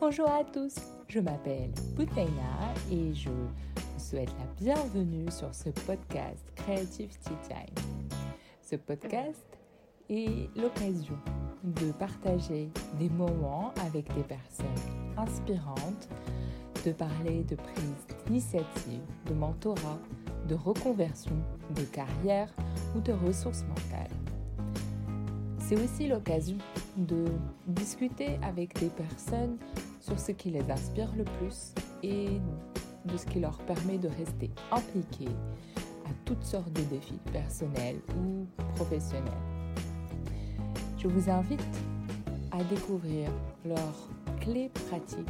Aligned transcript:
Bonjour 0.00 0.30
à 0.30 0.44
tous, 0.44 0.76
je 1.08 1.20
m'appelle 1.20 1.72
Boutaina 1.94 2.72
et 2.90 3.12
je 3.12 3.28
vous 3.28 3.50
souhaite 3.98 4.30
la 4.38 4.46
bienvenue 4.58 5.30
sur 5.30 5.54
ce 5.54 5.68
podcast 5.68 6.42
Creative 6.56 7.10
Tea 7.18 7.34
Time. 7.46 7.84
Ce 8.62 8.76
podcast 8.76 9.44
est 10.08 10.48
l'occasion 10.56 11.18
de 11.62 11.92
partager 11.92 12.70
des 12.98 13.10
moments 13.10 13.74
avec 13.84 14.10
des 14.14 14.22
personnes 14.22 14.66
inspirantes, 15.18 16.08
de 16.86 16.92
parler 16.92 17.44
de 17.44 17.56
prise 17.56 18.06
d'initiative, 18.24 19.02
de 19.26 19.34
mentorat, 19.34 20.00
de 20.48 20.54
reconversion, 20.54 21.36
de 21.76 21.82
carrière 21.82 22.48
ou 22.96 23.00
de 23.00 23.12
ressources 23.12 23.64
mentales. 23.64 24.16
C'est 25.58 25.76
aussi 25.76 26.08
l'occasion 26.08 26.56
de 26.96 27.26
discuter 27.66 28.38
avec 28.42 28.76
des 28.80 28.88
personnes 28.88 29.58
sur 30.00 30.18
ce 30.18 30.32
qui 30.32 30.50
les 30.50 30.70
inspire 30.70 31.10
le 31.16 31.24
plus 31.24 31.74
et 32.02 32.28
de 33.04 33.16
ce 33.16 33.26
qui 33.26 33.40
leur 33.40 33.58
permet 33.58 33.98
de 33.98 34.08
rester 34.08 34.50
impliqués 34.72 35.32
à 36.06 36.10
toutes 36.24 36.42
sortes 36.44 36.72
de 36.72 36.82
défis 36.82 37.20
personnels 37.32 38.00
ou 38.18 38.46
professionnels. 38.74 39.32
Je 40.98 41.08
vous 41.08 41.30
invite 41.30 41.60
à 42.50 42.62
découvrir 42.64 43.30
leurs 43.64 44.08
clés 44.40 44.70
pratiques 44.88 45.26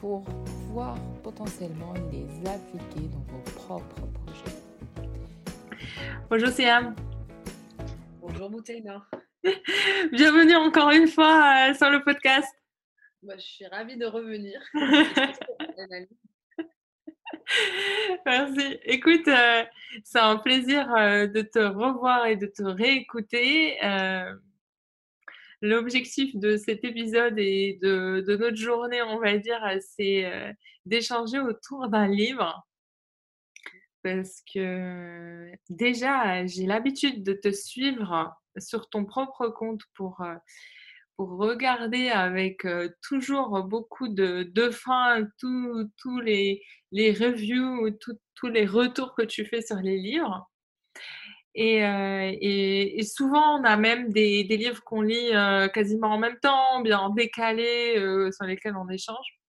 pour 0.00 0.24
pouvoir 0.24 0.96
potentiellement 1.22 1.94
les 2.12 2.26
appliquer 2.48 3.08
dans 3.08 3.24
vos 3.32 3.42
propres 3.56 4.06
projets. 4.24 4.56
Bonjour 6.28 6.48
Siam. 6.48 6.94
Bonjour 8.20 8.50
Moutaina. 8.50 9.04
Bienvenue 10.12 10.56
encore 10.56 10.90
une 10.90 11.08
fois 11.08 11.70
euh, 11.70 11.74
sur 11.74 11.90
le 11.90 12.02
podcast. 12.02 12.59
Moi, 13.22 13.36
je 13.36 13.42
suis 13.42 13.66
ravie 13.66 13.96
de 13.96 14.06
revenir. 14.06 14.60
Merci. 18.26 18.78
Écoute, 18.84 19.28
euh, 19.28 19.64
c'est 20.04 20.18
un 20.18 20.36
plaisir 20.36 20.92
euh, 20.94 21.26
de 21.26 21.42
te 21.42 21.58
revoir 21.58 22.26
et 22.26 22.36
de 22.36 22.46
te 22.46 22.62
réécouter. 22.62 23.78
L'objectif 25.62 26.34
de 26.36 26.56
cet 26.56 26.84
épisode 26.84 27.38
et 27.38 27.78
de, 27.82 28.24
de, 28.26 28.36
notre 28.36 28.56
journée, 28.56 29.02
on 29.02 29.18
va 29.18 29.36
dire, 29.36 29.60
c'est 29.80 30.56
d'échanger 30.86 31.38
autour 31.38 31.88
d'un 31.88 32.08
livre. 32.08 32.66
Parce 34.02 34.42
que 34.54 35.52
déjà, 35.68 36.46
j'ai 36.46 36.64
l'habitude 36.64 37.22
de 37.22 37.34
te 37.34 37.52
suivre 37.52 38.34
sur 38.58 38.88
ton 38.88 39.04
propre 39.04 39.48
compte 39.48 39.82
euh, 39.82 39.92
pour 39.94 40.24
regarder 41.26 42.08
avec 42.08 42.64
euh, 42.64 42.88
toujours 43.02 43.62
beaucoup 43.64 44.08
de, 44.08 44.44
de 44.44 44.70
fin 44.70 45.26
tous 45.38 46.20
les, 46.20 46.62
les 46.92 47.12
reviews, 47.12 47.90
tous 48.34 48.46
les 48.48 48.66
retours 48.66 49.14
que 49.14 49.22
tu 49.22 49.44
fais 49.44 49.62
sur 49.62 49.76
les 49.76 49.96
livres. 49.96 50.50
Et, 51.54 51.84
euh, 51.84 52.32
et, 52.40 53.02
souvent, 53.02 53.60
on 53.60 53.64
a 53.64 53.76
même 53.76 54.12
des, 54.12 54.44
des 54.44 54.56
livres 54.56 54.82
qu'on 54.84 55.02
lit 55.02 55.32
quasiment 55.74 56.08
en 56.08 56.18
même 56.18 56.38
temps, 56.40 56.80
bien 56.80 57.10
décalés, 57.10 57.96
sur 58.32 58.46
lesquels 58.46 58.76
on 58.76 58.88
échange. 58.88 59.40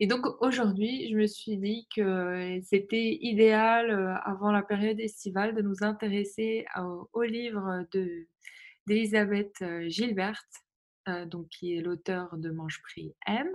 Et 0.00 0.06
donc 0.06 0.26
aujourd'hui, 0.40 1.08
je 1.10 1.16
me 1.16 1.26
suis 1.26 1.56
dit 1.58 1.86
que 1.94 2.58
c'était 2.64 3.18
idéal, 3.20 4.20
avant 4.24 4.50
la 4.50 4.62
période 4.62 4.98
estivale, 4.98 5.54
de 5.54 5.62
nous 5.62 5.76
intéresser 5.82 6.66
au, 7.12 7.22
livre 7.22 7.86
de, 7.92 8.26
d'Elisabeth 8.86 9.64
Gilbert, 9.88 10.42
qui 11.50 11.76
est 11.76 11.80
l'auteur 11.80 12.36
de 12.36 12.50
Manche 12.50 12.80
Prix 12.82 13.14
M, 13.26 13.50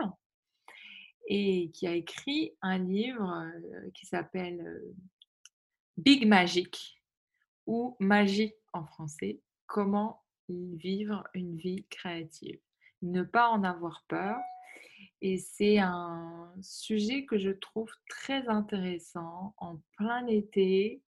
et 1.27 1.69
qui 1.71 1.87
a 1.87 1.93
écrit 1.93 2.55
un 2.61 2.77
livre 2.77 3.51
qui 3.93 4.05
s'appelle 4.05 4.81
Big 5.97 6.27
Magic, 6.27 7.01
ou 7.65 7.97
Magie 7.99 8.53
en 8.73 8.85
français, 8.85 9.41
comment 9.65 10.23
vivre 10.49 11.23
une 11.33 11.57
vie 11.57 11.85
créative. 11.89 12.59
Ne 13.01 13.23
pas 13.23 13.49
en 13.49 13.63
avoir 13.63 14.05
peur, 14.07 14.37
et 15.21 15.37
c'est 15.37 15.79
un 15.79 16.53
sujet 16.61 17.25
que 17.25 17.37
je 17.37 17.51
trouve 17.51 17.91
très 18.07 18.47
intéressant 18.47 19.53
en 19.57 19.81
plein 19.97 20.25
été 20.27 21.01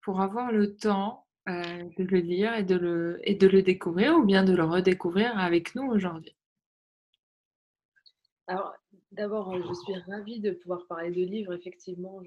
pour 0.00 0.20
avoir 0.20 0.52
le 0.52 0.76
temps 0.76 1.26
de 1.48 2.04
le 2.04 2.18
lire 2.18 2.54
et 2.54 2.62
de 2.62 2.76
le, 2.76 3.20
et 3.22 3.34
de 3.34 3.46
le 3.46 3.62
découvrir 3.62 4.16
ou 4.16 4.24
bien 4.24 4.44
de 4.44 4.54
le 4.54 4.64
redécouvrir 4.64 5.38
avec 5.38 5.74
nous 5.74 5.86
aujourd'hui? 5.90 6.36
Alors, 8.46 8.74
d'abord, 9.12 9.54
je 9.56 9.74
suis 9.74 9.94
ravie 10.10 10.40
de 10.40 10.52
pouvoir 10.52 10.86
parler 10.86 11.10
de 11.10 11.22
livres. 11.22 11.52
Effectivement, 11.52 12.22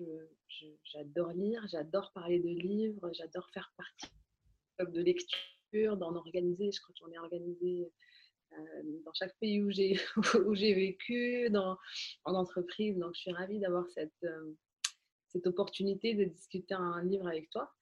j'adore 0.84 1.34
lire, 1.34 1.66
j'adore 1.72 2.12
parler 2.14 2.40
de 2.40 2.50
livres, 2.50 3.10
j'adore 3.14 3.50
faire 3.54 3.74
partie 3.76 4.12
de 4.80 5.02
lecture, 5.02 5.98
d'en 5.98 6.16
organiser. 6.16 6.72
Je 6.72 6.82
crois 6.82 6.94
que 6.94 7.00
j'en 7.00 7.12
ai 7.12 7.18
organisé 7.18 7.92
euh, 8.54 8.84
dans 9.06 9.14
chaque 9.14 9.38
pays 9.40 9.62
où 9.62 9.72
j'ai 9.72 10.00
où 10.46 10.54
j'ai 10.54 10.74
vécu, 10.74 11.50
dans, 11.50 11.78
en 12.26 12.36
entreprise. 12.36 12.98
Donc, 12.98 13.16
je 13.16 13.22
suis 13.22 13.32
ravie 13.32 13.60
d'avoir 13.60 13.88
cette, 13.90 14.12
euh, 14.24 14.56
cette 15.30 15.48
opportunité 15.48 16.14
de 16.14 16.26
discuter 16.26 16.76
un 16.76 17.04
livre 17.04 17.28
avec 17.28 17.50
toi. 17.50 17.74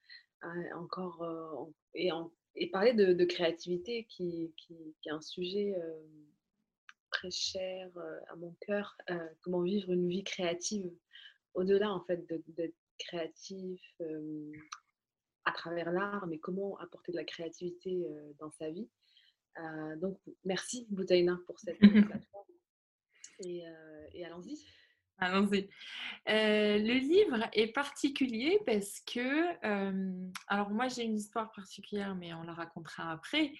Euh, 0.45 0.75
encore 0.75 1.69
et, 1.94 2.09
et, 2.55 2.69
parler 2.69 2.94
de, 2.94 3.25
créativité 3.25 4.05
qui, 4.05 4.53
qui, 4.57 4.95
est 5.05 5.11
un 5.11 5.22
sujet 5.22 5.75
très 7.11 7.31
cher 7.31 7.89
à 8.29 8.35
mon 8.35 8.55
cœur. 8.61 8.97
comment 9.41 9.61
vivre 9.61 9.91
une 9.91 10.07
vie 10.07 10.23
créative 10.23 10.89
au-delà 11.55 11.91
en 11.91 12.01
fait 12.05 12.25
d'être 12.47 12.75
créatif 13.00 13.81
à 15.45 15.51
travers 15.51 15.91
l'art, 15.91 16.27
mais 16.27 16.38
comment 16.38 16.77
apporter 16.77 17.11
de 17.11 17.17
la 17.17 17.25
créativité 17.25 18.07
dans 18.39 18.51
sa 18.51 18.69
vie. 18.69 18.88
Euh, 19.57 19.95
donc, 19.97 20.19
merci 20.45 20.88
Boutaina 20.89 21.39
pour 21.45 21.59
cette 21.59 21.79
plateforme. 21.79 22.45
Et, 23.39 23.67
euh, 23.67 24.07
et 24.13 24.25
allons-y. 24.25 24.63
Allons-y. 25.19 25.69
Euh, 26.30 26.78
le 26.78 26.94
livre 26.94 27.50
est 27.53 27.74
particulier 27.74 28.59
parce 28.66 29.00
que, 29.02 29.56
alors 30.47 30.69
moi 30.69 30.88
j'ai 30.88 31.03
une 31.03 31.18
histoire 31.18 31.52
particulière, 31.52 32.16
mais 32.16 32.34
on 32.34 32.44
la 32.44 32.53
racontera 32.53 33.12
après. 33.12 33.52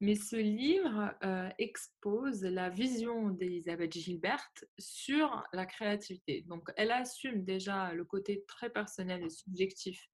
Mais 0.00 0.16
ce 0.16 0.34
livre 0.34 1.14
expose 1.58 2.42
la 2.42 2.70
vision 2.70 3.28
d'Elisabeth 3.28 3.92
Gilbert 3.92 4.48
sur 4.78 5.44
la 5.52 5.64
créativité. 5.64 6.42
Donc 6.48 6.70
elle 6.76 6.90
assume 6.90 7.44
déjà 7.44 7.92
le 7.92 8.04
côté 8.04 8.44
très 8.48 8.68
personnel 8.68 9.22
et 9.22 9.30
subjectif 9.30 10.08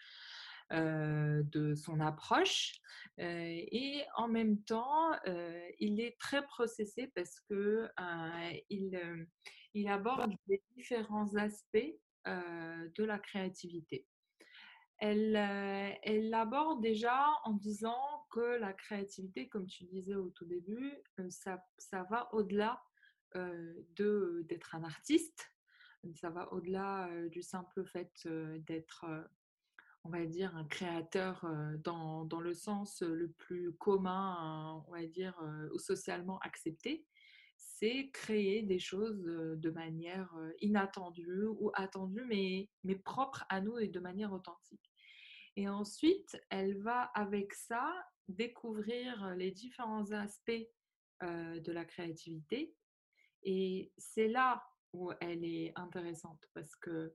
de 0.70 1.74
son 1.74 2.00
approche 2.00 2.74
et 3.18 4.02
en 4.16 4.28
même 4.28 4.62
temps 4.62 5.12
il 5.78 6.00
est 6.00 6.18
très 6.18 6.44
processé 6.44 7.10
parce 7.14 7.40
que 7.48 7.88
il, 8.68 9.26
il, 9.74 9.88
aborde 9.88 10.32
les 10.46 10.62
différents 10.76 11.34
aspects 11.36 11.94
de 12.26 13.04
la 13.04 13.18
créativité. 13.18 14.06
Elle, 14.98 15.36
elle 16.02 16.28
l'aborde 16.28 16.82
déjà 16.82 17.24
en 17.44 17.52
disant 17.52 18.26
que 18.30 18.58
la 18.58 18.72
créativité, 18.72 19.48
comme 19.48 19.66
tu 19.66 19.84
disais 19.84 20.16
au 20.16 20.28
tout 20.30 20.44
début, 20.44 20.92
ça, 21.30 21.64
ça 21.78 22.02
va 22.10 22.28
au-delà 22.34 22.82
de, 23.34 24.44
d'être 24.48 24.74
un 24.74 24.84
artiste, 24.84 25.50
ça 26.14 26.30
va 26.30 26.52
au-delà 26.52 27.08
du 27.28 27.42
simple 27.42 27.84
fait 27.84 28.28
d'être 28.66 29.06
on 30.08 30.10
va 30.10 30.24
dire, 30.24 30.56
un 30.56 30.64
créateur 30.64 31.44
dans, 31.84 32.24
dans, 32.24 32.40
le 32.40 32.54
sens 32.54 33.02
le 33.02 33.28
plus 33.28 33.72
commun, 33.74 34.82
on 34.88 34.92
va 34.92 35.04
dire, 35.06 35.38
ou 35.74 35.78
socialement 35.78 36.38
accepté, 36.38 37.04
c'est 37.58 38.10
créer 38.10 38.62
des 38.62 38.78
choses 38.78 39.22
de 39.22 39.70
manière 39.70 40.34
inattendue 40.62 41.44
ou 41.44 41.70
attendue, 41.74 42.24
mais, 42.26 42.70
mais 42.84 42.96
propre 42.96 43.44
à 43.50 43.60
nous 43.60 43.78
et 43.78 43.88
de 43.88 44.00
manière 44.00 44.32
authentique. 44.32 44.90
Et 45.56 45.68
ensuite, 45.68 46.40
elle 46.48 46.78
va 46.78 47.02
avec 47.14 47.52
ça 47.52 47.92
découvrir 48.28 49.34
les 49.36 49.50
différents 49.50 50.10
aspects 50.12 50.68
de 51.20 51.72
la 51.72 51.84
créativité. 51.84 52.74
Et 53.42 53.92
c'est 53.98 54.28
là 54.28 54.64
où 54.94 55.12
elle 55.20 55.44
est 55.44 55.72
intéressante 55.76 56.42
parce 56.54 56.74
que 56.76 57.14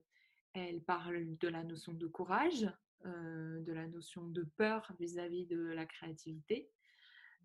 elle 0.54 0.82
parle 0.82 1.36
de 1.38 1.48
la 1.48 1.64
notion 1.64 1.92
de 1.92 2.06
courage, 2.06 2.64
euh, 2.64 2.83
de 3.04 3.72
la 3.72 3.86
notion 3.86 4.26
de 4.26 4.44
peur 4.56 4.90
vis-à-vis 4.98 5.46
de 5.46 5.58
la 5.58 5.84
créativité, 5.86 6.70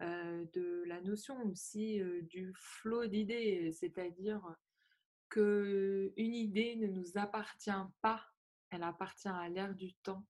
euh, 0.02 0.46
de 0.54 0.84
la 0.86 1.02
notion 1.02 1.44
aussi 1.46 2.02
euh, 2.02 2.22
du 2.22 2.54
flot 2.56 3.08
d'idées, 3.08 3.74
c'est-à-dire 3.74 4.42
que 5.28 6.14
une 6.16 6.34
idée 6.34 6.78
ne 6.78 6.88
nous 6.88 7.18
appartient 7.18 7.72
pas, 8.02 8.26
elle 8.70 8.84
appartient 8.84 9.28
à 9.28 9.50
l'ère 9.50 9.76
du 9.76 9.94
temps 9.96 10.26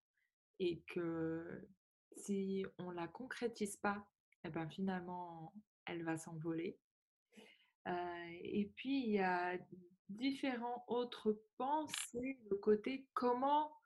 et 0.57 0.81
que 0.87 1.67
si 2.17 2.65
on 2.79 2.89
la 2.89 3.07
concrétise 3.07 3.77
pas, 3.77 4.09
eh 4.43 4.49
ben 4.49 4.67
finalement 4.67 5.53
elle 5.85 6.03
va 6.03 6.17
s'envoler. 6.17 6.79
et 7.85 8.71
puis, 8.75 9.03
il 9.03 9.11
y 9.13 9.19
a 9.19 9.57
différents 10.09 10.83
autres 10.87 11.39
pensées, 11.57 12.39
le 12.49 12.57
côté 12.57 13.07
comment 13.13 13.78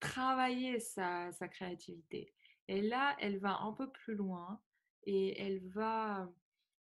travailler 0.00 0.80
sa, 0.80 1.30
créativité. 1.50 2.32
Et 2.68 2.82
là, 2.82 3.16
elle 3.20 3.38
va 3.38 3.60
un 3.60 3.72
peu 3.72 3.90
plus 3.90 4.14
loin 4.14 4.60
et 5.04 5.40
elle 5.40 5.60
va 5.68 6.30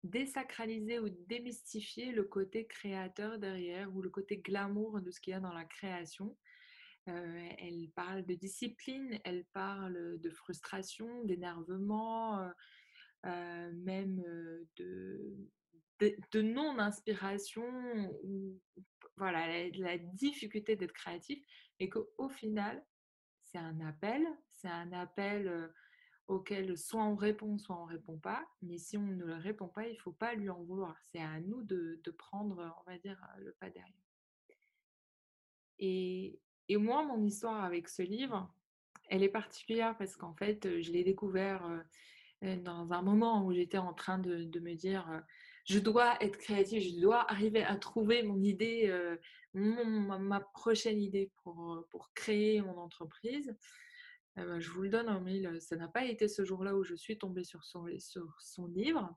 désacraliser 0.03 0.99
ou 0.99 1.09
démystifier 1.09 2.13
le 2.13 2.25
côté 2.25 2.67
créateur 2.67 3.39
derrière 3.39 3.95
ou 3.95 4.03
le 4.03 4.11
côté 4.11 4.39
glamour 4.39 5.01
de 5.01 5.11
ce 5.11 5.21
qu'il 5.21 5.33
y 5.33 5.35
a 5.35 5.41
dans 5.41 5.53
la 5.53 5.65
création. 5.65 6.37
Euh, 7.09 7.49
elle 7.59 7.91
parle 7.95 8.25
de 8.25 8.35
discipline, 8.35 9.19
elle 9.25 9.45
parle 9.53 10.19
de 10.19 10.31
frustration, 10.31 11.25
d'énervement, 11.25 12.41
euh, 12.41 12.51
euh, 13.27 13.73
même 13.75 14.23
de, 14.77 16.41
non-inspiration, 16.41 17.65
voilà, 19.17 19.69
la 19.71 19.99
difficulté 19.99 20.77
d'être 20.77 20.93
créatif, 20.93 21.43
et 21.79 21.89
qu'au 21.89 22.29
final, 22.29 22.83
c'est 23.55 23.61
un 23.61 23.81
appel, 23.87 24.27
c'est 24.51 24.69
un 24.69 24.93
appel 24.93 25.71
auquel 26.27 26.77
soit 26.77 27.05
on 27.05 27.15
répond, 27.15 27.57
soit 27.57 27.77
on 27.77 27.87
ne 27.87 27.93
répond 27.93 28.19
pas. 28.19 28.45
Mais 28.63 28.79
si 28.79 28.97
on 28.97 29.07
ne 29.07 29.25
le 29.25 29.37
répond 29.37 29.69
pas, 29.69 29.87
il 29.87 29.95
ne 29.95 30.01
faut 30.01 30.13
pas 30.13 30.35
lui 30.35 30.51
en 30.51 30.61
vouloir. 30.65 30.97
C'est 31.13 31.21
à 31.21 31.39
nous 31.41 31.63
de, 31.63 32.01
prendre, 32.19 32.75
on 32.81 32.91
va 32.91 32.99
dire, 32.99 33.17
le 33.39 33.53
pas 33.53 33.71
derrière. 33.71 33.95
Et, 35.79 36.41
moi, 36.69 37.05
mon 37.05 37.23
histoire 37.23 37.63
avec 37.63 37.89
ce 37.89 38.03
livre, 38.03 38.53
elle 39.09 39.23
est 39.23 39.29
particulière 39.29 39.97
parce 39.97 40.17
qu'en 40.17 40.35
fait, 40.35 40.81
je 40.81 40.91
l'ai 40.91 41.05
découvert 41.05 41.63
dans 42.43 42.93
un 42.93 43.03
moment 43.03 43.47
où 43.47 43.53
j'étais 43.53 43.79
en 43.79 43.93
train 43.93 44.19
de, 44.19 44.59
me 44.59 44.75
dire, 44.75 45.23
je 45.65 45.79
dois 45.79 46.23
être 46.23 46.37
créative, 46.39 46.83
je 46.83 47.01
dois 47.01 47.31
arriver 47.31 47.63
à 47.63 47.77
trouver 47.77 48.23
mon 48.23 48.41
idée, 48.43 48.93
ma, 49.55 50.41
prochaine 50.41 51.01
idée 51.01 51.31
pour, 51.43 51.87
pour 51.91 52.13
créer 52.15 52.61
mon 52.61 52.77
entreprise. 52.79 53.57
Eh 54.37 54.43
ben, 54.43 54.59
je 54.59 54.71
vous 54.71 54.83
le 54.83 54.89
donne 54.89 55.09
en 55.09 55.21
mille, 55.21 55.61
ça 55.61 55.77
n'a 55.77 55.89
pas 55.89 56.05
été 56.05 56.29
ce 56.29 56.45
jour-là 56.45 56.75
où 56.75 56.83
je 56.83 56.95
suis 56.95 57.17
tombée 57.17 57.45
sur 57.45 57.65
son, 57.65 57.87
sur 57.99 58.35
son 58.41 58.67
livre, 58.67 59.17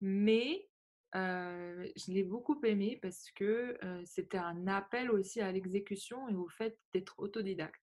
mais 0.00 0.68
je 1.14 2.12
l'ai 2.12 2.24
beaucoup 2.24 2.60
aimé 2.64 2.98
parce 3.02 3.30
que 3.32 3.78
c'était 4.04 4.38
un 4.38 4.66
appel 4.66 5.10
aussi 5.10 5.40
à 5.40 5.52
l'exécution 5.52 6.28
et 6.28 6.34
au 6.34 6.48
fait 6.48 6.78
d'être 6.92 7.18
autodidacte. 7.18 7.82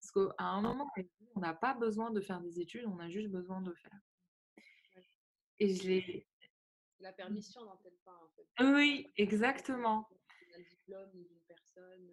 Parce 0.00 0.12
qu'à 0.12 0.44
un 0.44 0.60
moment, 0.60 0.88
on 1.34 1.40
n'a 1.40 1.54
pas 1.54 1.74
besoin 1.74 2.10
de 2.10 2.20
faire 2.20 2.40
des 2.40 2.60
études, 2.60 2.86
on 2.86 2.98
a 2.98 3.08
juste 3.08 3.28
besoin 3.28 3.60
de 3.60 3.72
faire. 3.74 3.98
Et 5.58 5.74
je 5.74 5.88
l'ai. 5.88 6.26
La 7.00 7.12
permission 7.12 7.64
n'entête 7.64 7.98
pas, 8.04 8.12
en 8.12 8.28
fait. 8.34 8.64
Oui, 8.64 9.12
exactement. 9.16 10.08
Un 10.54 10.62
diplôme 10.62 11.10
d'une 11.12 11.40
personne. 11.46 12.12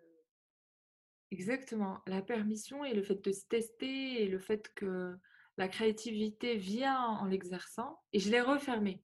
Exactement. 1.31 1.99
La 2.05 2.21
permission 2.21 2.83
et 2.83 2.93
le 2.93 3.03
fait 3.03 3.23
de 3.23 3.31
se 3.31 3.47
tester 3.47 4.23
et 4.23 4.27
le 4.27 4.39
fait 4.39 4.71
que 4.75 5.15
la 5.57 5.67
créativité 5.67 6.57
vient 6.57 6.99
en 6.99 7.25
l'exerçant. 7.25 7.99
Et 8.11 8.19
je 8.19 8.29
l'ai 8.29 8.41
refermé. 8.41 9.03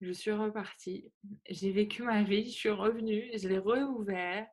Je 0.00 0.10
suis 0.12 0.32
repartie. 0.32 1.12
J'ai 1.48 1.70
vécu 1.70 2.02
ma 2.02 2.22
vie, 2.22 2.46
je 2.46 2.56
suis 2.56 2.70
revenue, 2.70 3.30
je 3.36 3.48
l'ai 3.48 3.58
réouvert. 3.58 4.48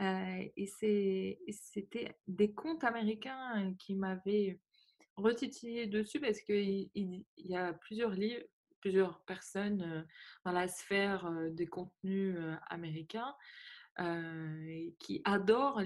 Euh, 0.00 0.48
et 0.56 0.66
c'était 0.66 2.16
des 2.26 2.52
contes 2.52 2.84
américains 2.84 3.74
qui 3.78 3.94
m'avaient 3.94 4.58
retitillé 5.16 5.86
dessus 5.86 6.20
parce 6.20 6.40
qu'il 6.40 6.90
il, 6.94 7.24
y 7.36 7.56
a 7.56 7.72
plusieurs 7.74 8.10
livres, 8.10 8.44
plusieurs 8.82 9.24
personnes 9.24 10.06
dans 10.44 10.52
la 10.52 10.68
sphère 10.68 11.30
des 11.52 11.66
contenus 11.66 12.36
américains 12.68 13.34
qui 14.98 15.22
adorent 15.24 15.80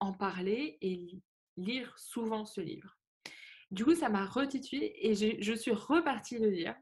en 0.00 0.12
parler 0.12 0.76
et 0.82 1.22
lire 1.56 1.98
souvent 1.98 2.44
ce 2.44 2.60
livre. 2.60 2.98
Du 3.70 3.84
coup, 3.84 3.94
ça 3.94 4.10
m'a 4.10 4.26
retitulé 4.26 4.92
et 4.96 5.14
je 5.14 5.54
suis 5.54 5.72
repartie 5.72 6.38
le 6.38 6.50
lire. 6.50 6.76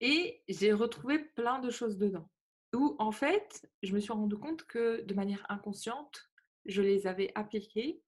Et 0.00 0.42
j'ai 0.48 0.72
retrouvé 0.72 1.18
plein 1.18 1.60
de 1.60 1.70
choses 1.70 1.98
dedans. 1.98 2.28
Où, 2.72 2.96
en 2.98 3.12
fait, 3.12 3.68
je 3.82 3.92
me 3.92 4.00
suis 4.00 4.12
rendu 4.12 4.36
compte 4.36 4.64
que 4.64 5.02
de 5.02 5.14
manière 5.14 5.44
inconsciente, 5.50 6.30
je 6.64 6.82
les 6.82 7.06
avais 7.06 7.30
appliquées 7.34 8.02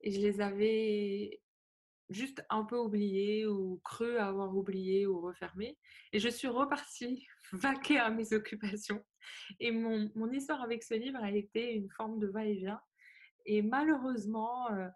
et 0.00 0.10
je 0.10 0.20
les 0.20 0.40
avais 0.40 1.40
juste 2.10 2.44
un 2.50 2.64
peu 2.64 2.76
oubliées 2.76 3.46
ou 3.46 3.80
cru 3.84 4.18
avoir 4.18 4.54
oublié 4.56 5.06
ou 5.06 5.20
refermé. 5.20 5.78
Et 6.12 6.18
je 6.18 6.28
suis 6.28 6.48
repartie 6.48 7.26
vaquer 7.52 7.98
à 7.98 8.10
mes 8.10 8.32
occupations. 8.32 9.02
Et 9.60 9.70
mon, 9.70 10.10
mon, 10.14 10.30
histoire 10.30 10.62
avec 10.62 10.82
ce 10.82 10.94
livre 10.94 11.22
a 11.22 11.30
été 11.30 11.72
une 11.72 11.88
forme 11.90 12.18
de 12.18 12.26
va-et-vient. 12.26 12.80
Et 13.46 13.62
malheureusement, 13.62 14.70
euh, 14.72 14.88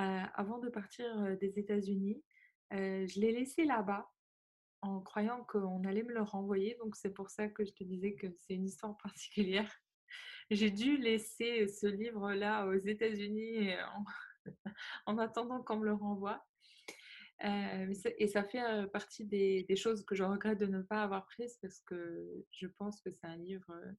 euh, 0.00 0.22
avant 0.34 0.58
de 0.58 0.68
partir 0.68 1.06
euh, 1.22 1.36
des 1.36 1.58
États-Unis, 1.58 2.22
je 2.70 3.20
l'ai 3.20 3.32
laissé 3.32 3.64
là-bas 3.64 4.10
en 4.82 5.00
croyant 5.00 5.42
qu'on 5.44 5.82
allait 5.84 6.02
me 6.02 6.12
le 6.12 6.22
renvoyer. 6.22 6.76
Donc 6.80 6.96
c'est 6.96 7.14
pour 7.14 7.30
ça 7.30 7.48
que 7.48 7.64
je 7.64 7.72
te 7.72 7.84
disais 7.84 8.14
que 8.14 8.26
c'est 8.36 8.54
une 8.54 8.66
histoire 8.66 8.96
particulière. 9.02 9.72
J'ai 10.50 10.70
dû 10.70 10.96
laisser 10.96 11.68
ce 11.68 11.86
livre-là 11.86 12.66
aux 12.66 12.74
États-Unis 12.78 13.74
en, 13.74 14.04
en 15.06 15.18
attendant 15.18 15.62
qu'on 15.62 15.78
me 15.78 15.84
le 15.84 15.94
renvoie. 15.94 16.47
Euh, 17.44 17.94
et 18.18 18.26
ça 18.26 18.42
fait 18.42 18.62
euh, 18.62 18.86
partie 18.88 19.24
des, 19.24 19.76
choses 19.76 20.04
que 20.04 20.14
je 20.14 20.24
regrette 20.24 20.58
de 20.58 20.66
ne 20.66 20.82
pas 20.82 21.02
avoir 21.02 21.26
prises 21.26 21.56
parce 21.62 21.80
que 21.82 22.44
je 22.50 22.66
pense 22.66 23.00
que 23.00 23.12
c'est 23.12 23.26
un 23.26 23.36
livre 23.36 23.70
euh, 23.70 23.92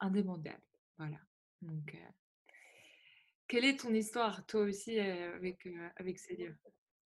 indémodable. 0.00 0.62
Voilà. 0.96 1.18
Donc, 1.62 1.96
quelle 3.48 3.64
est 3.64 3.80
ton 3.80 3.92
histoire, 3.92 4.46
toi 4.46 4.62
aussi, 4.62 4.98
avec, 4.98 5.66
avec 5.96 6.18
ce 6.18 6.34
livre? 6.34 6.56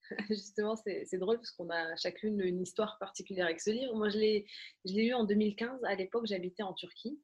Justement, 0.29 0.77
c'est 0.77 1.19
drôle 1.19 1.37
parce 1.37 1.53
qu'on 1.53 1.71
a 1.71 1.97
chacune 1.97 2.41
une 2.41 2.61
histoire 2.61 2.99
particulière 2.99 3.47
avec 3.47 3.61
ce 3.61 3.71
livre. 3.71 3.95
Moi, 3.95 4.09
je 4.11 4.19
l'ai 4.19 4.47
lu 4.85 5.15
en 5.15 5.25
2015. 5.25 5.85
À 5.85 5.95
l'époque, 5.95 6.27
j'habitais 6.27 6.63
en 6.63 6.75
Turquie. 6.75 7.19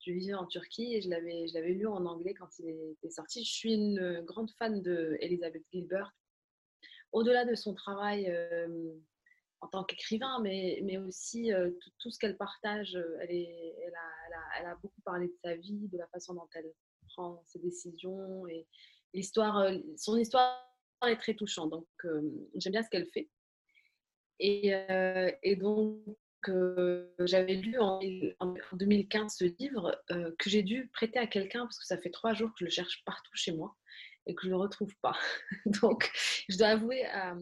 Je 0.00 0.12
vivais 0.12 0.34
en 0.34 0.46
Turquie 0.46 0.94
et 0.94 1.02
je 1.02 1.08
l'avais 1.10 1.74
lu 1.74 1.86
en 1.86 2.06
anglais 2.06 2.34
quand 2.34 2.48
il 2.58 2.68
était 2.92 3.10
sorti. 3.10 3.44
Je 3.44 3.50
suis 3.50 3.74
une 3.74 4.22
grande 4.22 4.50
fan 4.52 4.80
de 4.80 5.16
Elizabeth 5.20 5.64
Gilbert, 5.72 6.14
au-delà 7.12 7.44
de 7.44 7.54
son 7.54 7.74
travail 7.74 8.32
en 9.60 9.68
tant 9.68 9.84
qu'écrivain, 9.84 10.40
mais, 10.40 10.80
mais 10.84 10.98
aussi 10.98 11.50
tout, 11.98 12.10
ce 12.10 12.18
qu'elle 12.18 12.36
partage. 12.36 12.96
Elle, 13.20 13.30
est, 13.30 13.76
elle, 13.84 14.66
a, 14.66 14.76
beaucoup 14.76 15.00
parlé 15.02 15.28
de 15.28 15.36
sa 15.42 15.56
vie, 15.56 15.88
de 15.88 15.98
la 15.98 16.06
façon 16.08 16.34
dont 16.34 16.48
elle 16.54 16.72
prend 17.08 17.42
ses 17.46 17.58
décisions. 17.58 18.46
Et 18.46 18.66
son 19.96 20.16
histoire 20.16 20.64
est 21.06 21.16
très 21.16 21.34
touchante. 21.34 21.70
Donc, 21.70 21.86
j'aime 22.54 22.72
bien 22.72 22.82
ce 22.82 22.90
qu'elle 22.90 23.08
fait. 23.08 23.28
Et, 24.38 24.72
et 25.42 25.56
donc, 25.56 26.00
j'avais 27.18 27.54
lu 27.54 27.78
en, 27.78 28.00
2015 28.72 29.34
ce 29.34 29.44
livre 29.58 30.00
que 30.08 30.50
j'ai 30.50 30.62
dû 30.62 30.88
prêter 30.92 31.18
à 31.18 31.26
quelqu'un 31.26 31.60
parce 31.60 31.78
que 31.78 31.86
ça 31.86 31.98
fait 31.98 32.10
trois 32.10 32.34
jours 32.34 32.50
que 32.50 32.56
je 32.60 32.64
le 32.64 32.70
cherche 32.70 33.02
partout 33.04 33.34
chez 33.34 33.52
moi 33.52 33.76
et 34.28 34.34
que 34.34 34.42
je 34.42 34.48
ne 34.48 34.52
le 34.52 34.58
retrouve 34.58 34.94
pas. 35.00 35.16
Donc, 35.82 36.10
je 36.48 36.56
dois 36.56 36.68
avouer 36.68 37.04
à, 37.06 37.34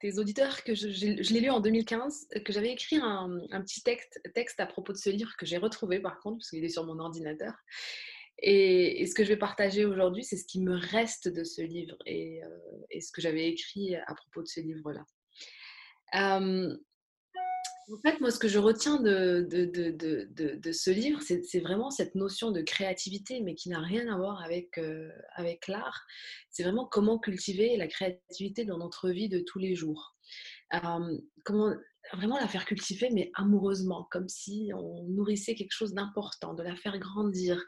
tes 0.00 0.18
auditeurs 0.18 0.64
que 0.64 0.74
je, 0.74 0.86
l'ai 0.86 1.40
lu 1.40 1.50
en 1.50 1.60
2015, 1.60 2.28
que 2.44 2.52
j'avais 2.52 2.72
écrit 2.72 2.96
un, 2.96 3.62
petit 3.62 3.82
texte, 3.82 4.60
à 4.60 4.66
propos 4.66 4.92
de 4.92 4.98
ce 4.98 5.10
livre 5.10 5.32
que 5.38 5.46
j'ai 5.46 5.58
retrouvé 5.58 6.00
par 6.00 6.18
contre, 6.20 6.38
parce 6.38 6.50
qu'il 6.50 6.64
est 6.64 6.70
sur 6.70 6.84
mon 6.84 6.98
ordinateur. 6.98 7.54
Et, 8.42 9.06
ce 9.06 9.14
que 9.14 9.22
je 9.22 9.28
vais 9.28 9.36
partager 9.36 9.84
aujourd'hui, 9.84 10.24
c'est 10.24 10.36
ce 10.36 10.46
qui 10.46 10.60
me 10.60 10.74
reste 10.74 11.28
de 11.28 11.44
ce 11.44 11.62
livre 11.62 11.96
et, 12.06 12.42
euh, 12.42 13.00
ce 13.00 13.12
que 13.12 13.20
j'avais 13.20 13.48
écrit 13.48 13.94
à 13.96 14.14
propos 14.14 14.42
de 14.42 14.48
ce 14.48 14.60
livre-là. 14.60 15.04
Euh, 16.14 16.76
en 17.92 17.96
fait, 17.98 18.20
moi, 18.20 18.30
ce 18.30 18.38
que 18.38 18.48
je 18.48 18.58
retiens 18.58 19.00
de, 19.00 19.46
de, 19.50 20.72
ce 20.72 20.90
livre, 20.90 21.20
c'est 21.22 21.60
vraiment 21.60 21.90
cette 21.90 22.14
notion 22.14 22.50
de 22.50 22.60
créativité, 22.60 23.40
mais 23.40 23.54
qui 23.54 23.68
n'a 23.68 23.80
rien 23.80 24.12
à 24.12 24.16
voir 24.16 24.42
avec, 24.42 24.78
euh, 24.78 25.10
avec 25.34 25.66
l'art. 25.68 26.04
C'est 26.50 26.62
vraiment 26.62 26.86
comment 26.86 27.18
cultiver 27.18 27.76
la 27.76 27.88
créativité 27.88 28.64
dans 28.64 28.78
notre 28.78 29.10
vie 29.10 29.28
de 29.28 29.40
tous 29.40 29.58
les 29.58 29.74
jours. 29.74 30.16
comment 31.44 31.74
vraiment 32.14 32.38
la 32.38 32.48
faire 32.48 32.64
cultiver, 32.64 33.10
mais 33.12 33.30
amoureusement, 33.34 34.08
comme 34.10 34.28
si 34.28 34.70
on 34.74 35.04
nourrissait 35.04 35.54
quelque 35.54 35.72
chose 35.72 35.92
d'important, 35.92 36.54
de 36.54 36.62
la 36.62 36.74
faire 36.76 36.98
grandir 36.98 37.62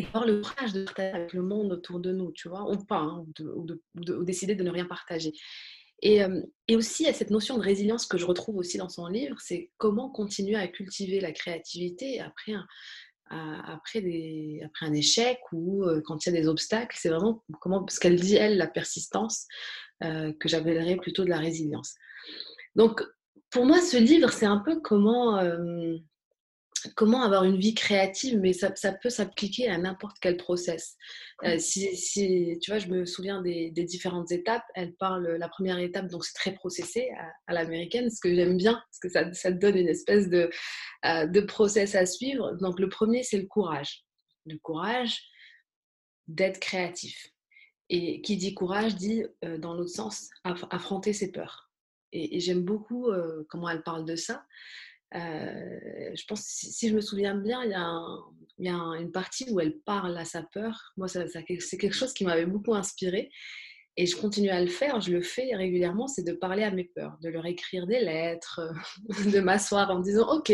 et 0.00 0.06
avoir 0.06 0.26
le 0.26 0.40
courage 0.40 0.72
de 0.72 0.84
partager 0.84 1.14
avec 1.14 1.32
le 1.32 1.42
monde 1.42 1.72
autour 1.72 2.00
de 2.00 2.12
nous, 2.12 2.32
tu 2.32 2.48
vois, 2.48 2.70
ou 2.70 2.76
pas, 2.84 3.00
hein, 3.00 3.26
ou, 3.40 3.66
de, 3.66 4.24
décider 4.24 4.54
de 4.54 4.62
ne 4.62 4.70
rien 4.70 4.86
partager. 4.86 5.32
Et, 6.02 6.22
aussi, 6.74 7.02
il 7.02 7.06
y 7.06 7.10
a 7.10 7.12
cette 7.12 7.30
notion 7.30 7.58
de 7.58 7.62
résilience 7.62 8.06
que 8.06 8.16
je 8.16 8.24
retrouve 8.24 8.56
aussi 8.56 8.78
dans 8.78 8.88
son 8.88 9.06
livre, 9.06 9.36
c'est 9.38 9.70
comment 9.76 10.08
continuer 10.08 10.56
à 10.56 10.66
cultiver 10.66 11.20
la 11.20 11.32
créativité 11.32 12.20
après 12.20 12.54
des, 13.96 14.62
après 14.64 14.86
un 14.86 14.94
échec 14.94 15.38
ou 15.52 15.84
quand 16.06 16.24
il 16.24 16.32
y 16.32 16.36
a 16.36 16.40
des 16.40 16.48
obstacles. 16.48 16.96
C'est 16.98 17.10
vraiment 17.10 17.44
comment, 17.60 17.86
ce 17.88 18.00
qu'elle 18.00 18.18
dit, 18.18 18.36
elle, 18.36 18.56
la 18.56 18.66
persistance, 18.66 19.46
que 20.00 20.48
j'appellerais 20.48 20.96
plutôt 20.96 21.24
de 21.24 21.28
la 21.28 21.38
résilience. 21.38 21.94
Donc, 22.76 23.02
pour 23.50 23.66
moi, 23.66 23.80
ce 23.80 23.98
livre, 23.98 24.32
c'est 24.32 24.46
un 24.46 24.58
peu 24.58 24.80
comment, 24.80 25.38
comment 26.96 27.22
avoir 27.22 27.44
une 27.44 27.58
vie 27.58 27.74
créative, 27.74 28.38
mais 28.38 28.52
ça, 28.52 28.70
peut 29.02 29.10
s'appliquer 29.10 29.68
à 29.68 29.78
n'importe 29.78 30.18
quel 30.20 30.36
process. 30.36 30.96
Euh, 31.44 31.58
si, 31.58 32.58
tu 32.60 32.70
vois, 32.70 32.78
je 32.78 32.88
me 32.88 33.04
souviens 33.04 33.42
des, 33.42 33.70
différentes 33.70 34.30
étapes. 34.32 34.64
Elle 34.74 34.94
parle, 34.94 35.36
la 35.36 35.48
première 35.48 35.78
étape, 35.78 36.08
donc 36.08 36.24
c'est 36.24 36.34
très 36.34 36.52
processé 36.52 37.10
à, 37.46 37.52
l'américaine, 37.52 38.10
ce 38.10 38.20
que 38.20 38.34
j'aime 38.34 38.56
bien, 38.56 38.72
parce 38.72 38.98
que 39.00 39.08
ça, 39.08 39.32
ça, 39.32 39.52
te 39.52 39.58
donne 39.58 39.76
une 39.76 39.88
espèce 39.88 40.28
de, 40.28 40.50
euh, 41.04 41.26
de 41.26 41.40
process 41.40 41.94
à 41.94 42.06
suivre. 42.06 42.56
Donc 42.60 42.78
le 42.78 42.88
premier, 42.88 43.22
c'est 43.22 43.38
le 43.38 43.46
courage. 43.46 44.04
Le 44.46 44.56
courage 44.58 45.22
d'être 46.28 46.60
créatif. 46.60 47.28
Et 47.88 48.22
qui 48.22 48.36
dit 48.36 48.54
courage 48.54 48.94
dit, 48.94 49.24
euh, 49.44 49.58
dans 49.58 49.74
l'autre 49.74 49.90
sens, 49.90 50.28
affronter 50.44 51.12
ses 51.12 51.32
peurs. 51.32 51.70
Et, 52.12 52.36
et 52.36 52.40
j'aime 52.40 52.62
beaucoup 52.62 53.08
comment 53.48 53.68
elle 53.68 53.82
parle 53.82 54.04
de 54.04 54.16
ça. 54.16 54.44
Euh, 55.14 56.10
je 56.14 56.24
pense, 56.26 56.42
si, 56.42 56.88
je 56.88 56.94
me 56.94 57.00
souviens 57.00 57.34
bien, 57.34 57.64
il 57.64 57.70
y 58.64 58.68
a, 58.68 58.74
une 58.74 59.12
partie 59.12 59.50
où 59.50 59.60
elle 59.60 59.78
parle 59.80 60.16
à 60.16 60.24
sa 60.24 60.42
peur. 60.42 60.92
Moi, 60.96 61.08
c'est 61.08 61.78
quelque 61.78 61.94
chose 61.94 62.12
qui 62.12 62.24
m'avait 62.24 62.46
beaucoup 62.46 62.74
inspiré. 62.74 63.30
Et 63.96 64.06
je 64.06 64.16
continue 64.16 64.50
à 64.50 64.60
le 64.60 64.68
faire, 64.68 65.00
je 65.00 65.10
le 65.10 65.20
fais 65.20 65.54
régulièrement, 65.54 66.06
c'est 66.06 66.22
de 66.22 66.32
parler 66.32 66.62
à 66.62 66.70
mes 66.70 66.84
peurs, 66.84 67.18
de 67.22 67.28
leur 67.28 67.44
écrire 67.44 67.86
des 67.86 68.00
lettres, 68.00 68.60
de 69.34 69.40
m'asseoir 69.40 69.90
en 69.90 69.98
me 69.98 70.04
disant, 70.04 70.36
OK, 70.36 70.52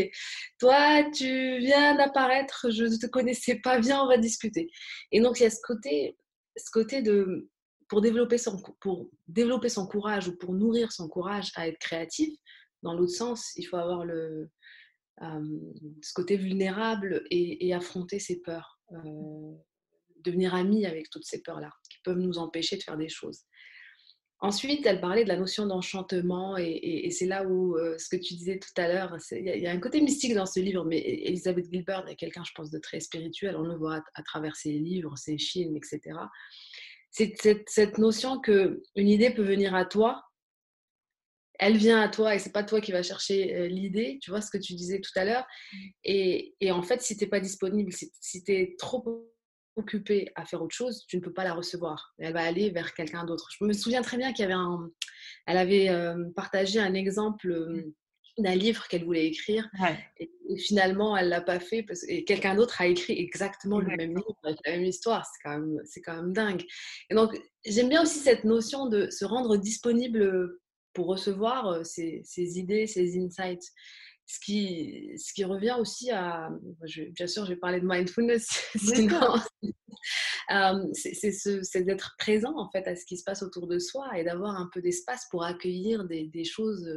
toi, 0.58 1.04
tu 1.14 1.58
viens 1.58 1.94
d'apparaître, 1.94 2.70
je 2.70 2.84
ne 2.84 2.96
te 2.96 3.06
connaissais 3.06 3.56
pas, 3.56 3.78
viens, 3.78 4.02
on 4.02 4.08
va 4.08 4.16
discuter. 4.16 4.70
Et 5.12 5.20
donc, 5.20 5.38
il 5.38 5.42
y 5.44 5.46
a 5.46 5.50
ce 5.50 5.60
côté, 5.62 6.16
ce 6.56 6.70
côté 6.70 7.02
de, 7.02 7.48
pour 7.88 8.00
développer, 8.00 8.38
son, 8.38 8.60
pour 8.80 9.10
développer 9.28 9.68
son 9.68 9.86
courage 9.86 10.28
ou 10.28 10.36
pour 10.36 10.54
nourrir 10.54 10.90
son 10.90 11.06
courage 11.06 11.52
à 11.56 11.68
être 11.68 11.78
créatif, 11.78 12.30
dans 12.86 12.94
l'autre 12.94 13.12
sens, 13.12 13.52
il 13.56 13.64
faut 13.64 13.76
avoir 13.76 14.04
le, 14.04 14.48
ce 15.20 16.12
côté 16.14 16.36
vulnérable 16.36 17.24
et, 17.30 17.74
affronter 17.74 18.18
ses 18.18 18.40
peurs. 18.40 18.80
Devenir 20.24 20.54
ami 20.54 20.86
avec 20.86 21.10
toutes 21.10 21.24
ces 21.24 21.42
peurs-là 21.42 21.70
qui 21.90 21.98
peuvent 22.04 22.18
nous 22.18 22.38
empêcher 22.38 22.76
de 22.76 22.82
faire 22.82 22.96
des 22.96 23.08
choses. 23.08 23.42
Ensuite, 24.40 24.84
elle 24.84 25.00
parlait 25.00 25.24
de 25.24 25.28
la 25.28 25.36
notion 25.36 25.66
d'enchantement 25.66 26.56
et, 26.58 27.08
c'est 27.10 27.26
là 27.26 27.44
où 27.44 27.76
ce 27.98 28.08
que 28.08 28.16
tu 28.16 28.34
disais 28.34 28.58
tout 28.58 28.80
à 28.80 28.88
l'heure, 28.88 29.16
il 29.32 29.44
y, 29.44 29.66
a 29.66 29.70
un 29.70 29.80
côté 29.80 30.00
mystique 30.00 30.34
dans 30.34 30.46
ce 30.46 30.60
livre, 30.60 30.84
mais 30.84 30.98
Elisabeth 30.98 31.70
Gilbert 31.72 32.06
est 32.08 32.16
quelqu'un, 32.16 32.44
je 32.44 32.52
pense, 32.54 32.70
de 32.70 32.78
très 32.78 33.00
spirituel. 33.00 33.56
On 33.56 33.62
le 33.64 33.76
voit 33.76 34.02
à, 34.14 34.22
travers 34.22 34.56
ses 34.56 34.72
livres, 34.72 35.16
ses 35.16 35.38
films, 35.38 35.76
etc. 35.76 36.00
C'est 37.10 37.34
cette, 37.40 37.68
cette, 37.68 37.98
notion 37.98 38.38
que 38.38 38.82
une 38.94 39.08
idée 39.08 39.30
peut 39.30 39.44
venir 39.44 39.74
à 39.74 39.86
toi 39.86 40.25
elle 41.58 41.76
vient 41.76 42.00
à 42.00 42.08
toi 42.08 42.34
et 42.34 42.38
c'est 42.38 42.52
pas 42.52 42.64
toi 42.64 42.80
qui 42.80 42.92
vas 42.92 43.02
chercher 43.02 43.54
euh, 43.54 43.66
l'idée, 43.66 44.18
tu 44.22 44.30
vois 44.30 44.40
ce 44.40 44.50
que 44.50 44.58
tu 44.58 44.74
disais 44.74 45.00
tout 45.00 45.16
à 45.16 45.24
l'heure. 45.24 45.46
Mmh. 45.72 45.78
Et, 46.04 46.54
et, 46.60 46.72
en 46.72 46.82
fait, 46.82 47.02
si 47.02 47.16
tu 47.16 47.24
n'es 47.24 47.30
pas 47.30 47.40
disponible, 47.40 47.92
si, 47.92 48.44
tu 48.44 48.52
es 48.52 48.76
trop 48.78 49.30
occupé 49.76 50.30
à 50.34 50.44
faire 50.44 50.62
autre 50.62 50.74
chose, 50.74 51.04
tu 51.06 51.16
ne 51.16 51.22
peux 51.22 51.32
pas 51.32 51.44
la 51.44 51.54
recevoir. 51.54 52.14
Elle 52.18 52.32
va 52.32 52.42
aller 52.42 52.70
vers 52.70 52.94
quelqu'un 52.94 53.24
d'autre. 53.24 53.48
Je 53.58 53.64
me 53.64 53.72
souviens 53.72 54.02
très 54.02 54.16
bien 54.16 54.32
qu'il 54.32 54.42
y 54.42 54.44
avait 54.44 54.54
un... 54.54 54.90
Elle 55.46 55.58
avait 55.58 55.90
euh, 55.90 56.24
partagé 56.34 56.80
un 56.80 56.94
exemple 56.94 57.50
euh, 57.50 57.92
mmh. 58.38 58.42
d'un 58.42 58.54
livre 58.54 58.88
qu'elle 58.88 59.04
voulait 59.04 59.26
écrire. 59.26 59.68
Et, 60.18 60.30
finalement, 60.58 61.16
elle 61.16 61.28
l'a 61.28 61.40
pas 61.40 61.60
fait 61.60 61.82
parce 61.82 62.02
que 62.02 62.24
quelqu'un 62.24 62.54
d'autre 62.54 62.80
a 62.80 62.86
écrit 62.86 63.18
exactement 63.18 63.80
le 63.80 63.96
même 63.96 64.16
livre 64.16 64.36
avec 64.44 64.58
la 64.64 64.72
même 64.72 64.84
histoire. 64.84 65.26
C'est 65.26 65.42
quand 65.42 65.58
même, 65.58 65.80
c'est 65.84 66.00
quand 66.02 66.16
même 66.16 66.32
dingue. 66.32 66.64
Et 67.10 67.14
donc, 67.14 67.38
j'aime 67.64 67.88
bien 67.88 68.02
aussi 68.02 68.18
cette 68.18 68.44
notion 68.44 68.86
de 68.86 69.10
se 69.10 69.24
rendre 69.24 69.56
disponible 69.56 70.58
pour 70.96 71.06
recevoir 71.08 71.84
ces, 71.84 72.24
idées, 72.58 72.86
ces 72.86 73.22
insights. 73.22 73.70
Ce 74.28 74.40
qui, 74.40 75.12
ce 75.18 75.32
qui 75.32 75.44
revient 75.44 75.76
aussi 75.78 76.10
à, 76.10 76.50
bien 77.12 77.28
sûr, 77.28 77.46
j'ai 77.46 77.54
parlé 77.54 77.80
de 77.80 77.86
mindfulness, 77.86 78.48
c'est 80.94 81.84
d'être 81.84 82.16
présent 82.18 82.56
en 82.56 82.68
fait 82.70 82.88
à 82.88 82.96
ce 82.96 83.04
qui 83.04 83.18
se 83.18 83.22
passe 83.22 83.44
autour 83.44 83.68
de 83.68 83.78
soi 83.78 84.18
et 84.18 84.24
d'avoir 84.24 84.56
un 84.56 84.68
peu 84.72 84.82
d'espace 84.82 85.28
pour 85.30 85.44
accueillir 85.44 86.06
des, 86.06 86.26
des 86.26 86.44
choses 86.44 86.90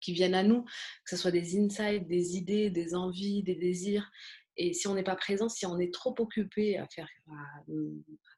qui 0.00 0.12
viennent 0.12 0.34
à 0.34 0.44
nous, 0.44 0.62
que 0.62 1.10
ce 1.10 1.16
soit 1.16 1.32
des 1.32 1.58
insights, 1.58 2.06
des 2.06 2.36
idées, 2.36 2.70
des 2.70 2.94
envies, 2.94 3.42
des 3.42 3.56
désirs. 3.56 4.08
Et 4.56 4.72
si 4.72 4.86
on 4.86 4.94
n'est 4.94 5.02
pas 5.02 5.16
présent, 5.16 5.48
si 5.48 5.66
on 5.66 5.80
est 5.80 5.92
trop 5.92 6.14
occupé 6.18 6.78
à 6.78 6.86
faire, 6.86 7.08
à, 7.28 7.32
à, 7.32 7.64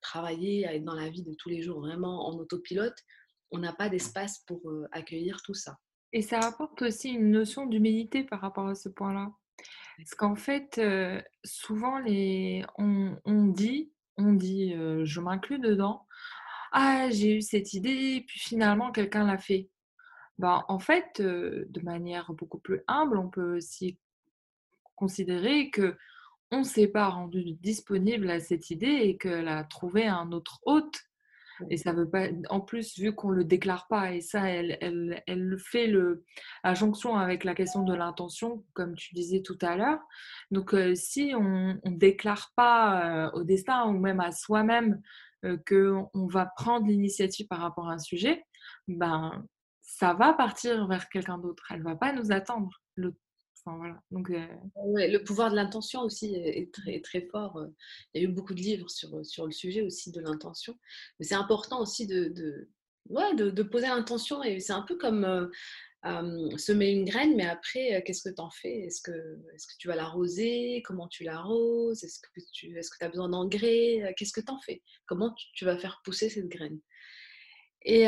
travailler, 0.00 0.66
à 0.66 0.74
être 0.74 0.84
dans 0.84 0.94
la 0.94 1.10
vie 1.10 1.22
de 1.22 1.34
tous 1.34 1.50
les 1.50 1.60
jours, 1.62 1.80
vraiment 1.80 2.26
en 2.26 2.38
autopilote, 2.38 2.96
on 3.50 3.58
n'a 3.58 3.72
pas 3.72 3.88
d'espace 3.88 4.40
pour 4.46 4.60
accueillir 4.92 5.42
tout 5.42 5.54
ça. 5.54 5.76
Et 6.12 6.22
ça 6.22 6.40
apporte 6.40 6.82
aussi 6.82 7.10
une 7.10 7.30
notion 7.30 7.66
d'humilité 7.66 8.24
par 8.24 8.40
rapport 8.40 8.68
à 8.68 8.74
ce 8.74 8.88
point-là. 8.88 9.30
Parce 9.98 10.14
qu'en 10.14 10.36
fait, 10.36 10.80
souvent, 11.44 11.98
les... 11.98 12.64
on, 12.78 13.46
dit, 13.46 13.92
on 14.16 14.32
dit, 14.32 14.74
je 15.02 15.20
m'inclus 15.20 15.58
dedans, 15.58 16.06
ah, 16.72 17.08
j'ai 17.10 17.36
eu 17.36 17.42
cette 17.42 17.72
idée, 17.74 18.24
puis 18.26 18.38
finalement, 18.38 18.92
quelqu'un 18.92 19.26
l'a 19.26 19.38
fait. 19.38 19.68
Ben, 20.38 20.64
en 20.68 20.78
fait, 20.78 21.20
de 21.20 21.80
manière 21.82 22.32
beaucoup 22.32 22.58
plus 22.58 22.82
humble, 22.86 23.18
on 23.18 23.28
peut 23.28 23.56
aussi 23.56 23.98
considérer 24.94 25.70
que 25.70 25.96
on 26.50 26.64
s'est 26.64 26.88
pas 26.88 27.08
rendu 27.08 27.52
disponible 27.60 28.30
à 28.30 28.40
cette 28.40 28.70
idée 28.70 29.00
et 29.02 29.18
qu'elle 29.18 29.48
a 29.48 29.64
trouvé 29.64 30.06
un 30.06 30.32
autre 30.32 30.60
hôte 30.64 30.98
et 31.70 31.76
ça 31.76 31.92
veut 31.92 32.08
pas. 32.08 32.28
En 32.50 32.60
plus, 32.60 32.98
vu 32.98 33.14
qu'on 33.14 33.30
le 33.30 33.44
déclare 33.44 33.86
pas, 33.88 34.12
et 34.12 34.20
ça, 34.20 34.48
elle, 34.48 34.78
elle, 34.80 35.22
elle 35.26 35.56
fait 35.58 35.86
le, 35.86 36.24
la 36.64 36.74
jonction 36.74 37.16
avec 37.16 37.44
la 37.44 37.54
question 37.54 37.82
de 37.82 37.94
l'intention, 37.94 38.64
comme 38.74 38.94
tu 38.94 39.14
disais 39.14 39.42
tout 39.42 39.58
à 39.62 39.76
l'heure. 39.76 40.00
Donc, 40.50 40.74
euh, 40.74 40.94
si 40.94 41.32
on 41.34 41.78
ne 41.84 41.96
déclare 41.96 42.52
pas 42.56 43.26
euh, 43.26 43.30
au 43.32 43.44
destin 43.44 43.86
ou 43.86 43.98
même 43.98 44.20
à 44.20 44.32
soi-même 44.32 45.00
euh, 45.44 45.56
qu'on 45.68 46.26
va 46.26 46.46
prendre 46.46 46.86
l'initiative 46.86 47.46
par 47.48 47.60
rapport 47.60 47.88
à 47.88 47.94
un 47.94 47.98
sujet, 47.98 48.44
ben, 48.86 49.44
ça 49.82 50.14
va 50.14 50.32
partir 50.32 50.86
vers 50.86 51.08
quelqu'un 51.08 51.38
d'autre. 51.38 51.64
Elle 51.70 51.82
va 51.82 51.96
pas 51.96 52.12
nous 52.12 52.32
attendre. 52.32 52.70
Euh, 54.30 54.46
le 54.76 55.18
pouvoir 55.18 55.50
de 55.50 55.56
l'intention 55.56 56.02
aussi 56.02 56.34
est 56.34 56.72
très, 56.72 57.22
fort. 57.30 57.66
Il 58.14 58.22
y 58.22 58.24
a 58.24 58.28
eu 58.28 58.32
beaucoup 58.32 58.54
de 58.54 58.60
livres 58.60 58.90
sur, 58.90 59.24
sur 59.24 59.46
le 59.46 59.52
sujet 59.52 59.82
aussi 59.82 60.12
de 60.12 60.20
l'intention. 60.20 60.78
Mais 61.18 61.26
c'est 61.26 61.34
important 61.34 61.80
aussi 61.80 62.06
de, 62.06 62.28
de, 62.28 63.50
de, 63.50 63.62
poser 63.62 63.86
l'intention. 63.86 64.42
Et 64.42 64.60
c'est 64.60 64.72
un 64.72 64.82
peu 64.82 64.96
comme 64.96 65.50
semer 66.56 66.90
une 66.90 67.04
graine, 67.04 67.36
mais 67.36 67.46
après, 67.46 68.02
qu'est-ce 68.06 68.28
que 68.28 68.34
tu 68.34 68.40
en 68.40 68.50
fais? 68.50 68.80
Est-ce 68.80 69.02
que, 69.02 69.10
est 69.10 69.66
que 69.66 69.76
tu 69.78 69.88
vas 69.88 69.96
l'arroser? 69.96 70.82
Comment 70.84 71.08
tu 71.08 71.24
l'arroses? 71.24 72.04
Est-ce 72.04 72.20
que 72.20 72.40
tu 72.52 72.76
est 72.78 72.98
que 72.98 73.04
as 73.04 73.08
besoin 73.08 73.28
d'engrais? 73.28 74.14
Qu'est-ce 74.16 74.32
que 74.32 74.40
tu 74.40 74.52
en 74.52 74.60
fais? 74.60 74.82
Comment 75.06 75.34
tu 75.54 75.64
vas 75.64 75.78
faire 75.78 76.00
pousser 76.04 76.28
cette 76.28 76.48
graine? 76.48 76.80
Et, 77.84 78.04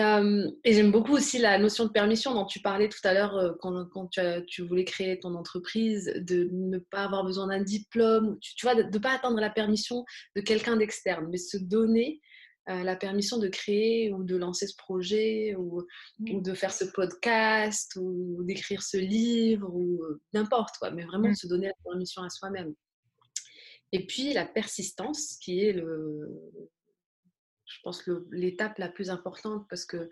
j'aime 0.64 0.90
beaucoup 0.90 1.12
aussi 1.12 1.38
la 1.38 1.58
notion 1.58 1.84
de 1.84 1.90
permission 1.90 2.34
dont 2.34 2.44
tu 2.44 2.60
parlais 2.60 2.88
tout 2.88 3.00
à 3.04 3.14
l'heure 3.14 3.56
quand, 3.60 3.86
quand 3.86 4.08
tu, 4.46 4.62
voulais 4.62 4.84
créer 4.84 5.18
ton 5.18 5.34
entreprise, 5.34 6.12
de 6.16 6.48
ne 6.52 6.78
pas 6.78 7.04
avoir 7.04 7.24
besoin 7.24 7.46
d'un 7.46 7.62
diplôme, 7.62 8.38
tu, 8.40 8.66
vois, 8.66 8.74
de 8.74 8.82
ne 8.82 8.98
pas 8.98 9.12
attendre 9.12 9.40
la 9.40 9.50
permission 9.50 10.04
de 10.36 10.40
quelqu'un 10.40 10.76
d'externe, 10.76 11.28
mais 11.30 11.38
se 11.38 11.56
donner 11.56 12.20
la 12.66 12.94
permission 12.94 13.38
de 13.38 13.48
créer 13.48 14.12
ou 14.12 14.22
de 14.22 14.36
lancer 14.36 14.66
ce 14.66 14.76
projet 14.76 15.56
ou, 15.56 15.82
ou 16.30 16.40
de 16.40 16.54
faire 16.54 16.72
ce 16.72 16.84
podcast 16.84 17.96
ou 17.96 18.44
d'écrire 18.44 18.82
ce 18.82 18.96
livre 18.96 19.68
ou 19.74 20.00
n'importe 20.34 20.76
quoi, 20.78 20.90
mais 20.90 21.04
vraiment 21.04 21.30
de 21.30 21.34
se 21.34 21.46
donner 21.46 21.68
la 21.68 21.74
permission 21.84 22.22
à 22.22 22.28
soi-même. 22.28 22.74
Et 23.92 24.06
puis 24.06 24.32
la 24.32 24.46
persistance 24.46 25.36
qui 25.42 25.64
est 25.64 25.72
le, 25.72 26.28
je 27.70 27.78
pense, 27.82 28.08
l'étape 28.30 28.78
la 28.78 28.88
plus 28.88 29.10
importante 29.10 29.66
parce 29.68 29.84
que 29.84 30.10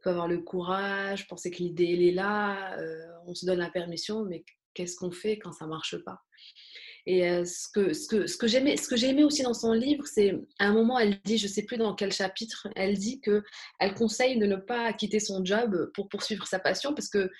faut 0.00 0.10
avoir 0.10 0.28
le 0.28 0.38
courage, 0.38 1.26
penser 1.26 1.50
que 1.50 1.58
l'idée 1.58 1.92
elle 1.92 2.02
est 2.02 2.12
là, 2.12 2.78
euh, 2.78 3.06
on 3.26 3.34
se 3.34 3.44
donne 3.46 3.58
la 3.58 3.70
permission, 3.70 4.24
mais 4.24 4.44
qu'est-ce 4.74 4.96
qu'on 4.96 5.10
fait 5.10 5.38
quand 5.38 5.52
ça 5.52 5.66
marche 5.66 5.96
pas? 6.04 6.20
Et 7.06 7.28
euh, 7.28 7.44
ce 7.44 7.68
que, 7.68 7.92
ce 7.92 8.06
que, 8.06 8.26
ce 8.26 8.36
que 8.36 8.46
j'ai 8.46 8.58
aimé, 8.58 8.76
ce 8.76 8.86
que 8.86 8.96
j'ai 8.96 9.08
aimé 9.08 9.24
aussi 9.24 9.42
dans 9.42 9.54
son 9.54 9.72
livre, 9.72 10.06
c'est 10.06 10.34
à 10.58 10.66
un 10.66 10.72
moment 10.72 10.98
elle 10.98 11.20
dit, 11.24 11.38
je 11.38 11.48
sais 11.48 11.64
plus 11.64 11.78
dans 11.78 11.94
quel 11.94 12.12
chapitre, 12.12 12.68
elle 12.76 12.96
dit 12.96 13.20
que 13.20 13.42
elle 13.80 13.94
conseille 13.94 14.38
de 14.38 14.46
ne 14.46 14.56
pas 14.56 14.92
quitter 14.92 15.18
son 15.18 15.44
job 15.44 15.90
pour 15.94 16.08
poursuivre 16.08 16.46
sa 16.46 16.58
passion 16.58 16.94
parce 16.94 17.08
que 17.08 17.30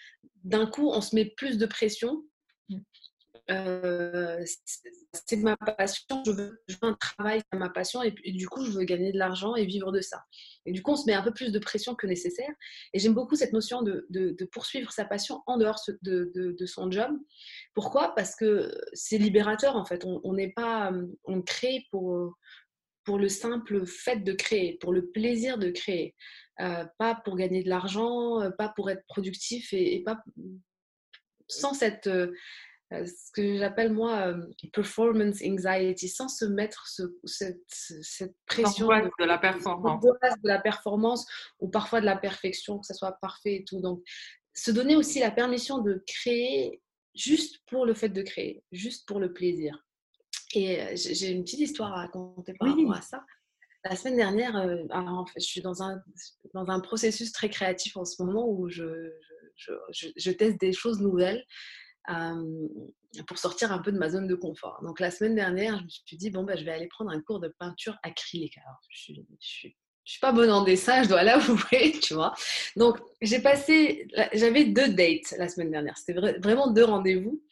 d'un 0.43 0.67
coup 0.67 0.89
on 0.89 1.01
se 1.01 1.15
met 1.15 1.27
plus 1.27 1.59
de 1.59 1.67
pression 1.67 2.25
euh, 3.51 4.45
c'est 5.13 5.37
ma 5.37 5.57
passion, 5.57 6.23
je 6.27 6.33
veux, 6.33 6.61
un 6.83 6.95
travail, 6.95 7.41
c'est 7.51 7.59
ma 7.59 7.71
passion, 7.71 8.03
et, 8.03 8.13
du 8.33 8.49
coup, 8.49 8.65
je 8.65 8.71
veux 8.73 8.85
gagner 8.85 9.13
de 9.13 9.19
l'argent 9.19 9.57
et 9.57 9.65
vivre 9.65 9.91
de 9.91 10.01
ça. 10.01 10.23
Et 10.67 10.73
du 10.73 10.83
coup, 10.83 10.93
on 10.93 10.97
se 10.97 11.07
met 11.07 11.15
un 11.15 11.23
peu 11.23 11.33
plus 11.33 11.51
de 11.51 11.59
pression 11.59 11.95
que 11.95 12.07
nécessaire. 12.07 12.51
Et 12.93 12.99
j'aime 12.99 13.15
beaucoup 13.15 13.37
cette 13.37 13.53
notion 13.53 13.83
de, 13.83 14.07
poursuivre 14.53 14.93
sa 14.93 15.05
passion 15.05 15.43
en 15.47 15.57
dehors 15.57 15.81
de, 16.03 16.67
son 16.67 16.91
job. 16.91 17.11
Pourquoi? 17.75 18.15
Parce 18.15 18.37
que 18.37 18.71
c'est 18.93 19.19
libérateur, 19.19 19.77
en 19.77 19.85
fait. 19.85 20.05
On 20.05 20.33
n'est 20.35 20.53
pas, 20.53 20.93
on 21.25 21.41
crée 21.41 21.87
pour, 21.91 22.35
pour 23.05 23.19
le 23.19 23.29
simple 23.29 23.87
fait 23.87 24.19
de 24.19 24.33
créer, 24.33 24.77
pour 24.79 24.93
le 24.93 25.07
plaisir 25.07 25.57
de 25.57 25.71
créer. 25.71 26.15
Euh, 26.61 26.85
pas 26.99 27.15
pour 27.25 27.37
gagner 27.37 27.63
de 27.63 27.69
l'argent, 27.71 28.51
pas 28.59 28.73
pour 28.77 28.91
être 28.91 29.05
productif 29.07 29.73
et, 29.73 30.03
pas 30.05 30.23
sans 31.51 31.73
cette, 31.73 32.11
ce 32.91 33.31
que 33.33 33.59
j'appelle 33.59 33.93
moi 33.93 34.35
performance 34.73 35.43
anxiety, 35.43 36.09
sans 36.09 36.29
se 36.29 36.45
mettre 36.45 36.87
cette, 37.25 37.61
cette, 37.67 38.35
pression 38.47 38.89
de, 38.89 39.25
la 39.25 39.39
performance. 39.39 40.03
de 40.03 40.49
la 40.49 40.59
performance 40.59 41.27
ou 41.61 41.69
parfois 41.69 42.01
de 42.01 42.07
la 42.07 42.17
perfection, 42.17 42.79
que 42.79 42.87
ça 42.87 42.95
soit 42.95 43.19
parfait 43.21 43.57
et 43.57 43.65
tout. 43.65 43.81
Donc, 43.81 44.03
se 44.55 44.71
donner 44.71 44.97
aussi 44.97 45.21
la 45.21 45.31
permission 45.31 45.79
de 45.79 46.03
créer 46.07 46.81
juste 47.15 47.61
pour 47.67 47.85
le 47.85 47.95
fait 47.95 48.09
de 48.09 48.23
créer, 48.23 48.65
juste 48.73 49.07
pour 49.07 49.21
le 49.21 49.33
plaisir. 49.33 49.85
Et 50.55 50.97
j'ai 50.97 51.31
une 51.31 51.45
petite 51.45 51.61
histoire 51.61 51.93
à 51.93 51.97
raconter 52.03 52.55
par 52.59 52.69
rapport 52.69 52.95
à 52.95 53.03
ça. 53.03 53.25
La 53.85 53.97
semaine 53.97 54.17
dernière, 54.17 54.57
en 54.91 55.27
fait, 55.27 55.41
je 55.41 55.47
suis 55.47 55.61
dans 55.61 55.83
un, 55.83 56.03
dans 56.55 56.69
un 56.69 56.81
processus 56.81 57.33
très 57.33 57.49
créatif 57.49 57.97
en 57.97 58.05
ce 58.05 58.23
moment 58.23 58.49
où 58.49 58.69
je, 58.69 59.13
je, 59.57 59.73
je, 60.17 60.31
teste 60.31 60.59
des 60.59 60.73
choses 60.73 61.01
nouvelles 61.01 61.45
pour 63.27 63.39
sortir 63.39 63.73
un 63.73 63.79
peu 63.79 63.93
de 63.93 63.99
ma 63.99 64.11
zone 64.11 64.27
de 64.27 64.35
confort. 64.35 64.81
Donc 64.83 65.01
la 65.01 65.11
semaine 65.11 65.35
dernière, 65.35 65.79
je 65.79 65.85
me 65.85 65.89
suis 65.89 66.17
dit, 66.17 66.31
bon, 66.31 66.45
bah, 66.45 66.57
je 66.57 66.65
vais 66.65 66.73
aller 66.73 66.89
prendre 66.89 67.11
un 67.11 67.21
cours 67.21 67.41
de 67.41 67.49
peinture 67.59 67.97
acrylique. 68.03 68.59
Alors, 68.59 68.79
je 68.91 69.13
suis, 69.41 69.77
suis 70.05 70.21
pas 70.21 70.33
bonne 70.33 70.51
en 70.51 70.65
dessin, 70.65 71.03
je 71.03 71.09
dois 71.09 71.23
l'avouer, 71.25 71.93
tu 72.01 72.15
vois. 72.15 72.35
Donc, 72.77 72.99
j'ai 73.21 73.41
passé, 73.41 74.09
j'avais 74.33 74.65
deux 74.65 74.89
dates 74.89 75.35
la 75.39 75.49
semaine 75.49 75.71
dernière. 75.71 75.97
C'était 75.97 76.39
vraiment 76.39 76.71
deux 76.71 76.85
rendez-vous 76.85 77.43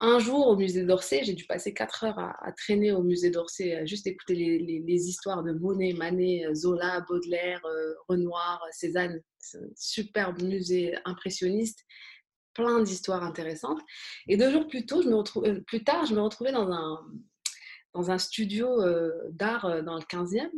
un 0.00 0.18
jour 0.18 0.48
au 0.48 0.56
musée 0.56 0.84
d'Orsay, 0.84 1.24
j'ai 1.24 1.34
dû 1.34 1.44
passer 1.44 1.74
quatre 1.74 2.04
heures 2.04 2.18
à, 2.18 2.52
traîner 2.52 2.90
au 2.90 3.02
musée 3.02 3.30
d'Orsay, 3.30 3.86
juste 3.86 4.06
écouter 4.06 4.34
les, 4.34 5.08
histoires 5.08 5.42
de 5.42 5.52
Monet, 5.52 5.92
Manet, 5.92 6.46
Zola, 6.54 7.04
Baudelaire, 7.06 7.60
euh, 7.66 7.92
Renoir, 8.08 8.64
Cézanne. 8.72 9.20
Superbe 9.74 10.42
musée 10.42 10.94
impressionniste, 11.06 11.84
plein 12.54 12.82
d'histoires 12.82 13.22
intéressantes. 13.22 13.80
Et 14.28 14.36
deux 14.36 14.50
jours 14.50 14.66
plus, 14.66 14.86
tôt, 14.86 15.02
euh, 15.02 15.60
plus 15.60 15.84
tard, 15.84 16.06
je 16.06 16.14
me 16.14 16.20
retrouvais 16.20 16.52
dans 16.52 16.70
un, 16.70 17.06
dans 17.94 18.10
un 18.10 18.18
studio 18.18 18.82
euh, 18.82 19.12
d'art 19.30 19.82
dans 19.82 19.96
le 19.96 20.02
15e 20.02 20.50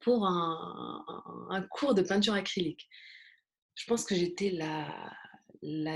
pour 0.00 0.26
un, 0.26 1.66
cours 1.70 1.94
de 1.94 2.02
peinture 2.02 2.34
acrylique. 2.34 2.88
Je 3.74 3.86
pense 3.86 4.04
que 4.04 4.14
j'étais 4.14 4.50
la, 4.50 4.88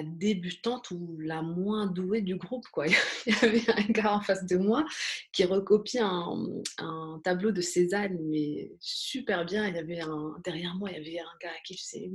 débutante 0.03 0.91
ou 0.91 1.19
la 1.21 1.43
moins 1.43 1.87
douée 1.87 2.23
du 2.23 2.37
groupe. 2.37 2.67
Quoi. 2.73 2.87
Il 3.27 3.33
y 3.33 3.45
avait 3.45 3.71
un 3.71 3.93
gars 3.93 4.15
en 4.15 4.21
face 4.21 4.47
de 4.47 4.57
moi 4.57 4.85
qui 5.33 5.45
recopiait 5.45 6.01
un, 6.01 7.21
tableau 7.23 7.53
de 7.53 7.61
Cézanne, 7.61 8.19
mais 8.31 8.73
super 8.81 9.45
bien. 9.45 9.69
Il 9.69 9.75
y 9.75 9.79
avait 9.79 10.01
derrière 10.43 10.75
moi, 10.75 10.91
il 10.91 10.97
y 10.97 11.01
avait 11.01 11.21
un 11.21 11.39
gars 11.41 11.55
qui 11.65 11.77
faisait 11.77 12.11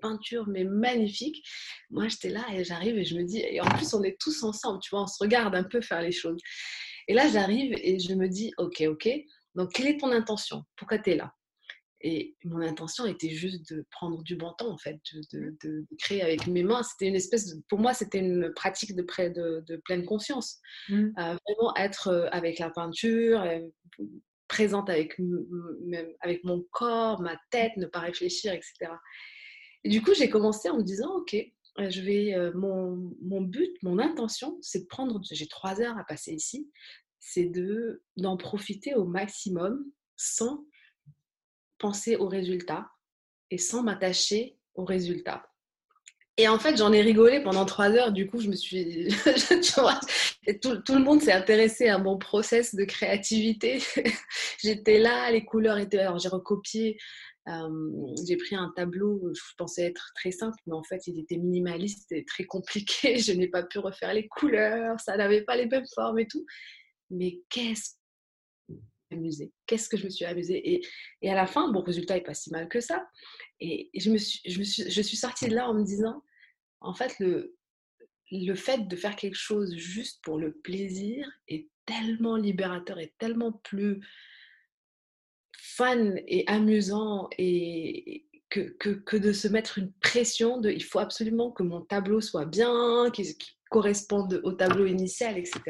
peinture, 0.00 0.46
mais 0.48 0.64
magnifique. 0.64 1.46
Moi, 1.90 2.08
j'étais 2.08 2.30
là 2.30 2.44
et 2.52 2.64
j'arrive 2.64 2.98
et 2.98 3.04
je 3.04 3.16
me 3.16 3.24
dis, 3.24 3.38
et 3.38 3.60
en 3.60 3.68
plus, 3.68 3.92
on 3.94 4.02
est 4.02 4.16
tous 4.20 4.42
ensemble, 4.42 4.80
tu 4.82 4.90
vois, 4.90 5.02
on 5.02 5.06
se 5.06 5.22
regarde 5.22 5.54
un 5.54 5.64
peu 5.64 5.80
faire 5.80 6.02
les 6.02 6.12
choses. 6.12 6.40
Et 7.08 7.14
là, 7.14 7.28
j'arrive 7.28 7.74
et 7.76 7.98
je 7.98 8.14
me 8.14 8.28
dis, 8.28 8.52
ok, 8.58 8.82
ok, 8.88 9.08
donc 9.54 9.72
quelle 9.72 9.86
est 9.86 10.00
ton 10.00 10.12
intention? 10.12 10.62
Pourquoi 10.76 10.98
tu 10.98 11.10
es 11.10 11.16
là? 11.16 11.32
Et 12.02 12.36
mon 12.44 12.60
intention 12.60 13.06
était 13.06 13.30
juste 13.30 13.72
de 13.72 13.86
prendre 13.90 14.22
du 14.22 14.36
bon 14.36 14.52
temps, 14.52 14.70
en 14.70 14.76
fait, 14.76 15.00
de, 15.32 15.86
créer 15.98 16.22
avec 16.22 16.46
mes 16.46 16.62
mains. 16.62 16.82
C'était 16.82 17.08
une 17.08 17.16
espèce 17.16 17.46
de, 17.46 17.62
pour 17.68 17.78
moi, 17.78 17.94
c'était 17.94 18.18
une 18.18 18.52
pratique 18.54 18.94
de, 18.94 19.02
près 19.02 19.30
de, 19.30 19.64
pleine 19.84 20.04
conscience. 20.04 20.60
Mmh. 20.88 21.08
Euh, 21.18 21.36
vraiment 21.46 21.74
être 21.76 22.08
euh, 22.08 22.28
avec 22.32 22.58
la 22.58 22.70
peinture, 22.70 23.40
euh, 23.40 23.60
présente 24.46 24.90
avec, 24.90 25.16
avec 26.20 26.44
mon 26.44 26.64
corps, 26.70 27.20
ma 27.20 27.36
tête, 27.50 27.72
ne 27.78 27.86
pas 27.86 28.00
réfléchir, 28.00 28.52
etc. 28.52 28.92
Du 29.88 30.02
coup, 30.02 30.14
j'ai 30.14 30.28
commencé 30.28 30.68
en 30.68 30.78
me 30.78 30.82
disant, 30.82 31.16
OK, 31.16 31.36
je 31.78 32.00
vais, 32.00 32.34
mon, 32.54 33.12
mon 33.22 33.40
but, 33.40 33.72
mon 33.82 33.98
intention, 33.98 34.58
c'est 34.62 34.80
de 34.80 34.86
prendre, 34.86 35.20
j'ai 35.30 35.46
trois 35.46 35.80
heures 35.80 35.98
à 35.98 36.04
passer 36.04 36.32
ici, 36.32 36.70
c'est 37.18 37.46
de, 37.46 38.02
d'en 38.16 38.36
profiter 38.36 38.94
au 38.94 39.04
maximum 39.04 39.84
sans 40.16 40.64
penser 41.78 42.16
aux 42.16 42.28
résultats 42.28 42.90
et 43.50 43.58
sans 43.58 43.82
m'attacher 43.82 44.58
aux 44.74 44.84
résultats. 44.84 45.44
Et 46.38 46.48
en 46.48 46.58
fait, 46.58 46.76
j'en 46.76 46.92
ai 46.92 47.00
rigolé 47.00 47.42
pendant 47.42 47.64
trois 47.64 47.90
heures. 47.90 48.12
Du 48.12 48.28
coup, 48.28 48.40
je 48.40 48.48
me 48.48 48.54
suis. 48.54 49.08
tout, 50.62 50.76
tout, 50.82 50.94
le 50.94 51.02
monde 51.02 51.22
s'est 51.22 51.32
intéressé 51.32 51.88
à 51.88 51.96
mon 51.96 52.18
process 52.18 52.74
de 52.74 52.84
créativité. 52.84 53.82
J'étais 54.62 54.98
là, 54.98 55.30
les 55.30 55.46
couleurs 55.46 55.78
étaient. 55.78 55.98
Alors, 55.98 56.18
j'ai 56.18 56.28
recopié. 56.28 56.98
J'ai 58.26 58.36
pris 58.36 58.56
un 58.56 58.72
tableau, 58.74 59.32
je 59.32 59.42
pensais 59.56 59.84
être 59.84 60.12
très 60.16 60.32
simple, 60.32 60.58
mais 60.66 60.74
en 60.74 60.82
fait, 60.82 61.06
il 61.06 61.18
était 61.20 61.36
minimaliste 61.36 62.10
et 62.10 62.24
très 62.24 62.44
compliqué. 62.44 63.16
Je 63.18 63.32
n'ai 63.32 63.48
pas 63.48 63.62
pu 63.62 63.78
refaire 63.78 64.12
les 64.14 64.26
couleurs, 64.26 64.98
ça 64.98 65.16
n'avait 65.16 65.42
pas 65.42 65.56
les 65.56 65.66
mêmes 65.66 65.86
formes 65.94 66.18
et 66.18 66.26
tout. 66.26 66.44
Mais 67.10 67.40
qu'est-ce 67.50 67.92
amusée 69.12 69.52
Qu'est-ce 69.66 69.88
que 69.88 69.96
je 69.96 70.04
me 70.04 70.10
suis 70.10 70.24
amusée 70.24 70.82
et, 71.22 71.30
à 71.30 71.34
la 71.34 71.46
fin, 71.46 71.70
bon, 71.70 71.82
résultat 71.82 72.14
n'est 72.14 72.22
pas 72.22 72.34
si 72.34 72.50
mal 72.50 72.68
que 72.68 72.80
ça. 72.80 73.06
Et, 73.60 73.90
je, 73.96 74.10
me 74.10 74.18
suis, 74.18 74.40
je, 74.50 74.58
me 74.58 74.64
suis, 74.64 74.90
je 74.90 75.02
suis 75.02 75.16
sortie 75.16 75.48
de 75.48 75.54
là 75.54 75.68
en 75.68 75.74
me 75.74 75.84
disant, 75.84 76.24
en 76.80 76.94
fait, 76.94 77.16
le, 77.20 77.56
le 78.32 78.54
fait 78.54 78.88
de 78.88 78.96
faire 78.96 79.14
quelque 79.14 79.36
chose 79.36 79.76
juste 79.76 80.20
pour 80.22 80.38
le 80.38 80.52
plaisir 80.52 81.30
est 81.46 81.68
tellement 81.84 82.36
libérateur 82.36 82.98
et 82.98 83.14
tellement 83.18 83.52
plus 83.52 84.00
fun 85.76 86.14
et 86.26 86.44
amusant 86.46 87.28
et 87.38 88.26
que, 88.48 88.60
que, 88.60 88.90
que, 88.90 89.16
de 89.16 89.32
se 89.32 89.48
mettre 89.48 89.78
une 89.78 89.92
pression 90.00 90.60
de 90.60 90.70
il 90.70 90.82
faut 90.82 91.00
absolument 91.00 91.50
que 91.50 91.62
mon 91.62 91.82
tableau 91.82 92.20
soit 92.20 92.46
bien, 92.46 93.10
qu'il 93.12 93.26
corresponde 93.70 94.40
au 94.44 94.52
tableau 94.52 94.86
initial, 94.86 95.36
etc. 95.36 95.60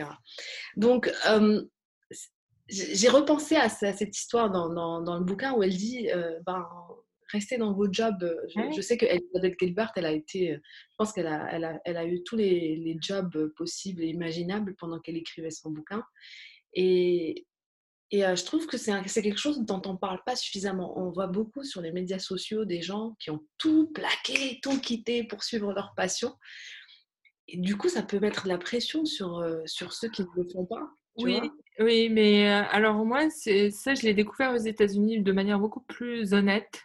Donc, 0.77 1.11
euh, 1.29 1.63
j'ai 2.69 3.09
repensé 3.09 3.57
à, 3.57 3.69
cette 3.69 4.17
histoire 4.17 4.51
dans, 4.51 4.69
dans, 5.01 5.19
le 5.19 5.25
bouquin 5.25 5.55
où 5.55 5.63
elle 5.63 5.77
dit 5.77 6.11
euh, 6.11 6.39
ben, 6.45 6.67
restez 7.33 7.59
dans 7.59 7.73
vos 7.73 7.91
jobs. 7.91 8.37
Je, 8.75 8.81
sais 8.81 8.97
que 8.97 9.07
Elizabeth 9.07 9.55
Gilbert, 9.59 9.93
elle 9.97 10.07
a 10.07 10.13
été, 10.13 10.53
euh, 10.53 10.57
je 10.57 10.95
pense 10.99 11.13
qu'elle 11.13 11.29
a, 11.29 11.49
elle 11.53 11.65
a, 11.65 11.81
elle 11.85 11.97
a, 11.97 12.05
eu 12.05 12.23
tous 12.25 12.37
les, 12.37 12.77
les, 12.77 12.97
jobs 13.01 13.53
possibles 13.57 14.03
et 14.03 14.09
imaginables 14.09 14.75
pendant 14.77 15.01
qu'elle 15.01 15.17
écrivait 15.17 15.51
son 15.51 15.71
bouquin. 15.71 16.03
Et, 16.75 17.47
et 18.11 18.25
euh, 18.25 18.37
je 18.37 18.45
trouve 18.45 18.67
que 18.67 18.77
c'est 18.77 19.03
quelque 19.05 19.39
chose 19.39 19.61
dont 19.61 19.83
on 19.87 19.95
ne 19.95 19.99
parle 19.99 20.23
pas 20.25 20.37
suffisamment. 20.37 20.99
On 20.99 21.11
voit 21.11 21.27
beaucoup 21.27 21.65
sur 21.65 21.81
les 21.81 21.93
médias 21.93 22.19
sociaux 22.19 22.65
des 22.65 22.83
gens 22.83 23.17
qui 23.19 23.31
ont 23.31 23.45
tout 23.59 23.91
plaqué, 23.93 24.61
tout 24.63 24.81
quitté 24.81 25.25
pour 25.25 25.43
suivre 25.43 25.73
leur 25.73 25.95
passion. 25.97 26.35
Et 27.49 27.59
du 27.59 27.77
coup, 27.77 27.89
ça 27.89 28.03
peut 28.03 28.21
mettre 28.21 28.45
de 28.45 28.49
la 28.49 28.59
pression 28.59 29.05
sur, 29.05 29.45
sur 29.67 29.93
ceux 29.93 30.09
qui 30.09 30.23
ne 30.23 30.29
le 30.37 30.49
font 30.49 30.67
pas. 30.67 30.89
Oui, 31.19 31.41
oui, 31.79 32.09
mais 32.09 32.49
alors 32.49 33.05
moi, 33.05 33.29
ça, 33.31 33.95
je 33.95 34.03
l'ai 34.03 34.15
découvert 34.15 34.53
aux 34.53 34.59
États-Unis 34.59 35.23
de 35.23 35.33
manière 35.33 35.59
beaucoup 35.59 35.81
plus 35.81 36.33
honnête 36.33 36.83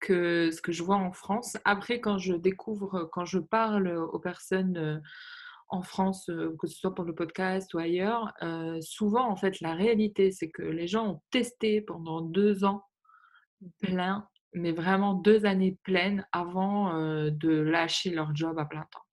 que 0.00 0.50
ce 0.50 0.60
que 0.60 0.72
je 0.72 0.82
vois 0.82 0.96
en 0.96 1.12
France. 1.12 1.56
Après, 1.64 2.00
quand 2.00 2.18
je 2.18 2.34
découvre, 2.34 3.08
quand 3.12 3.24
je 3.24 3.38
parle 3.38 3.88
aux 3.88 4.18
personnes 4.18 5.02
en 5.74 5.82
France, 5.82 6.26
que 6.58 6.66
ce 6.66 6.78
soit 6.78 6.94
pour 6.94 7.04
le 7.04 7.14
podcast 7.14 7.72
ou 7.74 7.78
ailleurs, 7.78 8.32
souvent, 8.80 9.28
en 9.28 9.36
fait, 9.36 9.60
la 9.60 9.74
réalité, 9.74 10.30
c'est 10.30 10.50
que 10.50 10.62
les 10.62 10.86
gens 10.86 11.06
ont 11.06 11.22
testé 11.30 11.80
pendant 11.80 12.20
deux 12.20 12.64
ans 12.64 12.82
plein, 13.80 14.28
mais 14.52 14.72
vraiment 14.72 15.14
deux 15.14 15.46
années 15.46 15.78
pleines 15.82 16.26
avant 16.32 16.94
de 17.30 17.50
lâcher 17.50 18.10
leur 18.10 18.34
job 18.34 18.58
à 18.58 18.64
plein 18.64 18.86
temps. 18.90 19.04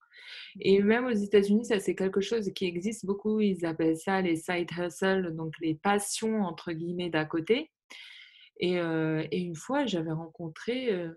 Et 0.59 0.81
même 0.81 1.05
aux 1.05 1.11
États-Unis, 1.11 1.65
ça 1.65 1.79
c'est 1.79 1.95
quelque 1.95 2.21
chose 2.21 2.51
qui 2.53 2.65
existe 2.65 3.05
beaucoup. 3.05 3.39
Ils 3.39 3.65
appellent 3.65 3.97
ça 3.97 4.21
les 4.21 4.35
side 4.35 4.69
hustles, 4.77 5.33
donc 5.35 5.53
les 5.61 5.75
passions 5.75 6.43
entre 6.43 6.71
guillemets 6.71 7.09
d'à 7.09 7.25
côté. 7.25 7.71
Et, 8.59 8.77
euh, 8.77 9.25
et, 9.31 9.39
une 9.39 9.55
fois, 9.55 9.85
j'avais 9.85 10.11
rencontré 10.11 10.91
euh, 10.91 11.09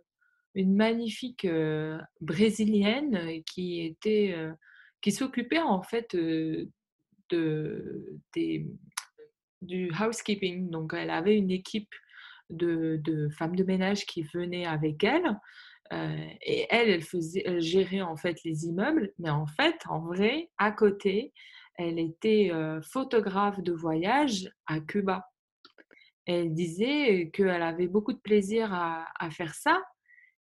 une 0.55 0.75
magnifique 0.75 1.45
euh, 1.45 1.99
brésilienne 2.21 3.43
qui 3.45 3.85
était, 3.85 4.35
qui 5.05 5.13
s'occupait 5.13 5.61
en 5.61 5.83
fait 5.83 6.17
de, 6.17 6.71
du 9.61 9.91
housekeeping. 9.93 10.71
Donc, 10.71 10.95
elle 10.95 11.11
avait 11.11 11.37
une 11.37 11.51
équipe 11.51 11.95
de, 12.49 12.99
de 13.05 13.29
femmes 13.29 13.55
de 13.55 13.65
ménage 13.65 14.07
qui 14.07 14.23
venaient 14.23 14.65
avec 14.65 15.05
elle 15.05 15.39
et 15.93 16.67
elle, 16.71 16.89
elle, 16.89 17.03
faisait, 17.03 17.61
gérait 17.61 18.01
en 18.01 18.17
fait 18.17 18.43
les 18.45 18.65
immeubles, 18.65 19.13
mais 19.19 19.29
en 19.29 19.47
fait, 19.47 19.77
en 19.91 20.01
vrai, 20.01 20.49
à 20.57 20.73
côté, 20.73 21.35
elle 21.77 21.99
était 21.99 22.51
photographe 22.91 23.61
de 23.61 23.73
voyage 23.73 24.51
à 24.67 24.81
Cuba. 24.81 25.29
Elle 26.25 26.55
disait 26.55 27.31
qu'elle 27.35 27.63
avait 27.63 27.89
beaucoup 27.89 28.15
de 28.15 28.21
plaisir 28.21 28.73
à, 28.73 29.07
à 29.21 29.31
faire 29.31 29.55
ça, 29.55 29.83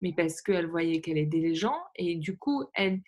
mais 0.03 0.13
parce 0.13 0.39
qu'elle 0.43 0.67
voyait 0.67 1.01
qu'elle 1.01 1.17
aidait 1.17 1.39
les 1.39 1.55
gens 1.55 1.81
et 1.95 2.15
du 2.15 2.37
coup, 2.37 2.63
elle, 2.75 3.01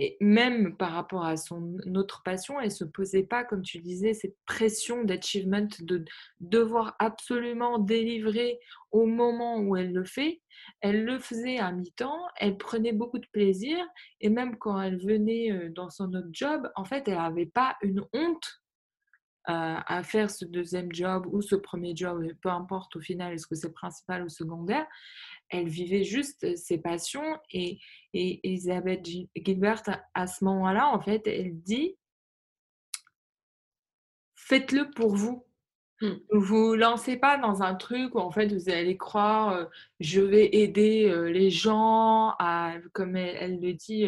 et 0.00 0.16
même 0.20 0.76
par 0.76 0.92
rapport 0.92 1.24
à 1.24 1.36
son 1.36 1.76
autre 1.96 2.22
passion, 2.22 2.60
elle 2.60 2.70
se 2.70 2.84
posait 2.84 3.24
pas, 3.24 3.42
comme 3.42 3.62
tu 3.62 3.80
disais, 3.80 4.14
cette 4.14 4.36
pression 4.46 5.02
d'achievement, 5.02 5.66
de 5.80 6.04
devoir 6.38 6.94
absolument 7.00 7.80
délivrer 7.80 8.60
au 8.92 9.06
moment 9.06 9.58
où 9.58 9.74
elle 9.74 9.92
le 9.92 10.04
fait. 10.04 10.40
Elle 10.80 11.04
le 11.04 11.18
faisait 11.18 11.58
à 11.58 11.72
mi-temps, 11.72 12.20
elle 12.36 12.58
prenait 12.58 12.92
beaucoup 12.92 13.18
de 13.18 13.26
plaisir, 13.32 13.76
et 14.20 14.28
même 14.28 14.56
quand 14.56 14.80
elle 14.80 14.98
venait 14.98 15.68
dans 15.70 15.90
son 15.90 16.14
autre 16.14 16.30
job, 16.30 16.70
en 16.76 16.84
fait, 16.84 17.08
elle 17.08 17.14
n'avait 17.14 17.46
pas 17.46 17.76
une 17.82 18.04
honte 18.12 18.62
à 19.50 20.02
faire 20.02 20.30
ce 20.30 20.44
deuxième 20.44 20.92
job 20.92 21.26
ou 21.32 21.40
ce 21.40 21.56
premier 21.56 21.96
job, 21.96 22.22
peu 22.42 22.50
importe 22.50 22.94
au 22.96 23.00
final, 23.00 23.32
est-ce 23.32 23.46
que 23.46 23.54
c'est 23.54 23.72
principal 23.72 24.22
ou 24.22 24.28
secondaire, 24.28 24.86
elle 25.50 25.68
vivait 25.68 26.04
juste 26.04 26.56
ses 26.56 26.78
passions 26.78 27.38
et, 27.50 27.78
et 28.12 28.40
Elisabeth 28.46 29.06
Gilbert, 29.36 29.82
à 30.14 30.26
ce 30.26 30.44
moment-là, 30.44 30.88
en 30.88 31.00
fait, 31.00 31.26
elle 31.26 31.60
dit 31.60 31.96
faites-le 34.34 34.90
pour 34.90 35.14
vous. 35.14 35.44
Ne 36.00 36.16
vous 36.30 36.74
lancez 36.74 37.16
pas 37.16 37.38
dans 37.38 37.62
un 37.62 37.74
truc 37.74 38.14
où 38.14 38.18
en 38.18 38.30
fait 38.30 38.52
vous 38.52 38.70
allez 38.70 38.96
croire 38.96 39.68
je 39.98 40.20
vais 40.20 40.48
aider 40.52 41.12
les 41.32 41.50
gens 41.50 42.36
à, 42.38 42.74
comme 42.92 43.16
elle, 43.16 43.60
le 43.60 43.72
dit, 43.72 44.06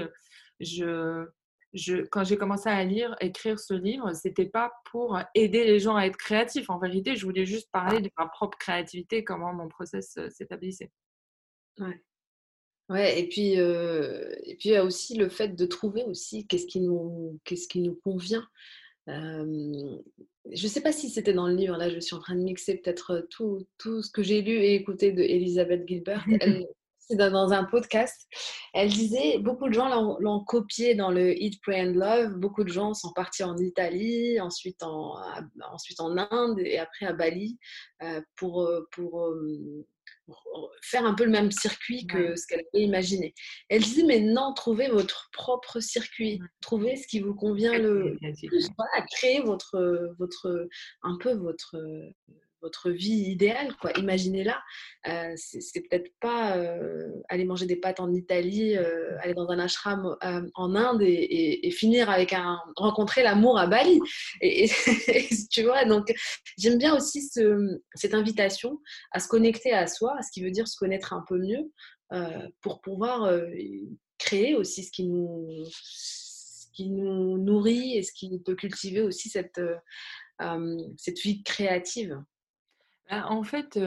je, 0.60 1.26
je, 1.72 1.96
quand 1.96 2.22
j'ai 2.22 2.36
commencé 2.36 2.68
à 2.68 2.84
lire, 2.84 3.16
écrire 3.20 3.58
ce 3.58 3.74
livre, 3.74 4.12
c'était 4.14 4.46
pas 4.46 4.72
pour 4.90 5.18
aider 5.34 5.64
les 5.64 5.80
gens 5.80 5.96
à 5.96 6.06
être 6.06 6.16
créatifs. 6.16 6.70
En 6.70 6.78
vérité, 6.78 7.16
je 7.16 7.24
voulais 7.24 7.44
juste 7.46 7.70
parler 7.72 8.00
de 8.00 8.10
ma 8.16 8.26
propre 8.26 8.56
créativité, 8.58 9.24
comment 9.24 9.52
mon 9.52 9.68
process 9.68 10.16
s'établissait. 10.28 10.92
Ouais. 11.80 12.00
Ouais, 12.88 13.20
et 13.20 13.28
puis, 13.28 13.52
et 13.52 14.56
puis 14.58 14.70
il 14.70 14.72
y 14.72 14.76
a 14.76 14.84
aussi 14.84 15.14
le 15.14 15.28
fait 15.28 15.54
de 15.54 15.64
trouver 15.64 16.02
aussi 16.04 16.46
qu'est-ce 16.48 16.66
qui 16.66 16.80
nous, 16.80 17.38
qu'est-ce 17.44 17.68
qui 17.68 17.80
nous 17.80 17.94
convient. 18.02 18.44
je 19.06 19.12
ne 20.44 20.68
sais 20.68 20.80
pas 20.80 20.90
si 20.90 21.08
c'était 21.08 21.32
dans 21.32 21.46
le 21.46 21.54
livre, 21.54 21.76
là 21.76 21.88
je 21.88 22.00
suis 22.00 22.16
en 22.16 22.18
train 22.18 22.34
de 22.34 22.42
mixer 22.42 22.78
peut-être 22.78 23.28
tout, 23.30 23.64
tout 23.78 24.02
ce 24.02 24.10
que 24.10 24.24
j'ai 24.24 24.42
lu 24.42 24.54
et 24.54 24.74
écouté 24.74 25.12
de 25.12 25.22
Elizabeth 25.22 25.86
Gilbert. 25.86 26.26
c'est 26.98 27.16
dans 27.16 27.52
un 27.52 27.64
podcast. 27.64 28.28
Elle 28.72 28.88
disait, 28.88 29.38
beaucoup 29.38 29.68
de 29.68 29.74
gens 29.74 30.18
l'ont 30.18 30.44
copié 30.44 30.94
dans 30.94 31.10
le 31.10 31.40
Eat, 31.40 31.60
Pray 31.62 31.88
and 31.88 31.92
Love. 31.94 32.34
Beaucoup 32.38 32.64
de 32.64 32.68
gens 32.68 32.94
sont 32.94 33.12
partis 33.12 33.42
en 33.42 33.56
Italie, 33.56 34.40
ensuite 34.40 34.82
en, 34.82 35.16
ensuite 35.72 36.00
en 36.00 36.16
Inde 36.16 36.58
et 36.60 36.78
après 36.78 37.06
à 37.06 37.12
Bali 37.12 37.58
pour, 38.36 38.68
pour 38.92 39.32
faire 40.82 41.04
un 41.04 41.14
peu 41.14 41.24
le 41.24 41.30
même 41.30 41.50
circuit 41.50 42.06
que 42.06 42.36
ce 42.36 42.46
qu'elle 42.46 42.62
avait 42.72 42.84
imaginé. 42.84 43.34
Elle 43.68 43.82
dit 43.82 44.04
mais 44.04 44.20
non, 44.20 44.52
trouvez 44.54 44.88
votre 44.88 45.30
propre 45.32 45.80
circuit, 45.80 46.40
trouvez 46.60 46.96
ce 46.96 47.06
qui 47.06 47.20
vous 47.20 47.34
convient 47.34 47.78
le 47.78 48.16
plus, 48.46 48.68
voilà, 48.76 49.06
créez 49.12 49.40
votre, 49.40 50.14
votre, 50.18 50.68
un 51.02 51.16
peu 51.18 51.32
votre, 51.32 51.76
votre 52.62 52.90
vie 52.90 53.30
idéale, 53.30 53.74
quoi. 53.80 53.92
Imaginez-la. 53.98 54.60
Euh, 55.08 55.32
c'est 55.36 55.80
peut-être 55.88 56.10
pas 56.20 56.56
euh, 56.58 57.08
aller 57.28 57.44
manger 57.44 57.66
des 57.66 57.76
pâtes 57.76 58.00
en 58.00 58.12
Italie, 58.12 58.76
euh, 58.76 59.16
aller 59.20 59.34
dans 59.34 59.48
un 59.48 59.58
ashram 59.58 60.16
en 60.54 60.74
Inde 60.74 61.02
et, 61.02 61.70
finir 61.70 62.10
avec 62.10 62.32
un 62.32 62.58
rencontrer 62.76 63.22
l'amour 63.22 63.58
à 63.58 63.66
Bali. 63.66 64.00
Et, 64.42 64.68
tu 65.50 65.62
vois, 65.62 65.84
donc 65.84 66.12
j'aime 66.58 66.78
bien 66.78 66.94
aussi 66.94 67.22
ce, 67.22 67.80
cette 67.94 68.12
invitation 68.14 68.78
à 69.12 69.20
se 69.20 69.28
connecter 69.28 69.72
à 69.72 69.86
soi, 69.86 70.14
à 70.18 70.22
ce 70.22 70.30
qui 70.32 70.42
veut 70.42 70.50
dire 70.50 70.68
se 70.68 70.76
connaître 70.76 71.12
un 71.12 71.24
peu 71.28 71.38
mieux, 71.38 71.70
pour 72.60 72.80
pouvoir 72.80 73.32
créer 74.18 74.54
aussi 74.54 74.84
ce 74.84 74.90
qui 74.90 75.04
nous 75.04 75.64
qui 76.74 76.90
nous 76.90 77.38
nourrit 77.38 77.96
et 77.96 78.02
ce 78.02 78.12
qui 78.12 78.38
peut 78.40 78.54
cultiver 78.54 79.00
aussi 79.00 79.28
cette, 79.28 79.60
cette 80.96 81.20
vie 81.20 81.42
créative. 81.42 82.20
Bah, 83.10 83.26
en 83.28 83.42
fait, 83.42 83.78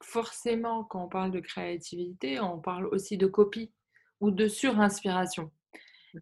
forcément, 0.00 0.84
quand 0.84 1.04
on 1.04 1.08
parle 1.08 1.32
de 1.32 1.40
créativité, 1.40 2.40
on 2.40 2.60
parle 2.60 2.86
aussi 2.86 3.16
de 3.16 3.26
copie 3.26 3.72
ou 4.20 4.30
de 4.30 4.46
surinspiration. 4.46 5.50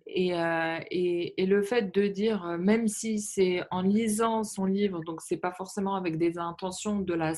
Et, 0.06 0.30
et, 0.90 1.46
le 1.46 1.62
fait 1.62 1.94
de 1.94 2.06
dire, 2.06 2.56
même 2.58 2.88
si 2.88 3.20
c'est 3.20 3.62
en 3.70 3.82
lisant 3.82 4.42
son 4.44 4.64
livre, 4.64 5.00
donc 5.04 5.20
c'est 5.20 5.36
pas 5.36 5.52
forcément 5.52 5.94
avec 5.96 6.16
des 6.16 6.38
intentions 6.38 7.00
de 7.00 7.12
la, 7.12 7.34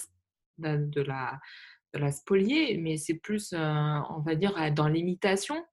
de 0.59 1.01
la, 1.01 1.41
de 1.95 1.99
la 1.99 2.13
spolier, 2.13 2.79
mais 2.79 2.97
c'est 2.97 3.15
plus, 3.15 3.53
on 3.53 4.21
va 4.25 4.37
dire, 4.37 4.55
dans 4.73 4.87
l'imitation, 4.87 5.65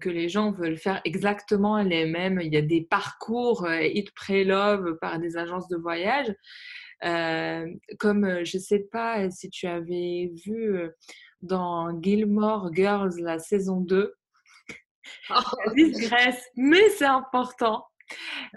que 0.00 0.10
les 0.10 0.28
gens 0.28 0.50
veulent 0.50 0.76
faire 0.76 1.00
exactement 1.04 1.80
les 1.82 2.04
mêmes. 2.06 2.40
Il 2.42 2.52
y 2.52 2.56
a 2.56 2.62
des 2.62 2.82
parcours 2.82 3.70
Hit 3.70 4.12
Pre-Love 4.12 4.98
par 5.00 5.20
des 5.20 5.36
agences 5.36 5.68
de 5.68 5.76
voyage. 5.76 6.34
Euh, 7.04 7.66
comme 7.98 8.24
euh, 8.24 8.44
je 8.44 8.58
ne 8.58 8.62
sais 8.62 8.80
pas 8.92 9.30
si 9.30 9.48
tu 9.48 9.66
avais 9.66 10.30
vu 10.44 10.76
euh, 10.76 10.90
dans 11.40 12.00
Gilmore 12.02 12.70
Girls 12.74 13.14
la 13.20 13.38
saison 13.38 13.80
2, 13.80 14.14
la 15.30 15.74
disgresse, 15.74 16.44
mais 16.56 16.88
c'est 16.90 17.06
important. 17.06 17.86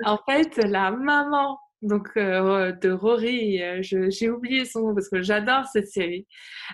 En 0.03 0.17
fait, 0.27 0.57
la 0.57 0.91
maman 0.91 1.59
donc 1.81 2.15
de 2.15 2.91
Rory, 2.91 3.61
j'ai 3.81 4.29
oublié 4.29 4.63
son 4.63 4.87
nom 4.87 4.95
parce 4.95 5.09
que 5.09 5.21
j'adore 5.21 5.65
cette 5.65 5.89
série, 5.89 6.25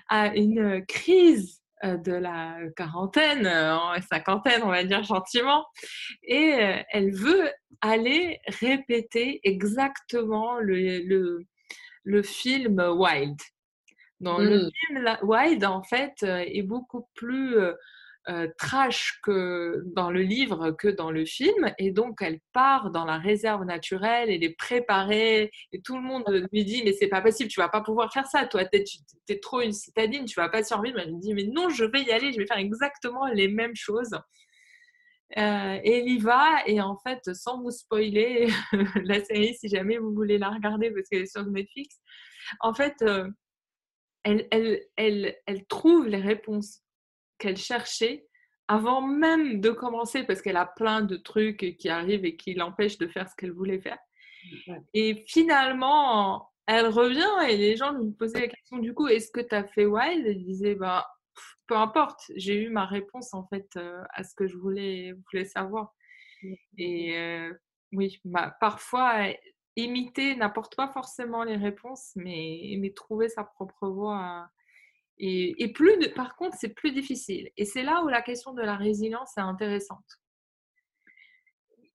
a 0.07 0.35
une 0.35 0.85
crise 0.85 1.63
de 1.83 2.11
la 2.11 2.57
quarantaine, 2.75 3.49
cinquantaine, 4.07 4.61
on 4.63 4.69
va 4.69 4.83
dire 4.83 5.01
gentiment, 5.01 5.65
et 6.21 6.55
elle 6.91 7.11
veut 7.11 7.49
aller 7.81 8.39
répéter 8.61 9.39
exactement 9.43 10.59
le, 10.59 10.99
le 11.07 11.47
film 12.23 12.79
Wild. 12.79 13.37
Dans 14.19 14.37
le 14.37 14.65
mmh. 14.65 14.71
film 14.73 15.17
Wild, 15.23 15.65
en 15.65 15.83
fait, 15.83 16.13
euh, 16.23 16.43
est 16.45 16.61
beaucoup 16.61 17.07
plus 17.13 17.57
euh, 17.57 17.73
euh, 18.27 18.47
trash 18.57 19.19
que 19.23 19.81
dans 19.95 20.11
le 20.11 20.21
livre 20.21 20.71
que 20.71 20.89
dans 20.89 21.09
le 21.09 21.25
film. 21.25 21.73
Et 21.77 21.91
donc, 21.91 22.21
elle 22.21 22.39
part 22.51 22.91
dans 22.91 23.05
la 23.05 23.17
réserve 23.17 23.63
naturelle, 23.63 24.29
elle 24.29 24.43
est 24.43 24.57
préparée, 24.57 25.49
et 25.71 25.81
tout 25.81 25.95
le 25.95 26.03
monde 26.03 26.25
lui 26.51 26.65
dit 26.65 26.83
Mais 26.83 26.93
c'est 26.93 27.07
pas 27.07 27.21
possible, 27.21 27.49
tu 27.49 27.61
vas 27.61 27.69
pas 27.69 27.81
pouvoir 27.81 28.11
faire 28.11 28.27
ça, 28.27 28.45
toi, 28.45 28.65
tu 28.65 28.83
es, 29.29 29.39
trop 29.39 29.61
une 29.61 29.71
citadine, 29.71 30.25
tu 30.25 30.35
vas 30.35 30.49
pas 30.49 30.63
survivre. 30.63 30.99
Elle 30.99 31.15
me 31.15 31.21
dit 31.21 31.33
Mais 31.33 31.45
non, 31.45 31.69
je 31.69 31.85
vais 31.85 32.01
y 32.01 32.11
aller, 32.11 32.33
je 32.33 32.37
vais 32.37 32.45
faire 32.45 32.57
exactement 32.57 33.25
les 33.27 33.47
mêmes 33.47 33.75
choses. 33.75 34.11
Et 35.35 35.99
elle 35.99 36.07
y 36.07 36.17
va, 36.17 36.63
et 36.65 36.81
en 36.81 36.97
fait, 36.97 37.33
sans 37.33 37.61
vous 37.61 37.71
spoiler 37.71 38.47
la 39.03 39.23
série, 39.23 39.55
si 39.55 39.69
jamais 39.69 39.97
vous 39.97 40.13
voulez 40.13 40.37
la 40.37 40.49
regarder 40.49 40.91
parce 40.91 41.07
qu'elle 41.07 41.23
est 41.23 41.31
sur 41.31 41.45
Netflix, 41.45 41.99
en 42.61 42.73
fait, 42.73 42.95
elle, 44.23 44.47
elle, 44.51 44.81
elle, 44.95 45.35
elle, 45.45 45.65
trouve 45.67 46.07
les 46.07 46.21
réponses 46.21 46.81
qu'elle 47.37 47.57
cherchait 47.57 48.27
avant 48.67 49.01
même 49.01 49.61
de 49.61 49.71
commencer 49.71 50.23
parce 50.23 50.41
qu'elle 50.41 50.57
a 50.57 50.65
plein 50.65 51.01
de 51.01 51.17
trucs 51.17 51.75
qui 51.77 51.89
arrivent 51.89 52.25
et 52.25 52.35
qui 52.35 52.53
l'empêchent 52.53 52.99
de 52.99 53.07
faire 53.07 53.27
ce 53.27 53.35
qu'elle 53.35 53.51
voulait 53.51 53.81
faire. 53.81 53.97
Et 54.93 55.25
finalement, 55.27 56.51
elle 56.67 56.87
revient 56.87 57.49
et 57.51 57.57
les 57.57 57.75
gens 57.75 57.93
lui 57.93 58.11
posaient 58.11 58.41
la 58.41 58.47
question 58.47 58.77
du 58.77 58.93
coup, 58.93 59.07
est-ce 59.07 59.31
que 59.31 59.41
tu 59.41 59.55
as 59.55 59.63
fait 59.63 59.85
Wild? 59.85 60.25
Elle 60.25 60.43
disait, 60.43 60.75
bah, 60.75 61.07
peu 61.67 61.75
importe, 61.75 62.21
j'ai 62.35 62.55
eu 62.63 62.69
ma 62.69 62.85
réponse 62.85 63.33
en 63.33 63.47
fait 63.47 63.67
à 64.13 64.23
ce 64.23 64.33
que 64.35 64.47
je 64.47 64.57
voulais, 64.57 65.13
voulais 65.31 65.45
savoir. 65.45 65.93
Et 66.77 67.49
oui, 67.91 68.19
bah, 68.25 68.55
parfois, 68.59 69.27
imiter 69.75 70.35
n'apporte 70.35 70.75
pas 70.75 70.89
forcément 70.89 71.43
les 71.43 71.55
réponses, 71.55 72.11
mais, 72.15 72.75
mais 72.79 72.91
trouver 72.91 73.29
sa 73.29 73.43
propre 73.43 73.87
voie. 73.89 74.49
Et, 75.17 75.63
et 75.63 75.71
plus 75.73 75.97
par 76.15 76.35
contre, 76.35 76.57
c'est 76.59 76.73
plus 76.73 76.91
difficile. 76.91 77.49
Et 77.57 77.65
c'est 77.65 77.83
là 77.83 78.03
où 78.03 78.07
la 78.07 78.21
question 78.21 78.53
de 78.53 78.61
la 78.61 78.75
résilience 78.75 79.37
est 79.37 79.41
intéressante. 79.41 80.19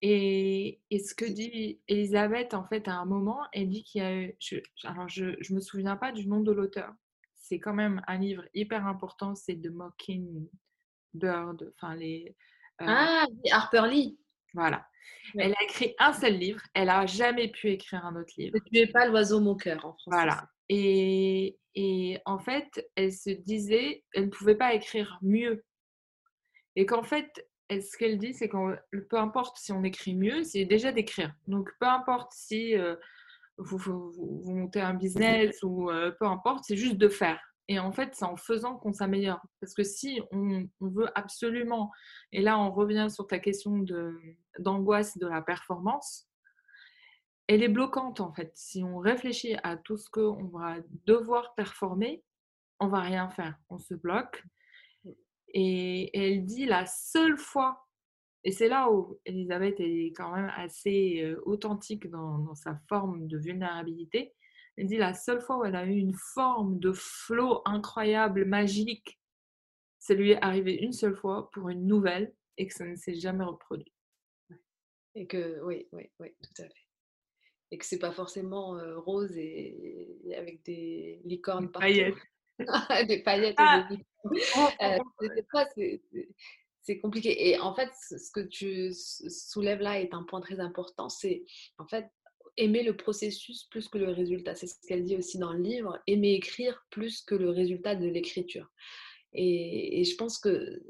Et, 0.02 0.80
et, 0.90 0.98
ce 0.98 1.14
que 1.14 1.24
dit 1.24 1.80
Elisabeth, 1.88 2.52
en 2.52 2.64
fait, 2.64 2.88
à 2.88 2.94
un 2.94 3.06
moment, 3.06 3.40
elle 3.52 3.70
dit 3.70 3.84
qu'il 3.84 4.02
y 4.02 4.04
a 4.04 4.14
eu. 4.14 4.36
alors, 4.84 5.08
je 5.08 5.24
ne 5.24 5.54
me 5.54 5.60
souviens 5.60 5.96
pas 5.96 6.12
du 6.12 6.28
nom 6.28 6.40
de 6.40 6.52
l'auteur. 6.52 6.92
C'est 7.54 7.60
quand 7.60 7.72
même 7.72 8.02
un 8.08 8.18
livre 8.18 8.42
hyper 8.52 8.84
important, 8.84 9.36
c'est 9.36 9.54
The 9.54 9.70
Mockingbird. 9.70 11.72
Enfin, 11.76 11.94
les. 11.94 12.34
Euh, 12.82 12.86
ah, 12.88 13.26
Harper 13.52 13.84
Lee. 13.88 14.18
Voilà. 14.54 14.84
Elle 15.38 15.52
a 15.52 15.62
écrit 15.62 15.94
un 16.00 16.12
seul 16.12 16.34
livre. 16.34 16.60
Elle 16.74 16.86
n'a 16.86 17.06
jamais 17.06 17.46
pu 17.46 17.70
écrire 17.70 18.04
un 18.04 18.16
autre 18.16 18.34
livre. 18.36 18.56
Ne 18.56 18.68
tuez 18.68 18.88
pas 18.88 19.06
l'oiseau 19.06 19.38
moqueur 19.38 19.86
en 19.86 19.92
français. 19.92 20.10
Voilà. 20.10 20.48
Et, 20.68 21.56
et, 21.76 22.18
en 22.24 22.40
fait, 22.40 22.90
elle 22.96 23.12
se 23.12 23.30
disait, 23.30 24.02
elle 24.14 24.24
ne 24.24 24.30
pouvait 24.30 24.56
pas 24.56 24.74
écrire 24.74 25.16
mieux. 25.22 25.64
Et 26.74 26.86
qu'en 26.86 27.04
fait, 27.04 27.30
ce 27.70 27.96
qu'elle 27.96 28.18
dit, 28.18 28.34
c'est 28.34 28.48
que 28.48 28.76
peu 29.10 29.16
importe 29.16 29.58
si 29.58 29.70
on 29.70 29.84
écrit 29.84 30.16
mieux, 30.16 30.42
c'est 30.42 30.64
déjà 30.64 30.90
d'écrire. 30.90 31.32
Donc, 31.46 31.70
peu 31.78 31.86
importe 31.86 32.32
si 32.32 32.74
vous, 33.58 33.78
vous, 33.78 34.52
montez 34.52 34.80
un 34.80 34.94
business 34.94 35.62
ou 35.62 35.90
peu 36.18 36.26
importe, 36.26 36.64
c'est 36.64 36.76
juste 36.76 36.96
de 36.96 37.08
faire. 37.08 37.40
Et 37.68 37.78
en 37.78 37.92
fait, 37.92 38.14
c'est 38.14 38.24
en 38.24 38.36
faisant 38.36 38.76
qu'on 38.76 38.92
s'améliore. 38.92 39.40
Parce 39.60 39.74
que 39.74 39.84
si 39.84 40.20
on, 40.32 40.68
veut 40.80 41.08
absolument, 41.14 41.90
et 42.32 42.42
là 42.42 42.58
on 42.58 42.70
revient 42.70 43.08
sur 43.10 43.26
ta 43.26 43.38
question 43.38 43.84
d'angoisse 44.58 45.16
de, 45.18 45.26
la 45.26 45.40
performance, 45.40 46.28
elle 47.46 47.62
est 47.62 47.68
bloquante 47.68 48.20
en 48.20 48.32
fait. 48.32 48.52
Si 48.54 48.82
on 48.84 48.98
réfléchit 48.98 49.56
à 49.62 49.76
tout 49.76 49.96
ce 49.96 50.10
qu'on 50.10 50.44
va 50.48 50.76
devoir 51.06 51.54
performer, 51.54 52.22
on 52.80 52.88
va 52.88 53.00
rien 53.00 53.30
faire. 53.30 53.56
On 53.70 53.78
se 53.78 53.94
bloque. 53.94 54.44
Et, 55.48 56.10
elle 56.18 56.44
dit 56.44 56.66
la 56.66 56.84
seule 56.84 57.38
fois, 57.38 57.83
et 58.44 58.52
c'est 58.52 58.68
là 58.68 58.90
où 58.90 59.18
Elisabeth 59.24 59.80
est 59.80 60.12
quand 60.14 60.32
même 60.34 60.52
assez 60.54 61.22
euh, 61.22 61.40
authentique 61.44 62.08
dans, 62.10 62.38
dans 62.38 62.54
sa 62.54 62.78
forme 62.88 63.26
de 63.26 63.38
vulnérabilité, 63.38 64.34
elle 64.76 64.86
dit 64.86 64.96
la 64.96 65.14
seule 65.14 65.40
fois 65.40 65.58
où 65.58 65.64
elle 65.64 65.76
a 65.76 65.86
eu 65.86 65.96
une 65.96 66.14
forme 66.14 66.78
de 66.78 66.92
flot 66.92 67.62
incroyable, 67.64 68.44
magique, 68.44 69.18
ça 69.98 70.14
lui 70.14 70.32
est 70.32 70.42
arrivé 70.42 70.74
une 70.74 70.92
seule 70.92 71.16
fois 71.16 71.50
pour 71.52 71.70
une 71.70 71.86
nouvelle 71.86 72.34
et 72.58 72.66
que 72.66 72.74
ça 72.74 72.84
ne 72.84 72.96
s'est 72.96 73.14
jamais 73.14 73.44
reproduit. 73.44 73.92
Et 75.14 75.26
que, 75.26 75.60
oui, 75.64 75.88
oui, 75.92 76.10
oui, 76.18 76.34
tout 76.42 76.62
à 76.62 76.66
fait. 76.66 76.88
Et 77.70 77.78
que 77.78 77.86
c'est 77.86 77.98
pas 77.98 78.12
forcément 78.12 78.76
euh, 78.76 78.98
rose 78.98 79.34
et, 79.36 80.18
avec 80.36 80.62
des 80.64 81.20
licornes 81.24 81.70
partout. 81.70 81.86
Paillettes. 81.86 82.14
des 83.08 83.22
paillettes 83.22 83.58
et 83.58 83.62
des 83.62 83.68
ah! 83.68 83.88
licornes. 83.90 84.72
Euh, 84.82 86.24
c'est 86.84 86.98
compliqué. 86.98 87.48
Et 87.48 87.58
en 87.58 87.74
fait, 87.74 87.90
ce 87.94 88.30
que 88.30 88.40
tu 88.40 88.92
soulèves 88.92 89.80
là 89.80 90.00
est 90.00 90.12
un 90.12 90.22
point 90.22 90.40
très 90.40 90.60
important. 90.60 91.08
C'est 91.08 91.44
en 91.78 91.86
fait 91.86 92.06
aimer 92.56 92.82
le 92.82 92.96
processus 92.96 93.64
plus 93.64 93.88
que 93.88 93.98
le 93.98 94.10
résultat. 94.10 94.54
C'est 94.54 94.66
ce 94.66 94.74
qu'elle 94.86 95.02
dit 95.02 95.16
aussi 95.16 95.38
dans 95.38 95.52
le 95.52 95.62
livre. 95.62 95.98
Aimer 96.06 96.34
écrire 96.34 96.84
plus 96.90 97.22
que 97.22 97.34
le 97.34 97.50
résultat 97.50 97.96
de 97.96 98.06
l'écriture. 98.06 98.70
Et, 99.32 100.04
je 100.04 100.14
pense 100.14 100.38
que 100.38 100.80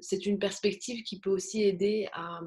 c'est 0.00 0.24
une 0.24 0.38
perspective 0.38 1.02
qui 1.02 1.20
peut 1.20 1.30
aussi 1.30 1.62
aider 1.62 2.08
à, 2.12 2.40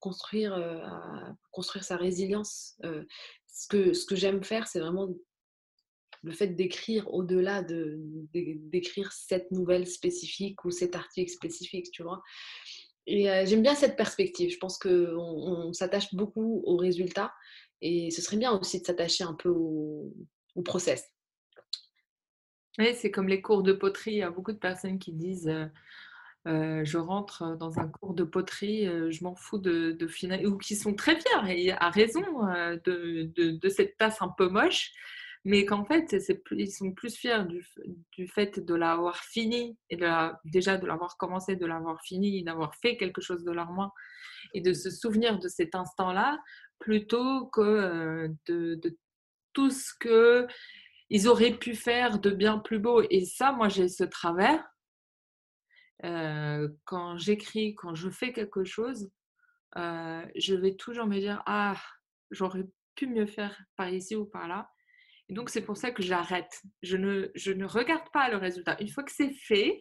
construire, 0.00 0.52
à 0.52 1.32
construire 1.52 1.84
sa 1.84 1.96
résilience. 1.96 2.74
Euh, 2.84 3.04
ce 3.46 3.68
que, 3.68 3.92
ce 3.94 4.04
que 4.04 4.16
j'aime 4.16 4.42
faire, 4.42 4.66
c'est 4.66 4.80
vraiment 4.80 5.08
le 6.22 6.32
fait 6.32 6.48
d'écrire 6.48 7.12
au-delà 7.12 7.62
de, 7.62 7.98
d'écrire 8.32 9.12
cette 9.12 9.50
nouvelle 9.50 9.86
spécifique 9.86 10.64
ou 10.64 10.70
cet 10.70 10.94
article 10.94 11.30
spécifique, 11.30 11.90
tu 11.90 12.02
vois. 12.02 12.22
Et 13.06 13.24
j'aime 13.46 13.62
bien 13.62 13.74
cette 13.74 13.96
perspective. 13.96 14.50
Je 14.50 14.58
pense 14.58 14.78
qu'on 14.78 14.90
on, 14.90 15.72
s'attache 15.72 16.14
beaucoup 16.14 16.62
aux 16.64 16.76
résultats 16.76 17.32
et 17.80 18.10
ce 18.10 18.20
serait 18.20 18.36
bien 18.36 18.52
aussi 18.52 18.80
de 18.80 18.86
s'attacher 18.86 19.24
un 19.24 19.34
peu 19.34 19.48
au, 19.48 20.12
process. 20.64 21.10
Oui, 22.78 22.94
c'est 22.94 23.10
comme 23.10 23.28
les 23.28 23.40
cours 23.40 23.62
de 23.62 23.72
poterie. 23.72 24.12
Il 24.12 24.18
y 24.18 24.22
a 24.22 24.30
beaucoup 24.30 24.52
de 24.52 24.58
personnes 24.58 24.98
qui 24.98 25.12
disent 25.12 25.50
je 26.44 26.96
rentre 26.98 27.56
dans 27.56 27.78
un 27.78 27.88
cours 27.88 28.12
de 28.12 28.24
poterie, 28.24 28.84
je 28.84 29.24
m'en 29.24 29.34
fous 29.34 29.58
de, 29.58 29.92
de 29.92 30.46
ou 30.46 30.58
qui 30.58 30.76
sont 30.76 30.94
très 30.94 31.18
fiers 31.18 31.64
et 31.64 31.72
à 31.72 31.88
raison 31.88 32.20
de, 32.84 33.32
de, 33.34 33.50
de, 33.52 33.68
cette 33.70 33.96
tasse 33.96 34.20
un 34.20 34.28
peu 34.28 34.48
moche 34.48 34.92
mais 35.44 35.64
qu'en 35.64 35.84
fait, 35.84 36.14
ils 36.50 36.70
sont 36.70 36.92
plus 36.92 37.16
fiers 37.16 37.44
du, 37.46 38.28
fait 38.28 38.60
de 38.60 38.74
l'avoir 38.74 39.16
fini 39.16 39.78
et 39.88 39.96
de 39.96 40.06
déjà 40.44 40.76
de 40.76 40.86
l'avoir 40.86 41.16
commencé, 41.16 41.56
de 41.56 41.64
l'avoir 41.64 42.02
fini, 42.02 42.42
d'avoir 42.44 42.74
fait 42.76 42.96
quelque 42.96 43.22
chose 43.22 43.42
de 43.42 43.52
leur 43.52 43.72
main 43.72 43.90
et 44.52 44.60
de 44.60 44.74
se 44.74 44.90
souvenir 44.90 45.38
de 45.38 45.48
cet 45.48 45.74
instant-là 45.74 46.38
plutôt 46.78 47.46
que 47.46 47.60
euh, 47.60 48.28
de, 48.46 48.98
tout 49.52 49.70
ce 49.70 49.92
que 49.98 50.46
ils 51.08 51.26
auraient 51.26 51.56
pu 51.56 51.74
faire 51.74 52.20
de 52.20 52.30
bien 52.30 52.58
plus 52.58 52.78
beau. 52.78 53.02
Et 53.10 53.24
ça, 53.24 53.50
moi, 53.52 53.68
j'ai 53.68 53.88
ce 53.88 54.04
travers. 54.04 54.64
Euh, 56.04 56.68
quand 56.84 57.18
j'écris, 57.18 57.74
quand 57.74 57.94
je 57.94 58.10
fais 58.10 58.32
quelque 58.32 58.64
chose, 58.64 59.10
euh, 59.76 60.24
je 60.36 60.54
vais 60.54 60.74
toujours 60.74 61.06
me 61.06 61.18
dire 61.18 61.42
ah 61.46 61.76
j'aurais 62.30 62.66
pu 62.94 63.06
mieux 63.06 63.26
faire 63.26 63.58
par 63.76 63.88
ici 63.88 64.16
ou 64.16 64.24
par 64.24 64.48
là 64.48 64.70
donc, 65.30 65.50
c'est 65.50 65.62
pour 65.62 65.76
ça 65.76 65.90
que 65.90 66.02
j'arrête. 66.02 66.62
Je 66.82 66.96
ne, 66.96 67.30
je 67.34 67.52
ne 67.52 67.64
regarde 67.64 68.10
pas 68.12 68.28
le 68.28 68.36
résultat. 68.36 68.76
Une 68.80 68.88
fois 68.88 69.04
que 69.04 69.12
c'est 69.12 69.32
fait, 69.32 69.80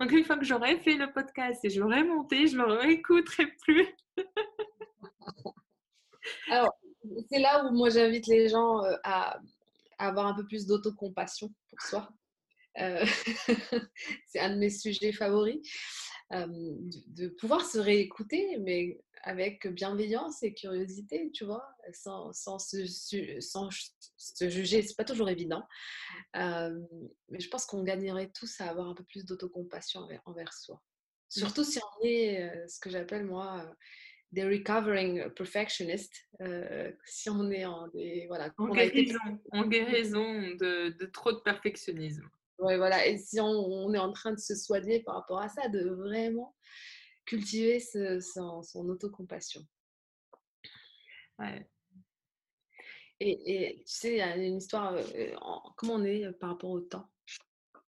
donc 0.00 0.12
une 0.12 0.24
fois 0.24 0.36
que 0.36 0.44
j'aurai 0.44 0.78
fait 0.80 0.96
le 0.96 1.12
podcast 1.12 1.64
et 1.64 1.70
je 1.70 1.80
l'aurai 1.80 2.04
monté, 2.04 2.46
je 2.46 2.56
ne 2.56 2.64
le 2.64 2.74
réécouterai 2.74 3.46
plus. 3.62 3.88
Alors, 6.50 6.72
c'est 7.30 7.40
là 7.40 7.64
où 7.64 7.74
moi 7.74 7.88
j'invite 7.90 8.26
les 8.26 8.48
gens 8.48 8.84
euh, 8.84 8.94
à, 9.04 9.38
avoir 9.98 10.26
un 10.26 10.34
peu 10.34 10.44
plus 10.46 10.66
d'autocompassion 10.66 11.48
pour 11.68 11.80
soi. 11.80 12.08
Euh, 12.80 13.04
c'est 14.26 14.40
un 14.40 14.54
de 14.54 14.58
mes 14.58 14.70
sujets 14.70 15.12
favoris. 15.12 15.60
Euh, 16.32 16.46
de, 17.08 17.28
pouvoir 17.28 17.64
se 17.64 17.78
réécouter, 17.78 18.56
mais 18.60 18.98
avec 19.24 19.66
bienveillance 19.66 20.42
et 20.42 20.54
curiosité, 20.54 21.30
tu 21.32 21.44
vois, 21.44 21.64
sans, 21.92 22.32
sans, 22.32 22.58
se, 22.58 22.86
sans 23.40 23.68
se 24.16 24.48
juger. 24.48 24.82
C'est 24.82 24.96
pas 24.96 25.04
toujours 25.04 25.28
évident. 25.28 25.62
Euh, 26.36 26.80
mais 27.28 27.38
je 27.38 27.48
pense 27.48 27.66
qu'on 27.66 27.82
gagnerait 27.82 28.30
tous 28.30 28.60
à 28.60 28.70
avoir 28.70 28.88
un 28.88 28.94
peu 28.94 29.04
plus 29.04 29.26
d'autocompassion 29.26 30.08
envers, 30.24 30.52
soi. 30.54 30.76
Mmh. 30.76 31.38
Surtout 31.40 31.64
si 31.64 31.78
on 31.78 32.04
est 32.04 32.66
ce 32.66 32.80
que 32.80 32.90
j'appelle 32.90 33.24
moi 33.24 33.70
des 34.32 34.44
recovering 34.44 35.28
perfectionists. 35.34 36.26
si 37.04 37.28
on 37.28 37.50
est 37.50 37.66
en 37.66 37.88
des. 37.88 38.24
Voilà, 38.26 38.52
en 38.56 38.68
guérison, 38.68 39.18
en 39.52 39.66
guérison 39.68 40.40
de, 40.56 40.96
de 40.98 41.06
trop 41.06 41.32
de 41.32 41.40
perfectionnisme. 41.40 42.26
Ouais, 42.58 42.76
voilà. 42.76 43.06
Et 43.06 43.18
si 43.18 43.40
on, 43.40 43.92
est 43.92 43.98
en 43.98 44.12
train 44.12 44.32
de 44.32 44.38
se 44.38 44.54
soigner 44.54 45.02
par 45.02 45.16
rapport 45.16 45.40
à 45.40 45.48
ça, 45.48 45.68
de 45.68 45.88
vraiment 45.90 46.54
cultiver 47.24 47.80
son, 47.80 48.62
autocompassion. 48.88 49.66
Ouais. 51.38 51.66
Et, 53.20 53.76
tu 53.86 53.94
sais, 53.94 54.12
il 54.12 54.18
y 54.18 54.20
a 54.20 54.36
une 54.36 54.56
histoire, 54.56 54.94
euh, 54.94 55.34
comment 55.76 55.94
on 55.94 56.04
est 56.04 56.24
euh, 56.24 56.32
par 56.32 56.50
rapport 56.50 56.70
au 56.70 56.80
temps? 56.80 57.08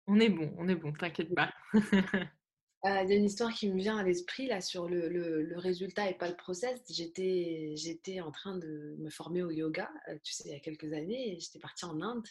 On 0.07 0.21
est 0.21 0.29
bon, 0.29 0.55
on 0.59 0.69
est 0.69 0.75
bon, 0.75 0.93
t'inquiète 0.93 1.35
pas. 1.35 1.53
Euh, 2.85 3.03
il 3.05 3.11
y 3.11 3.13
a 3.13 3.17
une 3.17 3.27
histoire 3.27 3.53
qui 3.53 3.71
me 3.71 3.79
vient 3.79 3.97
à 3.97 4.03
l'esprit 4.03 4.49
là 4.49 4.61
sur 4.61 4.89
le, 4.89 5.09
le, 5.09 5.57
résultat 5.57 6.11
et 6.11 6.15
pas 6.15 6.29
le 6.29 6.35
process. 6.35 6.83
J'étais, 6.91 7.75
j'étais 7.77 8.21
en 8.21 8.33
train 8.33 8.59
de 8.59 8.97
me 8.99 9.09
former 9.09 9.45
au 9.45 9.53
yoga, 9.53 9.89
tu 10.25 10.33
sais, 10.33 10.49
il 10.49 10.53
y 10.53 10.57
a 10.57 10.59
quelques 10.59 10.93
années. 10.93 11.39
J'étais 11.39 11.61
partie 11.61 11.85
en 11.85 12.01
Inde 12.01 12.27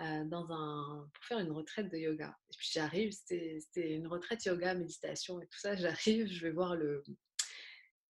euh, 0.00 0.24
dans 0.24 0.50
un, 0.50 1.08
pour 1.12 1.24
faire 1.24 1.38
une 1.38 1.52
retraite 1.52 1.90
de 1.90 1.98
yoga. 1.98 2.34
Et 2.50 2.56
puis 2.56 2.68
j'arrive, 2.72 3.12
c'était 3.12 3.94
une 3.94 4.06
retraite 4.06 4.44
yoga, 4.44 4.74
méditation 4.74 5.40
et 5.40 5.46
tout 5.46 5.58
ça. 5.58 5.74
J'arrive, 5.76 6.26
je 6.26 6.46
vais 6.46 6.52
voir 6.52 6.76
le, 6.76 7.02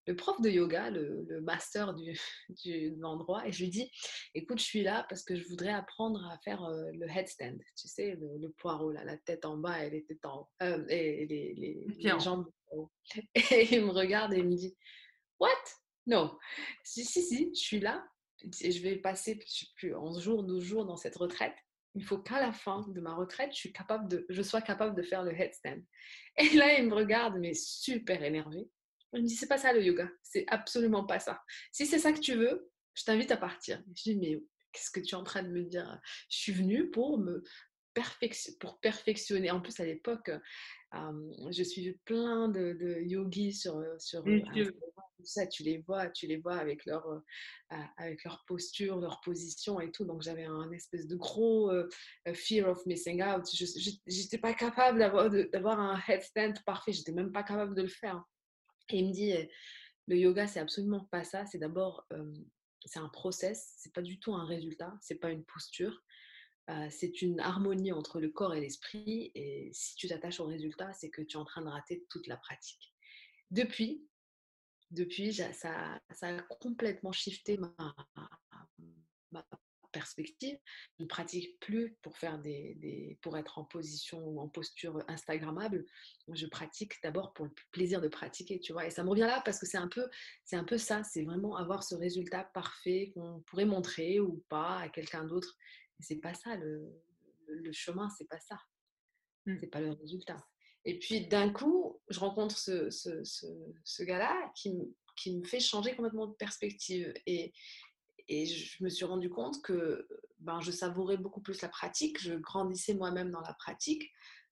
le 0.07 0.17
prof 0.17 0.41
de 0.41 0.49
yoga, 0.51 0.91
le, 0.91 1.25
le 1.29 1.41
master 1.41 1.95
du, 1.95 2.19
du, 2.63 2.91
de 2.91 3.01
l'endroit, 3.01 3.47
et 3.47 3.53
je 3.53 3.65
lui 3.65 3.71
dis 3.71 3.91
Écoute, 4.35 4.59
je 4.59 4.65
suis 4.65 4.83
là 4.83 5.07
parce 5.09 5.23
que 5.23 5.37
je 5.37 5.47
voudrais 5.49 5.73
apprendre 5.73 6.25
à 6.31 6.39
faire 6.39 6.65
euh, 6.65 6.91
le 6.93 7.09
headstand, 7.09 7.59
tu 7.77 7.89
sais, 7.89 8.17
le, 8.21 8.49
poireau, 8.59 8.91
là, 8.91 9.05
la 9.05 9.17
tête 9.19 9.45
en 9.45 9.57
bas 9.57 9.85
et 9.85 9.91
les 9.91 10.05
têtes 10.05 10.25
en 10.25 10.49
euh, 10.63 10.85
et 10.89 11.27
les, 11.27 11.55
les, 11.55 11.87
les 11.89 12.21
jambes 12.21 12.47
en 12.71 12.77
haut. 12.77 12.93
Et 13.35 13.75
il 13.75 13.85
me 13.85 13.91
regarde 13.91 14.33
et 14.33 14.39
il 14.39 14.49
me 14.49 14.57
dit 14.57 14.77
What? 15.39 15.51
Non. 16.07 16.37
Si, 16.85 17.05
si, 17.05 17.23
si, 17.23 17.51
je 17.55 17.61
suis 17.61 17.81
là. 17.81 18.05
Et 18.61 18.73
je 18.73 18.83
vais 18.83 18.97
passer, 18.97 19.39
je 19.47 19.67
sais 19.67 19.67
plus, 19.77 19.95
11 19.95 20.21
jours, 20.21 20.43
12 20.43 20.65
jours 20.65 20.85
dans 20.85 20.97
cette 20.97 21.17
retraite 21.17 21.55
il 21.95 22.05
faut 22.05 22.19
qu'à 22.19 22.41
la 22.41 22.53
fin 22.53 22.87
de 22.89 23.01
ma 23.01 23.15
retraite, 23.15 23.53
je, 23.55 24.43
sois 24.43 24.63
capable 24.63 24.95
de 24.95 25.03
faire 25.03 25.23
le 25.23 25.33
headstand. 25.33 25.81
Et 26.39 26.51
là, 26.55 26.79
il 26.79 26.89
me 26.89 26.95
regarde, 26.95 27.39
mais 27.39 27.55
super 27.55 28.23
énervé. 28.23 28.69
Il 29.13 29.23
me 29.23 29.27
dit, 29.27 29.37
c'est 29.37 29.49
pas 29.49 29.59
ça 29.59 29.73
le 29.73 29.83
yoga, 29.83 30.09
c'est 30.23 30.45
absolument 30.49 31.05
pas 31.05 31.19
ça. 31.19 31.43
Si 31.71 31.87
c'est 31.87 31.99
ça 31.99 32.13
que 32.13 32.21
tu 32.21 32.35
veux, 32.35 32.71
je 32.95 33.05
t'invite 33.05 33.31
à 33.31 33.37
partir. 33.37 33.83
Je 33.95 34.03
dis, 34.03 34.17
mais 34.17 34.43
qu'est-ce 34.73 34.91
que 34.91 35.01
tu 35.01 35.15
es 35.15 35.19
en 35.19 35.25
train 35.25 35.43
de 35.43 35.51
me 35.51 35.63
dire? 35.65 36.01
Je 36.31 36.39
suis 36.39 36.53
venue 36.53 36.91
pour 36.91 37.19
me 37.19 37.43
pour 38.61 38.81
perfectionner. 38.81 39.51
En 39.51 39.61
plus, 39.61 39.79
à 39.81 39.85
l'époque, 39.85 40.31
je 40.93 41.63
suivais 41.63 41.99
plein 42.05 42.49
de, 42.49 43.01
yogis 43.03 43.53
sur, 43.53 43.83
sur 43.99 44.25
ça, 45.25 45.47
tu 45.47 45.63
les 45.63 45.79
vois, 45.79 46.09
tu 46.09 46.27
les 46.27 46.37
vois 46.37 46.57
avec 46.57 46.85
leur, 46.85 47.23
avec 47.97 48.25
leur 48.25 48.45
posture, 48.47 48.99
leur 49.01 49.21
position 49.21 49.81
et 49.81 49.91
tout. 49.91 50.05
Donc 50.05 50.23
j'avais 50.23 50.45
un 50.45 50.71
espèce 50.73 51.07
de 51.07 51.17
gros 51.17 51.71
fear 52.35 52.69
of 52.69 52.85
missing 52.87 53.23
out. 53.23 53.45
Je 53.53 53.65
n'étais 54.07 54.39
pas 54.39 54.55
capable 54.55 54.99
d'avoir 55.51 55.81
un 55.81 56.01
headstand 56.09 56.55
parfait. 56.67 56.93
J'étais 56.93 57.13
même 57.13 57.33
pas 57.33 57.43
capable 57.43 57.75
de 57.75 57.83
le 57.83 57.89
faire. 57.89 58.23
Et 58.91 58.99
il 58.99 59.09
me 59.09 59.13
dit, 59.13 59.33
le 60.09 60.17
yoga, 60.17 60.47
c'est 60.47 60.61
absolument 60.61 61.09
pas 61.11 61.25
ça. 61.25 61.47
C'est 61.47 61.59
d'abord, 61.59 62.07
c'est 62.85 63.01
un 63.01 63.09
process. 63.09 63.75
C'est 63.79 63.93
pas 63.93 64.03
du 64.03 64.19
tout 64.19 64.35
un 64.35 64.45
résultat. 64.45 64.93
C'est 65.01 65.17
pas 65.17 65.31
une 65.31 65.45
posture. 65.45 66.03
C'est 66.91 67.23
une 67.23 67.41
harmonie 67.41 67.93
entre 67.93 68.21
le 68.21 68.31
corps 68.31 68.55
et 68.55 68.61
l'esprit. 68.61 69.33
Et 69.35 69.71
si 69.73 69.95
tu 69.97 70.09
t'attaches 70.09 70.41
au 70.41 70.47
résultat, 70.47 70.93
c'est 70.93 71.11
que 71.11 71.23
tu 71.23 71.37
es 71.37 71.41
en 71.41 71.45
train 71.45 71.63
de 71.63 71.69
rater 71.69 72.05
toute 72.09 72.27
la 72.27 72.37
pratique. 72.37 72.95
Depuis, 73.51 74.07
depuis 74.91 75.33
ça, 75.35 76.01
ça 76.11 76.29
a 76.29 76.43
complètement 76.61 77.13
shifté 77.13 77.59
ma, 77.59 77.75
ma 79.31 79.47
perspective. 79.93 80.59
Je 80.99 81.05
ne 81.05 81.09
pratique 81.09 81.61
plus 81.61 81.97
pour 82.03 82.17
faire 82.17 82.39
des, 82.39 83.19
pour 83.23 83.37
être 83.39 83.59
en 83.59 83.65
position 83.65 84.19
ou 84.27 84.41
en 84.41 84.49
posture 84.49 85.05
instagrammable. 85.07 85.85
Je 86.33 86.47
pratique 86.47 86.95
d'abord 87.03 87.33
pour 87.35 87.45
le 87.45 87.53
plaisir 87.71 88.01
de 88.01 88.09
pratiquer, 88.09 88.59
tu 88.59 88.73
vois. 88.73 88.87
Et 88.87 88.91
ça 88.91 89.05
me 89.05 89.11
revient 89.11 89.21
là 89.21 89.43
parce 89.45 89.61
que 89.61 89.67
c'est 89.67 89.79
un 89.79 89.89
peu, 89.89 90.09
c'est 90.45 90.57
un 90.57 90.65
peu 90.65 90.79
ça. 90.79 91.05
C'est 91.05 91.23
vraiment 91.23 91.57
avoir 91.57 91.85
ce 91.85 91.95
résultat 91.95 92.45
parfait 92.55 93.13
qu'on 93.15 93.41
pourrait 93.47 93.67
montrer 93.67 94.19
ou 94.19 94.43
pas 94.49 94.79
à 94.79 94.89
quelqu'un 94.89 95.25
d'autre. 95.25 95.57
C'est 96.03 96.21
pas 96.21 96.35
ça 96.35 96.57
le, 96.57 96.93
le 97.47 97.73
chemin, 97.73 98.09
c'est 98.11 98.29
pas 98.29 98.41
ça. 98.41 98.59
Mmh. 99.47 99.57
C'est 99.61 99.67
pas 99.69 99.81
le 99.81 99.93
résultat. 99.93 100.37
Et 100.85 100.99
puis 100.99 101.27
d'un 101.27 101.53
coup, 101.53 102.01
je 102.09 102.19
rencontre 102.21 102.59
ce, 102.59 102.91
ce, 102.91 103.23
ce, 103.25 103.47
ce 103.85 104.03
gars-là 104.03 104.53
qui, 104.57 104.73
qui 105.17 105.37
me 105.37 105.45
fait 105.45 105.61
changer 105.61 105.95
complètement 105.95 106.27
de 106.27 106.35
perspective. 106.35 107.13
Et, 107.27 107.53
et 108.29 108.47
je 108.47 108.83
me 108.83 108.89
suis 108.89 109.05
rendu 109.05 109.31
compte 109.31 109.63
que 109.63 110.09
ben, 110.39 110.61
je 110.61 110.71
savourais 110.71 111.17
beaucoup 111.17 111.41
plus 111.41 111.61
la 111.63 111.69
pratique, 111.69 112.21
je 112.21 112.35
grandissais 112.35 112.95
moi-même 112.95 113.31
dans 113.31 113.41
la 113.41 113.55
pratique, 113.55 114.11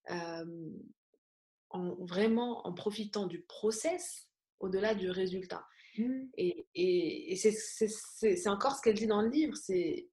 en, 0.08 1.94
vraiment 2.04 2.66
en 2.66 2.72
profitant 2.72 3.26
du 3.26 3.42
process 3.42 4.28
au-delà 4.60 4.94
du 4.94 5.10
résultat. 5.10 5.66
Mmh. 5.98 6.22
Et, 6.36 6.66
et, 6.74 7.36
c'est 7.36 8.48
encore 8.48 8.76
ce 8.76 8.82
qu'elle 8.82 8.96
dit 8.96 9.06
dans 9.06 9.22
le 9.22 9.30
livre, 9.30 9.56
c'est 9.56 10.08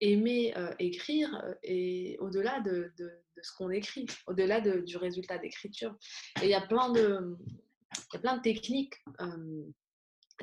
aimer 0.00 0.54
écrire 0.78 1.42
et 1.62 2.16
au-delà 2.20 2.60
de, 2.60 2.92
ce 3.42 3.52
qu'on 3.56 3.70
écrit, 3.70 4.06
au-delà 4.26 4.60
du 4.60 4.96
résultat 4.96 5.38
d'écriture. 5.38 5.96
Et 6.42 6.46
il 6.46 6.50
y 6.50 6.54
a 6.54 6.60
plein 6.60 6.90
de, 6.92 7.36
techniques 8.42 8.94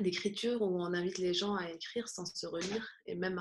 d'écriture 0.00 0.62
où 0.62 0.80
on 0.80 0.92
invite 0.92 1.18
les 1.18 1.34
gens 1.34 1.54
à 1.54 1.70
écrire 1.70 2.08
sans 2.08 2.24
se 2.24 2.46
relire 2.46 2.88
et 3.06 3.14
même 3.14 3.38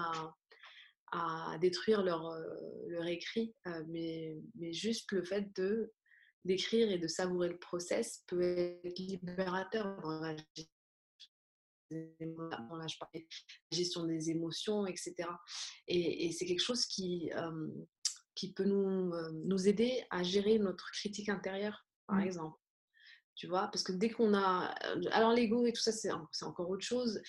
à, 1.12 1.58
détruire 1.62 2.04
leur, 2.04 2.28
euh, 2.28 3.04
écrit. 3.06 3.56
Euh, 3.68 3.84
mais, 3.88 4.38
juste 4.74 5.12
le 5.12 5.24
fait 5.24 5.48
d'écrire 6.46 6.92
et 6.92 6.98
de 6.98 7.08
savourer 7.08 7.50
le 7.50 7.58
process 7.58 8.24
peut 8.28 8.42
être 8.42 9.00
libérateur 9.00 10.00
dans 10.02 10.20
la 10.20 10.36
gestion 13.72 14.06
des 14.06 14.30
émotions, 14.30 14.86
etc. 14.86 15.16
Et, 15.88 16.32
c'est 16.32 16.46
quelque 16.46 16.64
chose 16.64 16.86
qui, 16.86 17.32
euh, 17.36 17.68
qui 18.36 18.54
peut 18.54 18.66
nous, 18.66 19.12
nous 19.46 19.68
aider 19.68 20.04
à 20.10 20.24
gérer 20.24 20.60
notre 20.60 20.92
critique 20.92 21.30
intérieure, 21.30 21.86
par 22.08 22.18
mmh. 22.18 22.24
exemple 22.24 22.60
tu 23.38 23.48
vois? 23.48 23.68
Parce 23.68 23.84
que 23.84 23.94
dès 23.94 24.10
qu'on 24.10 24.34
a... 24.34 24.74
Alors 25.12 25.32
l'ego 25.32 25.66
et 25.66 25.72
tout 25.72 25.82
ça, 25.82 25.92
c'est 25.92 26.12
encore 26.44 26.70
autre 26.70 26.84
chose. 26.84 27.22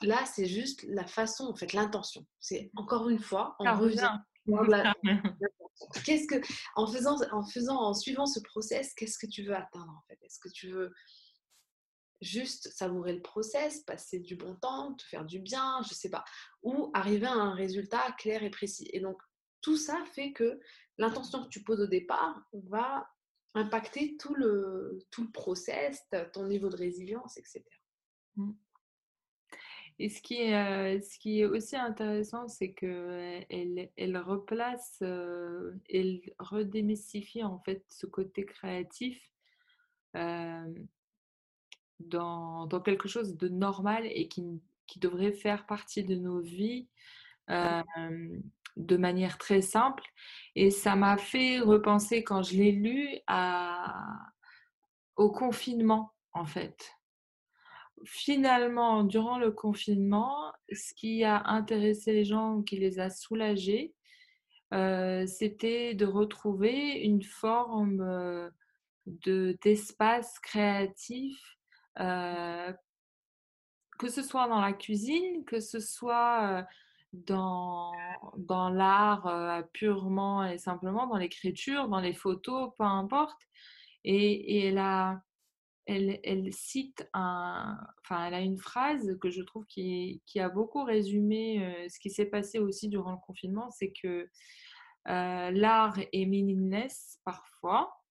Là, 0.00 0.24
c'est 0.24 0.46
juste 0.46 0.84
la 0.84 1.06
façon, 1.06 1.44
en 1.44 1.54
fait, 1.54 1.72
l'intention. 1.72 2.24
C'est 2.40 2.70
encore 2.76 3.08
une 3.08 3.18
fois, 3.18 3.56
on 3.58 3.76
revient. 3.76 4.18
Qu'est-ce 6.04 6.28
que, 6.28 6.40
en 6.76 6.86
faisant, 6.86 7.16
en 7.32 7.44
faisant, 7.44 7.76
en 7.76 7.94
suivant 7.94 8.26
ce 8.26 8.40
process, 8.40 8.92
qu'est-ce 8.94 9.18
que 9.18 9.26
tu 9.26 9.42
veux 9.42 9.54
atteindre 9.54 9.90
en 9.90 10.02
fait? 10.06 10.18
Est-ce 10.22 10.38
que 10.38 10.48
tu 10.48 10.68
veux 10.68 10.92
juste 12.22 12.70
savourer 12.72 13.12
le 13.12 13.20
process, 13.20 13.80
passer 13.80 14.20
du 14.20 14.36
bon 14.36 14.54
temps, 14.54 14.94
te 14.94 15.02
faire 15.02 15.24
du 15.26 15.40
bien, 15.40 15.80
je 15.88 15.94
sais 15.94 16.08
pas, 16.08 16.24
ou 16.62 16.90
arriver 16.94 17.26
à 17.26 17.32
un 17.32 17.54
résultat 17.54 18.14
clair 18.18 18.42
et 18.42 18.50
précis. 18.50 18.88
Et 18.92 19.00
donc 19.00 19.20
tout 19.60 19.76
ça 19.76 20.02
fait 20.14 20.32
que 20.32 20.58
l'intention 20.98 21.42
que 21.42 21.48
tu 21.48 21.62
poses 21.62 21.80
au 21.80 21.86
départ 21.86 22.42
va 22.52 23.06
impacter 23.54 24.16
tout 24.16 24.34
le, 24.34 24.98
tout 25.10 25.24
le 25.24 25.30
process, 25.30 26.02
ton 26.32 26.46
niveau 26.46 26.70
de 26.70 26.76
résilience, 26.76 27.36
etc. 27.36 27.62
Mmh. 28.36 28.52
Et 29.98 30.08
ce 30.08 30.22
qui 30.22 30.40
est, 30.40 30.54
euh, 30.54 31.00
ce 31.00 31.18
qui 31.18 31.40
est 31.40 31.44
aussi 31.44 31.76
intéressant, 31.76 32.48
c'est 32.48 32.72
qu'elle 32.72 33.90
elle 33.96 34.16
replace, 34.16 34.98
euh, 35.02 35.72
elle 35.88 36.20
redémystifie 36.38 37.44
en 37.44 37.58
fait 37.60 37.84
ce 37.88 38.06
côté 38.06 38.44
créatif 38.44 39.22
euh, 40.16 40.74
dans, 42.08 42.68
quelque 42.84 43.08
chose 43.08 43.36
de 43.36 43.48
normal 43.48 44.04
et 44.06 44.28
qui, 44.28 44.42
qui, 44.86 44.98
devrait 44.98 45.32
faire 45.32 45.66
partie 45.66 46.04
de 46.04 46.14
nos 46.14 46.40
vies 46.40 46.88
de 48.76 48.96
manière 48.96 49.38
très 49.38 49.60
simple. 49.60 50.04
Et 50.54 50.70
ça 50.70 50.96
m'a 50.96 51.16
fait 51.16 51.58
repenser, 51.60 52.24
quand 52.24 52.42
je 52.42 52.56
l'ai 52.56 52.72
lu, 52.72 53.08
au 55.16 55.30
confinement, 55.30 56.12
en 56.32 56.44
fait. 56.44 56.92
Finalement, 58.04 59.04
durant 59.04 59.38
le 59.38 59.52
confinement, 59.52 60.52
ce 60.72 60.92
qui 60.94 61.22
a 61.24 61.42
intéressé 61.46 62.12
les 62.12 62.24
gens, 62.24 62.62
qui 62.62 62.76
les 62.76 62.98
a 62.98 63.10
soulagés, 63.10 63.94
euh, 64.74 65.26
c'était 65.26 65.94
de 65.94 66.06
retrouver 66.06 67.02
une 67.02 67.22
forme 67.22 68.00
euh, 68.00 68.50
de, 69.06 69.56
d'espace 69.62 70.38
créatif, 70.40 71.58
euh, 72.00 72.72
que 73.98 74.08
ce 74.08 74.22
soit 74.22 74.48
dans 74.48 74.60
la 74.60 74.72
cuisine, 74.72 75.44
que 75.44 75.60
ce 75.60 75.78
soit 75.80 76.66
dans, 77.12 77.92
dans 78.36 78.70
l'art 78.70 79.64
purement 79.72 80.44
et 80.44 80.58
simplement, 80.58 81.06
dans 81.06 81.18
l'écriture, 81.18 81.88
dans 81.88 82.00
les 82.00 82.14
photos, 82.14 82.70
peu 82.76 82.84
importe. 82.84 83.40
Et, 84.04 84.66
elle, 84.66 84.78
a, 84.78 85.22
elle, 85.86 86.52
cite 86.52 87.08
enfin, 87.12 88.26
elle 88.26 88.34
a 88.34 88.40
une 88.40 88.58
phrase 88.58 89.16
que 89.20 89.30
je 89.30 89.42
trouve 89.42 89.66
qui, 89.66 90.22
qui 90.26 90.40
a 90.40 90.48
beaucoup 90.48 90.82
résumé 90.82 91.86
ce 91.88 92.00
qui 92.00 92.10
s'est 92.10 92.26
passé 92.26 92.58
aussi 92.58 92.88
durant 92.88 93.12
le 93.12 93.18
confinement, 93.24 93.70
c'est 93.70 93.92
que 93.92 94.28
l'art 95.06 95.98
est 96.12 96.26
meaningless 96.26 97.20
parfois, 97.24 98.01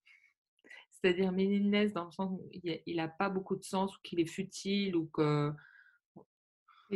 c'est-à-dire 1.02 1.32
meaningless 1.32 1.92
dans 1.92 2.04
le 2.04 2.12
sens 2.12 2.30
où 2.30 2.48
il 2.52 2.96
n'a 2.96 3.08
pas 3.08 3.28
beaucoup 3.28 3.56
de 3.56 3.64
sens 3.64 3.96
ou 3.96 4.00
qu'il 4.02 4.20
est 4.20 4.26
futile 4.26 4.96
ou 4.96 5.06
que 5.06 5.52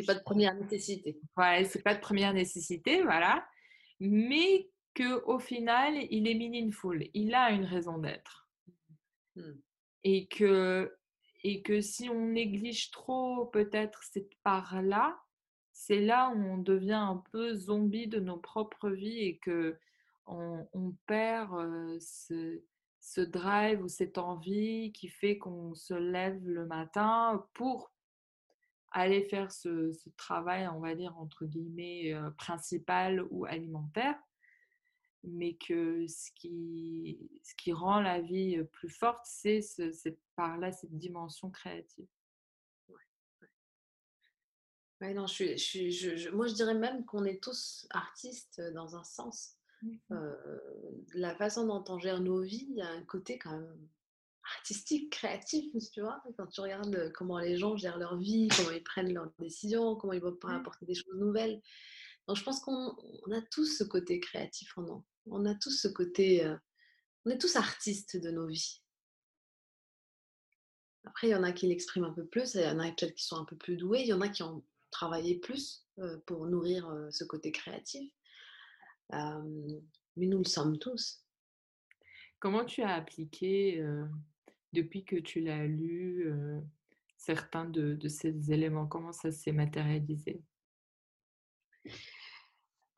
pas 0.07 0.15
de 0.15 0.23
première 0.23 0.55
nécessité. 0.55 1.19
Ouais, 1.37 1.65
c'est 1.65 1.83
pas 1.83 1.95
de 1.95 2.01
première 2.01 2.35
nécessité, 2.35 3.03
voilà. 3.03 3.47
Mais 4.01 4.69
que 4.95 5.25
au 5.25 5.39
final, 5.39 5.95
il 6.11 6.29
est 6.29 6.35
meaningful. 6.35 7.09
Il 7.15 7.35
a 7.35 7.51
une 7.51 7.65
raison 7.65 7.99
d'être. 7.99 8.49
Mmh. 9.37 9.53
Et 10.05 10.27
que 10.27 10.95
et 11.43 11.63
que 11.63 11.81
si 11.81 12.09
on 12.09 12.29
néglige 12.29 12.91
trop 12.91 13.47
peut-être 13.47 14.03
cette 14.03 14.35
part-là, 14.43 15.19
c'est 15.73 16.01
là 16.01 16.31
où 16.35 16.39
on 16.39 16.59
devient 16.59 16.93
un 16.93 17.23
peu 17.33 17.55
zombie 17.55 18.09
de 18.09 18.19
nos 18.21 18.39
propres 18.39 18.91
vies 18.91 19.21
et 19.21 19.39
que 19.39 19.79
on, 20.27 20.67
on 20.73 20.93
perd 21.07 22.01
ce, 22.01 22.61
ce 23.07 23.21
drive 23.21 23.85
ou 23.85 23.89
cette 23.89 24.19
envie 24.19 24.91
qui 24.93 25.07
fait 25.07 25.39
qu'on 25.39 25.77
se 25.77 25.95
lève 25.95 26.45
le 26.45 26.67
matin 26.67 27.47
pour 27.55 27.93
aller 28.91 29.23
faire 29.29 29.53
ce, 29.53 29.93
travail, 30.17 30.67
on 30.67 30.81
va 30.81 30.97
dire, 30.97 31.17
entre 31.17 31.45
guillemets, 31.45 32.13
euh, 32.15 32.31
principal 32.33 33.25
ou 33.31 33.45
alimentaire, 33.45 34.19
mais 35.23 35.55
que 35.55 36.05
ce 36.09 36.33
qui, 36.33 37.31
ce 37.45 37.55
qui 37.55 37.73
rend 37.73 38.01
la 38.01 38.21
vie 38.21 38.61
plus 38.73 38.89
forte, 38.89 39.25
c'est 39.25 39.61
par 40.35 40.59
là 40.59 40.73
cette 40.73 40.99
dimension 40.99 41.49
créative. 41.51 42.09
Ouais, 45.01 45.15
non, 45.15 45.29
je 45.29 45.57
suis, 45.57 45.93
je, 45.93 46.31
moi, 46.31 46.49
je 46.49 46.55
dirais 46.55 46.75
même 46.75 47.05
qu'on 47.05 47.25
est 47.25 47.41
tous 47.41 47.87
artistes 47.91 48.61
dans 48.75 48.97
un 48.97 49.05
sens. 49.05 49.57
Mmh 49.87 49.97
euh, 50.13 50.59
la 51.15 51.35
façon 51.35 51.67
dont 51.67 51.85
on 51.89 51.99
gère 51.99 52.21
nos 52.21 52.43
vies, 52.43 52.67
il 52.71 52.77
y 52.77 52.83
a 52.83 52.89
un 52.89 53.03
côté 53.05 53.39
quand 53.39 53.53
même 53.53 53.89
artistique, 54.57 55.11
créatif, 55.11 55.73
tu 55.93 56.01
vois, 56.01 56.23
quand 56.37 56.47
tu 56.47 56.61
regardes 56.61 57.13
comment 57.13 57.39
les 57.39 57.57
gens 57.57 57.77
gèrent 57.77 57.99
leur 57.99 58.17
vie, 58.17 58.49
comment 58.57 58.71
ils 58.71 58.83
prennent 58.83 59.13
leurs 59.13 59.31
décisions, 59.39 59.97
comment 59.97 60.13
ils 60.13 60.21
vont 60.21 60.37
apporter 60.49 60.87
des 60.87 60.95
choses 60.95 61.17
nouvelles. 61.17 61.61
Donc 62.27 62.37
je 62.37 62.43
pense 62.43 62.61
qu'on 62.61 62.91
a 63.33 63.41
tous 63.51 63.67
ce 63.79 63.85
côté 63.85 64.21
créatif 64.21 64.77
en 64.77 64.83
nous. 64.83 65.05
On 65.27 65.47
a 65.47 65.55
tous 65.55 65.71
ce 65.71 65.89
côté, 65.89 66.45
euh, 66.45 66.57
on 67.25 67.31
est 67.31 67.39
tous 67.39 67.57
artistes 67.57 68.17
de 68.17 68.31
nos 68.31 68.47
vies. 68.47 68.83
Après, 71.05 71.29
il 71.29 71.31
y 71.31 71.37
en 71.37 71.45
a 71.45 71.53
qui 71.53 71.69
l'expriment 71.69 72.07
un 72.07 72.13
peu 72.13 72.27
plus, 72.27 72.55
il 72.55 72.63
y 72.63 72.67
en 72.67 72.81
a 72.81 72.91
peut-être 72.91 73.15
qui 73.15 73.25
sont 73.25 73.37
un 73.37 73.45
peu 73.45 73.57
plus 73.57 73.77
doués, 73.77 74.01
il 74.01 74.09
y 74.09 74.13
en 74.13 74.21
a 74.21 74.29
qui 74.29 74.43
ont 74.43 74.65
travaillé 74.91 75.39
plus 75.39 75.87
euh, 75.99 76.19
pour 76.27 76.47
nourrir 76.47 76.89
euh, 76.89 77.09
ce 77.11 77.23
côté 77.23 77.53
créatif. 77.53 78.13
Mais 79.11 80.27
nous 80.27 80.39
le 80.39 80.45
sommes 80.45 80.79
tous. 80.79 81.25
Comment 82.39 82.65
tu 82.65 82.83
as 82.83 82.95
appliqué 82.95 83.83
depuis 84.73 85.05
que 85.05 85.17
tu 85.17 85.41
l'as 85.41 85.67
lu, 85.67 86.31
certains 87.17 87.65
de, 87.65 88.09
ces 88.09 88.53
éléments? 88.53 88.87
Comment 88.87 89.13
ça 89.13 89.33
s'est 89.33 89.53
matérialisé? 89.53 90.43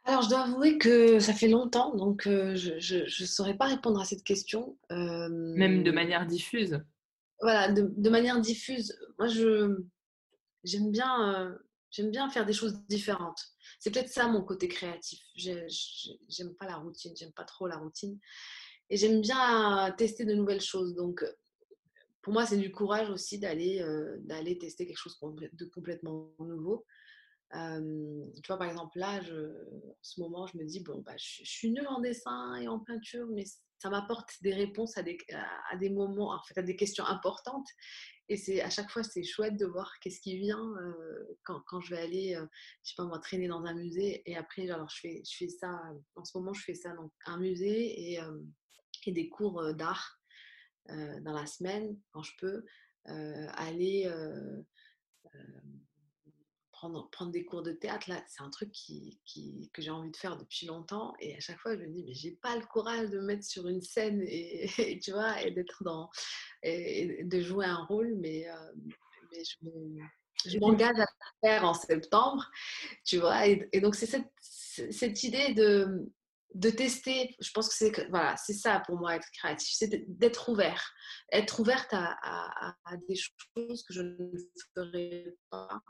Alors, 0.05 0.23
je 0.23 0.31
dois 0.31 0.45
avouer 0.45 0.79
que 0.79 1.19
ça 1.19 1.35
fait 1.35 1.49
longtemps, 1.49 1.95
donc 1.95 2.23
je 2.25 2.95
ne 2.95 3.27
saurais 3.27 3.57
pas 3.57 3.67
répondre 3.67 4.01
à 4.01 4.05
cette 4.05 4.25
question. 4.25 4.77
Même 4.91 5.83
de 5.83 5.91
manière 5.91 6.27
diffuse? 6.27 6.83
Voilà, 7.41 7.71
de, 7.71 7.93
de 7.97 8.11
manière 8.11 8.41
diffuse. 8.41 8.99
Moi, 9.19 9.29
je 9.29 9.77
j'aime 10.65 10.91
bien, 10.91 11.57
j'aime 11.91 12.11
bien 12.11 12.29
faire 12.31 12.47
des 12.47 12.53
choses 12.53 12.75
différentes. 12.89 13.41
C'est 13.79 13.91
peut-être 13.91 14.09
ça 14.09 14.29
mon 14.29 14.43
côté 14.43 14.69
créatif. 14.69 15.21
J'aime 15.37 16.55
pas 16.59 16.67
la 16.67 16.77
routine, 16.77 17.15
j'aime 17.17 17.33
pas 17.33 17.45
trop 17.45 17.67
la 17.67 17.77
routine. 17.77 18.19
Et 18.91 18.97
j'aime 18.97 19.21
bien 19.21 19.95
tester 19.99 20.25
de 20.25 20.35
nouvelles 20.35 20.61
choses. 20.61 20.95
Donc, 20.95 21.25
pour 22.23 22.33
moi, 22.33 22.47
c'est 22.47 22.57
du 22.57 22.73
courage 22.73 23.11
aussi 23.11 23.39
d'aller 23.39 23.85
d'aller 24.21 24.59
tester 24.59 24.87
quelque 24.87 24.99
chose 24.99 25.19
de 25.21 25.65
complètement 25.67 26.35
nouveau 26.39 26.85
tu 27.53 28.47
vois, 28.47 28.59
par 28.59 28.69
exemple, 28.69 28.99
là, 28.99 29.21
en 29.21 29.95
ce 30.03 30.21
moment, 30.21 30.47
je 30.47 30.59
me 30.59 30.65
dis, 30.65 30.81
bon, 30.81 31.01
bah, 31.01 31.15
je, 31.17 31.45
suis 31.45 31.71
nulle 31.71 31.89
en 31.89 32.01
dessin 32.01 32.57
et 32.57 32.69
en 32.69 32.79
peinture, 32.79 33.27
mais 33.31 33.45
ça 33.79 33.91
m'apporte 33.91 34.31
des 34.43 34.53
réponses 34.53 34.99
à 34.99 35.03
des, 35.03 35.19
à, 35.71 35.77
des 35.77 35.91
moments, 35.91 36.33
en 36.35 36.43
fait, 36.43 36.59
à 36.59 36.63
des 36.63 36.77
questions 36.77 37.05
importantes. 37.05 37.69
Et 38.29 38.37
c'est 38.37 38.61
à 38.61 38.71
chaque 38.71 38.91
fois, 38.91 39.03
c'est 39.03 39.23
chouette 39.23 39.57
de 39.57 39.67
voir 39.67 39.91
qu'est-ce 40.01 40.21
qui 40.21 40.37
vient 40.39 40.75
quand, 41.45 41.61
quand, 41.67 41.81
je 41.81 41.95
vais 41.95 42.01
aller, 42.01 42.41
je 42.83 42.91
sais 42.91 42.95
pas 42.97 43.05
moi, 43.05 43.19
traîner 43.19 43.49
dans 43.49 43.65
un 43.65 43.75
musée. 43.75 44.23
Et 44.31 44.37
après, 44.37 44.69
alors, 44.71 44.89
je 44.91 45.01
fais, 45.01 45.23
je 45.25 45.37
fais 45.37 45.49
ça, 45.49 45.81
en 46.15 46.25
ce 46.25 46.37
moment, 46.37 46.53
je 46.53 46.63
fais 46.63 46.75
ça 46.75 46.93
dans 46.95 47.11
un 47.27 47.39
musée 47.39 48.13
et, 48.13 48.21
et 49.07 49.13
des 49.13 49.29
cours 49.31 49.75
d'art 49.75 50.21
dans 50.89 51.33
la 51.33 51.47
semaine, 51.47 51.99
quand 52.13 52.23
je 52.23 52.33
peux, 52.39 52.65
aller 53.07 54.11
prendre, 56.79 57.11
prendre 57.11 57.33
des 57.33 57.45
cours 57.45 57.63
de 57.63 57.73
théâtre, 57.73 58.09
là, 58.09 58.23
c'est 58.29 58.43
un 58.43 58.51
truc 58.51 58.71
qui, 58.71 59.21
qui, 59.25 59.69
que 59.75 59.83
j'ai 59.83 59.91
envie 59.91 60.13
de 60.13 60.17
faire 60.17 60.37
depuis 60.37 60.67
longtemps. 60.67 61.13
Et 61.19 61.35
à 61.35 61.41
chaque 61.41 61.59
fois, 61.59 61.77
je 61.77 61.81
me 61.81 61.89
dis, 61.89 62.05
mais 62.05 62.15
j'ai 62.15 62.33
pas 62.33 62.55
le 62.57 62.65
courage 62.67 63.11
de 63.11 63.19
me 63.19 63.27
mettre 63.27 63.45
sur 63.45 63.67
une 63.67 63.83
scène 63.83 64.23
et, 64.25 64.69
tu 65.03 65.11
vois, 65.11 65.43
et 65.43 65.51
d'être 65.51 65.83
dans, 65.83 66.09
et, 66.63 67.25
de 67.25 67.41
jouer 67.41 67.67
un 67.67 67.85
rôle, 67.85 68.15
mais, 68.21 68.49
euh, 68.49 68.73
mais 69.33 69.43
je, 70.45 70.59
m'engage 70.61 70.97
à 70.97 71.01
le 71.01 71.49
faire 71.49 71.65
en 71.65 71.75
septembre, 71.75 72.49
tu 73.05 73.19
vois. 73.19 73.47
Et, 73.47 73.81
donc, 73.81 73.97
c'est 73.97 74.07
cette, 74.07 74.31
cette 74.41 75.23
idée 75.25 75.55
de, 75.55 76.09
de 76.55 76.71
tester, 76.71 77.35
je 77.41 77.51
pense 77.51 77.69
que 77.69 77.75
c'est 77.75 78.09
voilà, 78.09 78.37
c'est 78.37 78.55
ça 78.55 78.81
pour 78.87 78.97
moi 78.99 79.17
être 79.17 79.29
créatif, 79.33 79.75
c'est 79.77 80.05
d'être 80.07 80.49
ouvert, 80.49 80.93
être 81.33 81.59
ouverte 81.59 81.93
à, 81.93 82.17
à, 82.23 82.77
à, 82.85 82.97
des 83.09 83.17
choses 83.17 83.83
que 83.83 83.93
je 83.93 84.03
ne 84.03 84.39
ferais 84.75 85.35
pas 85.51 85.83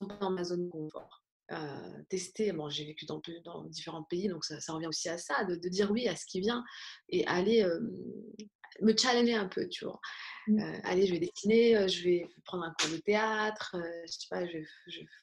sont 0.00 0.08
pas 0.08 0.16
dans 0.16 0.30
ma 0.30 0.44
zone 0.44 0.66
de 0.66 0.70
confort. 0.70 1.24
Euh, 1.50 2.02
tester, 2.10 2.52
bon, 2.52 2.68
j'ai 2.68 2.84
vécu 2.84 3.06
dans, 3.06 3.22
dans, 3.42 3.64
différents 3.64 4.02
pays, 4.02 4.28
donc 4.28 4.44
ça, 4.44 4.72
revient 4.72 4.86
aussi 4.86 5.08
à 5.08 5.16
ça, 5.16 5.44
de, 5.44 5.56
dire 5.68 5.90
oui 5.90 6.06
à 6.06 6.14
ce 6.14 6.26
qui 6.26 6.40
vient 6.40 6.62
et 7.08 7.26
aller 7.26 7.62
euh, 7.62 7.80
me 8.82 8.94
challenger 8.94 9.34
un 9.34 9.48
peu, 9.48 9.66
tu 9.66 9.86
vois. 9.86 9.98
Mmh. 10.46 10.60
Euh, 10.60 10.80
allez, 10.84 11.06
je 11.06 11.12
vais 11.14 11.20
dessiner, 11.20 11.88
je 11.88 12.04
vais 12.04 12.28
prendre 12.44 12.64
un 12.64 12.74
cours 12.78 12.90
de 12.90 12.98
théâtre, 12.98 13.76
je 14.06 14.12
sais 14.12 14.26
pas, 14.28 14.46
je 14.46 14.58
vais, 14.58 14.66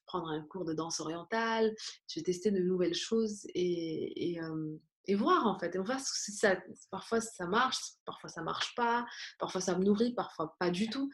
prendre 0.07 0.29
un 0.29 0.41
cours 0.41 0.65
de 0.65 0.73
danse 0.73 0.99
orientale, 0.99 1.75
je 2.07 2.19
vais 2.19 2.23
tester 2.23 2.49
de 2.49 2.59
nouvelles 2.59 2.95
choses 2.95 3.45
et, 3.53 4.31
et, 4.31 4.39
et 5.05 5.15
voir 5.15 5.45
en 5.45 5.59
fait. 5.59 5.75
Et 5.75 5.79
ça, 5.99 6.57
parfois 6.89 7.21
ça 7.21 7.45
marche, 7.45 7.77
parfois 8.03 8.31
ça 8.31 8.41
marche 8.41 8.73
pas, 8.73 9.05
parfois 9.37 9.61
ça 9.61 9.77
me 9.77 9.83
nourrit, 9.83 10.15
parfois 10.15 10.55
pas 10.57 10.71
du 10.71 10.89
tout 10.89 11.11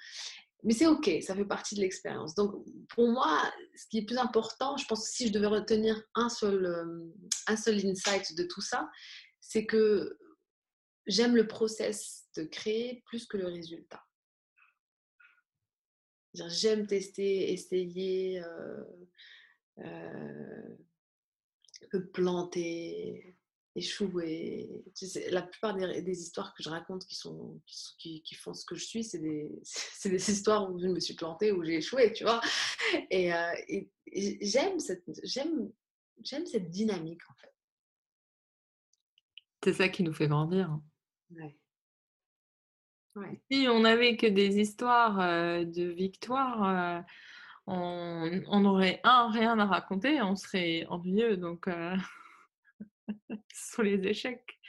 mais 0.63 0.73
c'est 0.73 0.85
OK, 0.85 1.09
ça 1.21 1.35
fait 1.35 1.45
partie 1.45 1.75
de 1.75 1.81
l'expérience. 1.81 2.35
Donc, 2.35 2.65
pour 2.89 3.07
moi, 3.09 3.41
ce 3.75 3.87
qui 3.87 3.99
est 3.99 4.05
plus 4.05 4.17
important, 4.17 4.77
je 4.77 4.85
pense 4.85 5.07
que 5.07 5.15
si 5.15 5.27
je 5.27 5.33
devais 5.33 5.47
retenir 5.47 6.01
un 6.13 6.29
seul, 6.29 6.65
euh, 6.65 7.11
un 7.47 7.55
seul 7.55 7.83
insight 7.85 8.35
de 8.35 8.43
tout 8.43 8.61
ça, 8.61 8.89
c'est 9.39 9.65
que 9.65 10.17
j'aime 11.07 11.35
le 11.35 11.47
process 11.47 12.27
de 12.37 12.43
créer 12.43 13.01
plus 13.05 13.25
que 13.25 13.37
le 13.37 13.47
résultat. 13.47 14.03
J'aime 16.33 16.87
tester, 16.87 17.51
essayer, 17.51 18.41
euh, 18.41 18.83
euh, 19.79 20.77
planter, 22.13 23.35
échouer. 23.75 24.83
la 25.29 25.41
plupart 25.41 25.75
des, 25.75 26.21
histoires 26.21 26.53
que 26.53 26.63
je 26.63 26.69
raconte 26.69 27.05
qui, 27.05 27.15
sont, 27.15 27.61
qui, 27.65 28.21
qui, 28.23 28.35
font 28.35 28.53
ce 28.53 28.65
que 28.65 28.75
je 28.75 28.83
suis, 28.83 29.03
c'est 29.03 29.19
des, 29.19 29.49
des, 30.05 30.31
histoires 30.31 30.71
où 30.71 30.79
je 30.79 30.87
me 30.87 30.99
suis 30.99 31.15
plantée, 31.15 31.51
où 31.51 31.63
j'ai 31.63 31.75
échoué, 31.75 32.11
tu 32.13 32.23
vois. 32.23 32.41
Et, 33.09 33.33
euh, 33.33 33.53
j'aime 34.41 34.79
cette, 34.79 35.03
j'aime, 35.23 35.71
j'aime 36.21 36.45
cette 36.45 36.69
dynamique, 36.69 37.21
en 37.29 37.33
fait. 37.35 37.53
C'est 39.63 39.73
ça 39.73 39.89
qui 39.89 40.03
nous 40.03 40.13
fait 40.13 40.27
grandir. 40.27 40.69
Hein. 40.69 40.83
Ouais. 43.15 43.41
Si 43.51 43.67
on 43.67 43.81
n'avait 43.81 44.15
que 44.15 44.27
des 44.27 44.59
histoires 44.59 45.19
euh, 45.19 45.65
de 45.65 45.83
victoire, 45.83 46.63
euh, 46.63 47.01
on, 47.67 48.41
on, 48.47 48.65
aurait 48.65 49.01
un 49.03 49.29
rien 49.29 49.59
à 49.59 49.65
raconter, 49.65 50.21
on 50.21 50.35
serait 50.35 50.85
ennuyeux. 50.87 51.37
Donc 51.37 51.67
ce 53.53 53.73
sont 53.75 53.81
les 53.81 54.07
échecs 54.07 54.59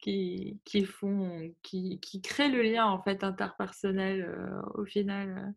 qui, 0.00 0.60
qui 0.64 0.84
font, 0.84 1.54
qui, 1.62 2.00
qui, 2.00 2.20
créent 2.22 2.50
le 2.50 2.62
lien 2.62 2.86
en 2.86 3.02
fait 3.02 3.24
interpersonnel 3.24 4.22
euh, 4.22 4.62
au 4.74 4.84
final, 4.84 5.38
euh, 5.38 5.52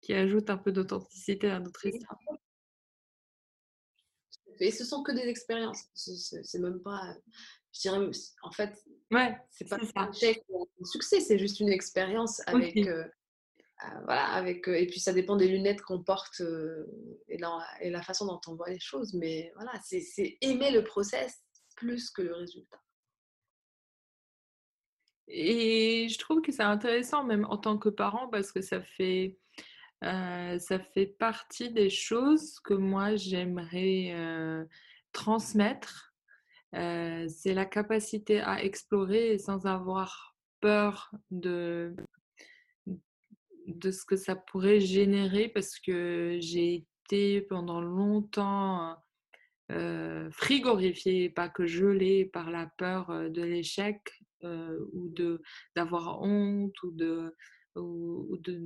qui 0.00 0.14
ajoute 0.14 0.50
un 0.50 0.58
peu 0.58 0.72
d'authenticité 0.72 1.50
à 1.50 1.60
notre 1.60 1.84
histoire. 1.86 2.18
Et 4.60 4.70
ce 4.70 4.84
sont 4.84 5.02
que 5.02 5.12
des 5.12 5.28
expériences. 5.28 5.84
C'est 5.94 6.58
même 6.60 6.80
pas, 6.80 7.16
je 7.72 7.80
dirais, 7.80 8.10
en 8.42 8.52
fait, 8.52 8.78
ouais, 9.10 9.36
c'est 9.50 9.68
pas 9.68 9.78
un 9.96 10.10
échec 10.10 10.44
ou 10.48 10.68
un 10.80 10.84
succès, 10.84 11.20
c'est 11.20 11.38
juste 11.38 11.60
une 11.60 11.70
expérience 11.70 12.40
avec. 12.46 12.76
Euh, 12.76 13.04
voilà, 14.04 14.26
avec, 14.26 14.68
et 14.68 14.86
puis 14.86 15.00
ça 15.00 15.12
dépend 15.12 15.36
des 15.36 15.48
lunettes 15.48 15.82
qu'on 15.82 16.02
porte 16.02 16.40
et, 17.28 17.38
et, 17.80 17.90
la 17.90 18.02
façon 18.02 18.26
dont 18.26 18.40
on 18.46 18.54
voit 18.54 18.70
les 18.70 18.80
choses. 18.80 19.14
Mais 19.14 19.52
voilà, 19.56 19.72
c'est 19.82 20.38
aimer 20.40 20.70
le 20.70 20.84
process 20.84 21.42
plus 21.76 22.10
que 22.10 22.22
le 22.22 22.34
résultat. 22.34 22.80
Et 25.28 26.08
je 26.08 26.18
trouve 26.18 26.42
que 26.42 26.52
c'est 26.52 26.62
intéressant 26.62 27.24
même 27.24 27.46
en 27.46 27.56
tant 27.56 27.78
que 27.78 27.88
parent 27.88 28.28
parce 28.28 28.52
que 28.52 28.60
ça 28.60 28.82
fait, 28.82 29.38
euh, 30.04 30.58
ça 30.58 30.78
fait 30.78 31.06
partie 31.06 31.72
des 31.72 31.90
choses 31.90 32.60
que 32.60 32.74
moi 32.74 33.16
j'aimerais 33.16 34.12
euh, 34.12 34.64
transmettre. 35.12 36.14
Euh, 36.74 37.26
c'est 37.28 37.54
la 37.54 37.64
capacité 37.64 38.40
à 38.40 38.62
explorer 38.62 39.38
sans 39.38 39.66
avoir 39.66 40.36
peur 40.60 41.10
de, 41.30 41.94
de 43.66 43.90
ce 43.90 44.04
que 44.04 44.16
ça 44.16 44.36
pourrait 44.36 44.80
générer 44.80 45.48
parce 45.48 45.78
que 45.78 46.38
j'ai 46.40 46.86
été 47.04 47.40
pendant 47.42 47.80
longtemps 47.80 48.96
euh, 49.72 50.30
frigorifié, 50.30 51.30
pas 51.30 51.48
que 51.48 51.64
gelé 51.64 52.26
par 52.26 52.50
la 52.50 52.66
peur 52.66 53.08
euh, 53.08 53.28
de 53.30 53.42
l'échec 53.42 53.98
euh, 54.42 54.78
ou 54.92 55.08
de 55.08 55.40
d'avoir 55.74 56.20
honte 56.20 56.82
ou 56.82 56.90
de 56.90 57.34
ou, 57.74 58.36
de 58.40 58.60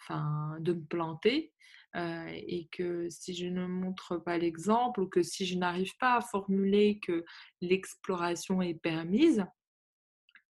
enfin 0.00 0.56
de 0.60 0.74
me 0.74 0.84
planter 0.84 1.52
et 1.96 2.68
que 2.72 3.08
si 3.08 3.34
je 3.34 3.46
ne 3.46 3.66
montre 3.66 4.16
pas 4.16 4.36
l'exemple 4.36 5.00
ou 5.00 5.06
que 5.06 5.22
si 5.22 5.46
je 5.46 5.56
n'arrive 5.56 5.96
pas 5.98 6.16
à 6.16 6.20
formuler 6.20 6.98
que 6.98 7.24
l'exploration 7.60 8.60
est 8.62 8.74
permise 8.74 9.44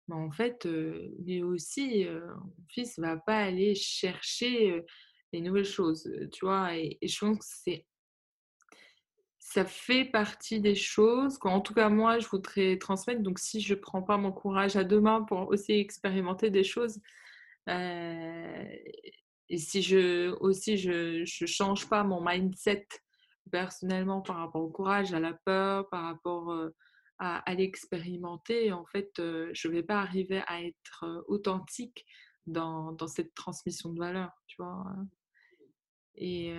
mais 0.08 0.16
ben, 0.16 0.22
en 0.22 0.32
fait 0.32 0.66
lui 1.20 1.44
aussi 1.44 2.06
mon 2.06 2.66
fils 2.70 2.98
va 3.00 3.18
pas 3.18 3.38
aller 3.38 3.76
chercher 3.76 4.84
les 5.34 5.42
nouvelles 5.42 5.66
choses 5.66 6.10
tu 6.32 6.46
vois? 6.46 6.76
Et, 6.76 6.98
je 7.02 7.20
pense 7.20 7.40
que 7.40 7.46
c'est 7.46 7.86
ça 9.40 9.64
fait 9.66 10.06
partie 10.06 10.60
des 10.60 10.76
choses 10.76 11.38
qu'en 11.38 11.62
tout 11.62 11.74
cas 11.74 11.90
moi 11.90 12.20
je 12.20 12.28
voudrais 12.28 12.78
transmettre. 12.78 13.22
Donc 13.22 13.40
si 13.40 13.62
je 13.62 13.74
ne 13.74 13.80
prends 13.80 14.04
pas 14.04 14.18
mon 14.18 14.32
courage 14.32 14.76
à 14.76 14.84
deux 14.84 15.00
mains 15.00 15.24
pour 15.24 15.48
aussi 15.50 15.74
expérimenter 15.74 16.50
des 16.50 16.64
choses, 16.66 17.00
et 17.68 19.58
si 19.58 19.82
je 19.82 20.32
aussi 20.42 20.78
je 20.78 21.22
ne 21.22 21.48
change 21.48 21.88
pas 21.88 22.04
mon 22.04 22.22
mindset 22.24 22.88
personnellement 23.52 24.22
par 24.22 24.38
rapport 24.38 24.62
au 24.62 24.70
courage, 24.70 25.14
à 25.14 25.20
la 25.20 25.34
peur, 25.34 25.88
par 25.90 26.04
rapport 26.04 26.54
euh, 27.22 27.40
à, 27.46 27.56
l'expérimenter, 27.56 28.72
en 28.72 28.86
fait 28.86 29.18
euh, 29.20 29.50
je 29.54 29.68
ne 29.68 29.74
vais 29.74 29.84
pas 29.84 30.00
arriver 30.02 30.44
à 30.48 30.62
être 30.62 31.24
authentique 31.28 32.06
dans, 32.46 32.92
dans 32.92 33.08
cette 33.08 33.34
transmission 33.34 33.92
de 33.92 34.00
valeur, 34.00 34.32
tu 34.48 34.62
vois? 34.62 34.86
Et, 36.20 36.54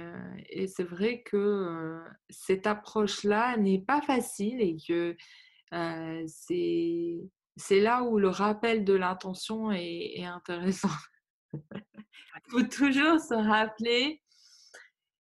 c'est 0.69 0.85
vrai 0.85 1.23
que 1.23 2.01
cette 2.31 2.67
approche-là 2.67 3.57
n'est 3.57 3.81
pas 3.81 4.01
facile 4.03 4.61
et 4.61 4.77
que 4.87 5.17
c'est 6.37 7.81
là 7.81 8.05
où 8.05 8.19
le 8.19 8.29
rappel 8.29 8.85
de 8.85 8.95
l'intention 8.95 9.73
est, 9.73 10.25
intéressant. 10.25 10.91
Il 11.55 11.61
faut 12.51 12.63
toujours 12.63 13.19
se 13.19 13.35
rappeler 13.35 14.23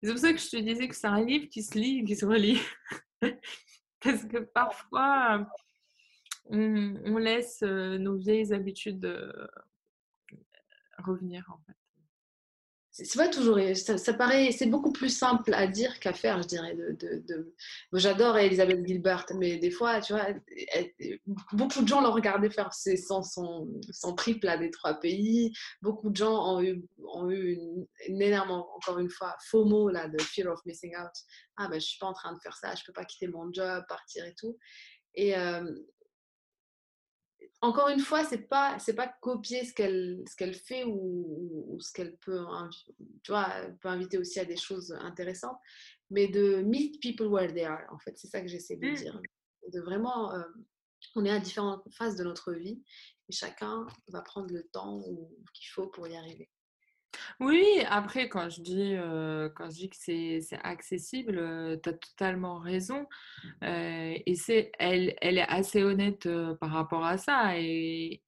C'est 0.02 0.10
pour 0.10 0.18
ça 0.18 0.32
que 0.32 0.40
je 0.40 0.50
te 0.50 0.56
disais 0.56 0.88
que 0.88 0.96
c'est 0.96 1.06
un 1.06 1.24
livre 1.24 1.46
qui 1.48 1.62
se 1.62 1.78
lit 1.78 2.00
et 2.00 2.04
qui 2.04 2.16
se 2.16 2.26
relit. 2.26 2.60
Parce 4.04 4.24
que 4.26 4.38
parfois, 4.38 5.48
on, 6.50 7.16
laisse 7.16 7.62
nos 7.62 8.16
vieilles 8.16 8.52
habitudes 8.52 9.06
revenir 10.98 11.44
en 11.50 11.58
fait 11.66 11.83
c'est 12.96 13.18
pas 13.18 13.28
toujours 13.28 13.58
ça, 13.74 14.14
paraît 14.14 14.52
c'est 14.52 14.66
beaucoup 14.66 14.92
plus 14.92 15.08
simple 15.08 15.52
à 15.52 15.66
dire 15.66 15.98
qu'à 15.98 16.12
faire 16.12 16.40
je 16.42 16.46
dirais 16.46 16.76
de, 16.76 17.52
j'adore 17.92 18.38
Elisabeth 18.38 18.86
Gilbert 18.86 19.26
mais 19.34 19.56
des 19.56 19.72
fois 19.72 20.00
tu 20.00 20.12
vois 20.12 20.28
beaucoup 21.52 21.82
de 21.82 21.88
gens 21.88 22.00
l'ont 22.00 22.12
regardé 22.12 22.50
faire 22.50 22.72
son, 22.72 23.24
son, 23.24 23.68
son 23.90 24.14
triple 24.14 24.46
à 24.46 24.56
des 24.56 24.70
trois 24.70 24.94
pays. 24.94 25.52
Beaucoup 25.82 26.10
de 26.10 26.16
gens 26.16 26.54
ont 26.54 26.62
eu, 26.62 26.84
ont 27.04 27.28
une, 27.30 27.86
énorme 28.08 28.52
encore 28.52 29.00
une 29.00 29.10
fois 29.10 29.34
FOMO 29.50 29.88
là 29.88 30.08
de 30.08 30.20
fear 30.20 30.52
of 30.52 30.60
missing 30.64 30.94
out. 30.96 31.12
Ah 31.56 31.66
ben 31.68 31.80
je 31.80 31.86
suis 31.86 31.98
pas 31.98 32.06
en 32.06 32.12
train 32.12 32.32
de 32.32 32.38
faire 32.38 32.56
ça 32.56 32.74
je 32.76 32.84
peux 32.86 32.92
pas 32.92 33.04
quitter 33.04 33.26
mon 33.26 33.52
job 33.52 33.82
partir 33.88 34.24
et 34.24 34.34
tout. 34.38 34.56
Et, 35.16 35.36
euh, 35.36 35.64
encore 37.64 37.88
une 37.88 38.00
fois, 38.00 38.24
c'est 38.24 38.46
pas 38.46 38.78
c'est 38.78 38.94
pas 38.94 39.08
copier 39.20 39.64
ce 39.64 39.72
qu'elle 39.72 40.22
ce 40.28 40.36
qu'elle 40.36 40.54
fait 40.54 40.84
ou, 40.84 41.78
ce 41.80 41.92
qu'elle 41.92 42.16
peut 42.18 42.44
tu 43.22 43.32
vois, 43.32 43.48
peut 43.80 43.88
inviter 43.88 44.18
aussi 44.18 44.38
à 44.38 44.44
des 44.44 44.56
choses 44.56 44.92
intéressantes, 45.00 45.56
mais 46.10 46.28
de 46.28 46.62
meet 46.62 47.00
people 47.00 47.26
where 47.26 47.52
they 47.52 47.64
are. 47.64 47.84
En 47.90 47.98
fait, 47.98 48.16
c'est 48.18 48.28
ça 48.28 48.40
que 48.42 48.48
j'essaie 48.48 48.76
de 48.76 48.88
mmh. 48.88 48.94
dire, 48.94 49.20
de 49.72 49.80
vraiment 49.80 50.34
euh, 50.34 50.42
on 51.16 51.24
est 51.24 51.30
à 51.30 51.40
différentes 51.40 51.82
phases 51.92 52.16
de 52.16 52.24
notre 52.24 52.52
vie 52.52 52.82
et 53.28 53.32
chacun 53.32 53.86
va 54.08 54.20
prendre 54.20 54.52
le 54.52 54.64
temps 54.64 55.02
qu'il 55.54 55.68
faut 55.70 55.88
pour 55.88 56.06
y 56.06 56.16
arriver. 56.16 56.50
Oui, 57.40 57.64
après, 57.88 58.28
quand 58.28 58.48
je 58.48 58.60
dis, 58.62 58.94
euh, 58.94 59.48
quand 59.54 59.66
je 59.70 59.76
dis 59.76 59.90
que 59.90 59.96
c'est, 59.98 60.40
accessible, 60.62 61.38
euh, 61.38 61.76
tu 61.82 61.88
as 61.88 61.92
totalement 61.94 62.58
raison. 62.58 63.06
Euh, 63.62 64.14
et 64.26 64.34
c'est, 64.34 64.72
elle, 64.78 65.14
elle 65.20 65.38
est 65.38 65.48
assez 65.48 65.82
honnête 65.82 66.28
par 66.60 66.70
rapport 66.70 67.04
à 67.04 67.18
ça. 67.18 67.58
Et 67.58 68.22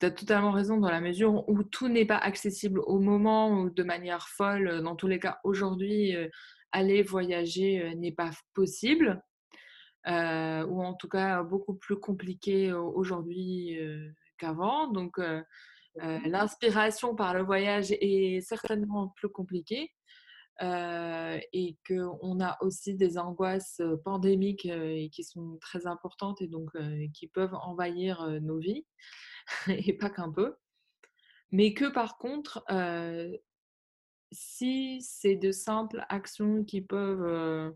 tu 0.00 0.06
as 0.06 0.10
totalement 0.10 0.52
raison 0.52 0.78
dans 0.78 0.90
la 0.90 1.00
mesure 1.00 1.48
où 1.48 1.62
tout 1.64 1.88
n'est 1.88 2.06
pas 2.06 2.18
accessible 2.18 2.80
au 2.86 2.98
moment 3.00 3.50
ou 3.60 3.70
de 3.70 3.82
manière 3.82 4.28
folle. 4.28 4.82
Dans 4.82 4.96
tous 4.96 5.08
les 5.08 5.18
cas, 5.18 5.38
aujourd'hui, 5.44 6.14
aller 6.72 7.02
voyager 7.02 7.94
n'est 7.96 8.12
pas 8.12 8.30
possible. 8.54 9.22
ou 10.06 10.82
en 10.82 10.94
tout 10.94 11.08
cas 11.08 11.42
beaucoup 11.42 11.74
plus 11.74 11.96
compliqué 11.98 12.72
aujourd'hui 12.72 13.78
qu'avant. 14.38 14.88
Donc, 14.88 15.18
euh, 16.02 16.18
l'inspiration 16.26 17.14
par 17.14 17.34
le 17.34 17.42
voyage 17.42 17.92
est 17.92 18.40
certainement 18.40 19.08
plus 19.16 19.28
compliquée 19.28 19.92
euh, 20.62 21.38
et 21.52 21.76
qu'on 21.86 22.40
a 22.40 22.56
aussi 22.60 22.94
des 22.94 23.18
angoisses 23.18 23.80
pandémiques 24.04 24.68
qui 25.12 25.24
sont 25.24 25.58
très 25.60 25.86
importantes 25.86 26.40
et 26.42 26.46
donc 26.46 26.70
qui 27.14 27.28
peuvent 27.28 27.54
envahir 27.54 28.40
nos 28.40 28.58
vies 28.58 28.86
et 29.68 29.92
pas 29.92 30.10
qu'un 30.10 30.30
peu. 30.30 30.56
Mais 31.50 31.72
que 31.74 31.86
par 31.86 32.18
contre, 32.18 32.64
si 34.30 35.00
c'est 35.00 35.36
de 35.36 35.52
simples 35.52 36.04
actions 36.08 36.64
qui 36.64 36.82
peuvent 36.82 37.74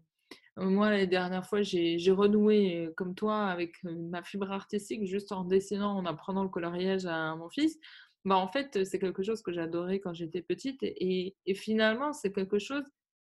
moi, 0.57 0.91
la 0.91 1.07
dernière 1.07 1.47
fois, 1.47 1.63
j'ai 1.63 1.99
renoué 2.11 2.91
comme 2.97 3.15
toi 3.15 3.47
avec 3.47 3.83
ma 3.85 4.23
fibre 4.23 4.51
artistique 4.53 5.07
juste 5.07 5.33
en 5.33 5.45
dessinant, 5.45 5.97
en 5.97 6.05
apprenant 6.05 6.43
le 6.43 6.51
coloriage 6.51 7.07
à 7.07 7.35
mon 7.37 7.49
fils. 7.49 7.79
Bah, 8.25 8.37
en 8.37 8.49
fait, 8.49 8.85
c'est 8.85 8.99
quelque 8.99 9.23
chose 9.23 9.43
que 9.43 9.53
j'adorais 9.53 9.99
quand 10.01 10.13
j'étais 10.13 10.43
petite. 10.43 10.79
Et, 10.83 11.35
finalement, 11.55 12.13
c'est 12.13 12.33
quelque 12.33 12.59
chose, 12.59 12.85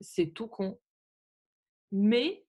c'est 0.01 0.33
tout 0.33 0.47
con. 0.47 0.79
Mais 1.91 2.45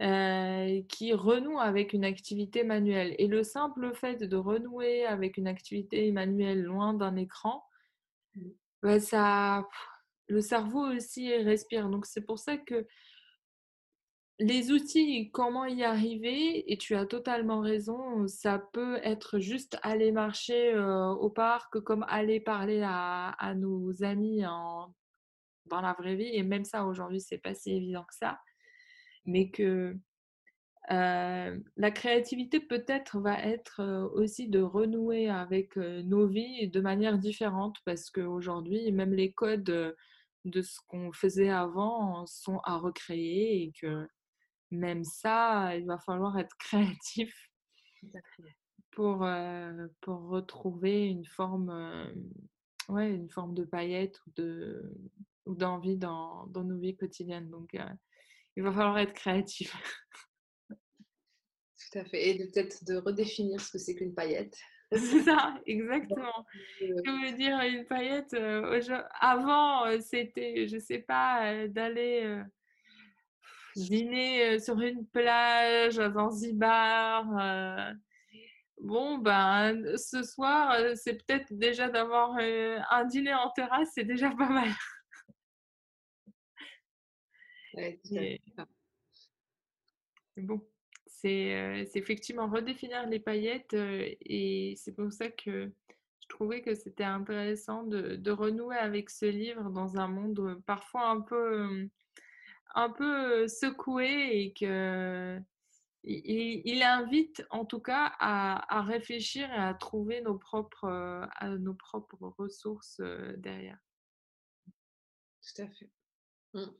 qui 0.00 1.12
renoue 1.12 1.58
avec 1.58 1.92
une 1.92 2.04
activité 2.04 2.64
manuelle. 2.64 3.14
Et 3.18 3.26
le 3.26 3.42
simple 3.42 3.94
fait 3.94 4.16
de 4.22 4.36
renouer 4.36 5.04
avec 5.04 5.36
une 5.36 5.48
activité 5.48 6.10
manuelle 6.12 6.62
loin 6.62 6.94
d'un 6.94 7.16
écran, 7.16 7.64
mmh. 8.34 8.48
bah, 8.82 9.00
ça, 9.00 9.66
le 10.28 10.40
cerveau 10.40 10.86
aussi 10.94 11.34
respire. 11.36 11.88
Donc 11.88 12.06
c'est 12.06 12.24
pour 12.24 12.38
ça 12.38 12.56
que 12.56 12.86
les 14.40 14.70
outils, 14.70 15.30
comment 15.32 15.66
y 15.66 15.82
arriver 15.82 16.70
Et 16.70 16.76
tu 16.78 16.94
as 16.94 17.06
totalement 17.06 17.60
raison, 17.60 18.26
ça 18.28 18.58
peut 18.72 19.00
être 19.02 19.40
juste 19.40 19.78
aller 19.82 20.12
marcher 20.12 20.78
au 20.78 21.28
parc, 21.28 21.80
comme 21.80 22.04
aller 22.08 22.38
parler 22.38 22.82
à, 22.84 23.54
nos 23.56 24.04
amis 24.04 24.42
dans 24.42 25.80
la 25.80 25.92
vraie 25.94 26.14
vie. 26.14 26.30
Et 26.32 26.44
même 26.44 26.64
ça, 26.64 26.84
aujourd'hui, 26.86 27.20
c'est 27.20 27.38
pas 27.38 27.54
si 27.54 27.72
évident 27.72 28.04
que 28.04 28.14
ça. 28.14 28.38
Mais 29.26 29.50
que 29.50 29.96
la 30.88 31.90
créativité 31.90 32.60
peut-être 32.60 33.18
va 33.20 33.42
être 33.42 34.10
aussi 34.14 34.48
de 34.48 34.60
renouer 34.60 35.28
avec 35.28 35.76
nos 35.76 36.28
vies 36.28 36.68
de 36.68 36.80
manière 36.80 37.18
différente 37.18 37.78
parce 37.84 38.08
qu'aujourd'hui, 38.08 38.92
même 38.92 39.14
les 39.14 39.32
codes 39.32 39.96
de 40.44 40.62
ce 40.62 40.78
qu'on 40.86 41.12
faisait 41.12 41.50
avant 41.50 42.24
sont 42.26 42.60
à 42.64 42.76
recréer 42.76 43.64
et 43.64 43.72
même 44.70 45.04
ça, 45.04 45.76
il 45.76 45.86
va 45.86 45.98
falloir 45.98 46.38
être 46.38 46.56
créatif 46.58 47.34
pour, 48.92 49.26
pour 50.00 50.28
retrouver 50.28 51.06
une 51.06 51.24
forme, 51.24 52.12
ouais, 52.88 53.10
une 53.10 53.30
forme 53.30 53.54
de 53.54 53.64
paillette 53.64 54.18
ou, 54.26 54.30
de, 54.36 54.92
ou 55.46 55.54
d'envie 55.54 55.96
dans, 55.96 56.46
dans 56.48 56.64
nos 56.64 56.78
vies 56.78 56.96
quotidiennes. 56.96 57.50
Donc, 57.50 57.76
il 58.56 58.62
va 58.62 58.72
falloir 58.72 58.98
être 58.98 59.14
créatif. 59.14 59.74
Tout 60.68 61.98
à 61.98 62.04
fait. 62.04 62.28
Et 62.28 62.38
peut-être 62.38 62.84
de 62.84 62.96
redéfinir 62.96 63.60
ce 63.60 63.72
que 63.72 63.78
c'est 63.78 63.94
qu'une 63.94 64.14
paillette. 64.14 64.56
C'est 64.92 65.22
ça, 65.22 65.60
exactement. 65.66 66.46
Je 66.80 67.30
veux 67.30 67.36
dire, 67.36 67.58
une 67.60 67.84
paillette, 67.84 68.34
avant, 69.20 70.00
c'était, 70.00 70.66
je 70.66 70.78
sais 70.78 71.00
pas, 71.00 71.68
d'aller 71.68 72.42
dîner 73.76 74.58
sur 74.58 74.80
une 74.80 75.06
plage 75.06 75.98
à 75.98 76.10
Zanzibar. 76.10 77.94
Bon, 78.80 79.18
ben, 79.18 79.96
ce 79.96 80.22
soir, 80.22 80.74
c'est 80.94 81.14
peut-être 81.24 81.52
déjà 81.52 81.88
d'avoir 81.88 82.36
un 82.36 83.04
dîner 83.06 83.34
en 83.34 83.50
terrasse, 83.50 83.90
c'est 83.94 84.04
déjà 84.04 84.30
pas 84.30 84.48
mal. 84.48 84.68
bon, 90.36 90.60
c'est 91.06 91.86
effectivement 91.94 92.48
redéfinir 92.48 93.06
les 93.08 93.20
paillettes 93.20 93.74
et 93.74 94.74
c'est 94.76 94.94
pour 94.94 95.12
ça 95.12 95.28
que 95.30 95.72
je 96.20 96.28
trouvais 96.28 96.62
que 96.62 96.74
c'était 96.74 97.04
intéressant 97.04 97.84
de, 97.84 98.16
de, 98.16 98.30
renouer 98.30 98.76
avec 98.76 99.10
ce 99.10 99.26
livre 99.26 99.70
dans 99.70 99.96
un 99.96 100.08
monde 100.08 100.60
parfois 100.66 101.08
un 101.08 101.20
peu 101.20 101.88
un 102.74 102.90
peu 102.90 103.48
secoué 103.48 104.42
et 104.42 104.52
que 104.52 105.40
il, 106.04 106.82
invite 106.82 107.42
en 107.50 107.64
tout 107.64 107.80
cas 107.80 108.12
à, 108.18 108.82
réfléchir 108.82 109.50
et 109.50 109.56
à 109.56 109.74
trouver 109.74 110.20
nos 110.22 110.38
propres, 110.38 110.88
à 110.88 111.48
nos 111.48 111.74
propres 111.74 112.34
ressources 112.38 113.00
derrière. 113.36 113.78
Tout 114.66 115.62
à 115.62 115.68
fait. 115.68 115.90
Mmh. 116.54 116.70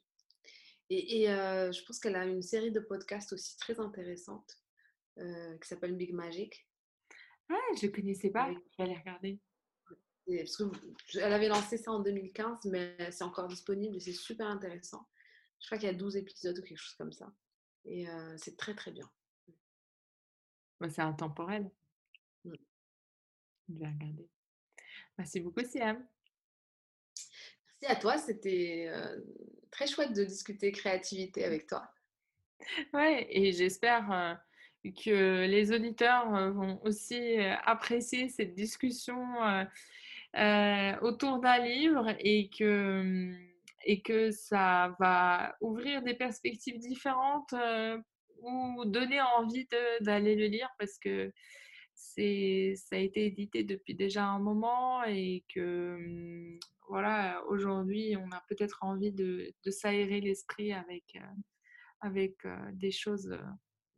Et, 0.91 1.27
je 1.27 1.85
pense 1.85 1.99
qu'elle 1.99 2.17
a 2.17 2.25
une 2.25 2.43
série 2.43 2.73
de 2.73 2.81
podcasts 2.81 3.33
aussi 3.33 3.57
très 3.59 3.79
intéressante 3.81 4.59
qui 5.17 5.69
s'appelle 5.69 5.97
Big 5.97 6.15
Magic. 6.15 6.67
Ah, 7.51 7.57
je 7.81 7.87
ne 7.87 7.93
connaissais 7.93 8.31
pas, 8.31 8.53
je 8.53 8.77
vais 8.77 8.85
aller 8.85 8.99
regarder. 8.99 9.41
elle 10.29 11.33
avait 11.33 11.49
lancé 11.49 11.77
ça 11.77 11.91
en 11.91 12.01
2015, 12.01 12.67
mais 12.67 12.97
c'est 13.11 13.25
encore 13.25 13.49
disponible 13.49 13.97
et 13.97 14.01
c'est 14.01 14.13
super 14.13 14.47
intéressant. 14.47 15.09
Je 15.61 15.67
crois 15.67 15.79
qu'il 15.79 15.87
y 15.87 15.91
a 15.91 15.95
12 15.95 16.17
épisodes 16.17 16.59
ou 16.59 16.63
quelque 16.63 16.79
chose 16.79 16.95
comme 16.95 17.13
ça. 17.13 17.33
Et 17.85 18.07
c'est 18.37 18.57
très 18.57 18.75
très 18.75 18.91
bien. 18.91 19.11
Bah, 20.81 20.89
c'est 20.91 21.03
intemporel. 21.03 21.71
Mmh. 22.45 22.55
Je 23.69 23.79
vais 23.79 23.87
regarder. 23.87 24.29
Merci 25.17 25.41
beaucoup, 25.41 25.65
Siam. 25.65 26.07
Merci 27.83 27.87
à 27.87 27.97
toi. 27.97 28.19
C'était 28.19 28.91
très 29.71 29.87
chouette 29.87 30.13
de 30.13 30.25
discuter 30.25 30.71
créativité 30.73 31.45
avec 31.45 31.67
toi. 31.67 31.91
Ouais, 32.93 33.27
et 33.31 33.53
j'espère 33.53 34.41
que 34.85 35.47
les 35.47 35.73
auditeurs 35.73 36.53
vont 36.53 36.81
aussi 36.85 37.39
apprécier 37.65 38.29
cette 38.29 38.55
discussion 38.55 39.23
autour 41.03 41.41
d'un 41.41 41.59
livre 41.59 42.15
et 42.21 42.49
que 42.51 43.03
mmh, 43.03 43.48
et 43.89 44.03
que 44.03 44.31
ça 44.31 44.95
va 45.01 45.57
ouvrir 45.63 46.03
des 46.03 46.13
perspectives 46.13 46.79
différentes 46.79 47.55
ou 48.43 48.85
donner 48.85 49.21
envie 49.21 49.67
d'aller 50.03 50.37
le 50.37 50.47
lire 50.47 50.69
parce 50.79 50.99
que 50.99 51.33
c'est, 51.95 52.75
ça 52.77 52.97
a 52.97 52.99
été 52.99 53.25
édité 53.25 53.65
depuis 53.65 53.95
déjà 53.95 54.27
un 54.27 54.39
moment 54.39 55.03
et 55.05 55.43
que 55.53 55.97
hum, 55.97 56.61
voilà, 56.89 57.43
aujourd'hui, 57.49 58.15
on 58.17 58.31
a 58.31 58.43
peut-être 58.49 58.79
envie 58.83 59.13
de, 59.13 59.53
de 59.65 59.71
s'aérer 59.71 60.21
l'esprit 60.21 60.73
avec, 60.73 61.19
avec 62.01 62.37
des 62.73 62.91
choses 62.91 63.37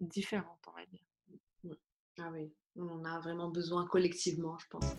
différentes, 0.00 0.62
on 0.68 0.72
va 0.72 0.86
dire. 0.86 1.76
Ah 2.18 2.30
oui, 2.32 2.52
on 2.76 2.88
en 2.88 3.04
a 3.04 3.18
vraiment 3.20 3.48
besoin 3.48 3.86
collectivement, 3.86 4.56
je 4.58 4.66
pense. 4.68 4.96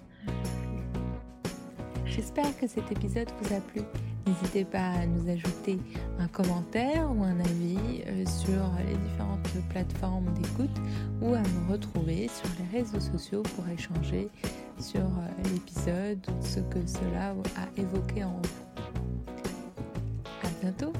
J'espère 2.21 2.55
que 2.59 2.67
cet 2.67 2.91
épisode 2.91 3.29
vous 3.41 3.55
a 3.55 3.59
plu. 3.59 3.81
N'hésitez 4.27 4.63
pas 4.63 4.91
à 4.91 5.07
nous 5.07 5.27
ajouter 5.27 5.79
un 6.19 6.27
commentaire 6.27 7.09
ou 7.09 7.23
un 7.23 7.39
avis 7.39 8.03
euh, 8.05 8.23
sur 8.27 8.61
les 8.87 8.95
différentes 8.95 9.49
plateformes 9.69 10.31
d'écoute 10.35 10.77
ou 11.19 11.33
à 11.33 11.39
me 11.39 11.71
retrouver 11.71 12.27
sur 12.27 12.47
les 12.59 12.77
réseaux 12.77 12.99
sociaux 12.99 13.41
pour 13.41 13.67
échanger 13.69 14.29
sur 14.79 15.01
euh, 15.01 15.49
l'épisode, 15.51 16.23
ce 16.41 16.59
que 16.59 16.85
cela 16.85 17.33
a 17.57 17.81
évoqué 17.81 18.23
en 18.23 18.39
vous. 18.39 18.83
À 20.43 20.49
bientôt! 20.61 20.93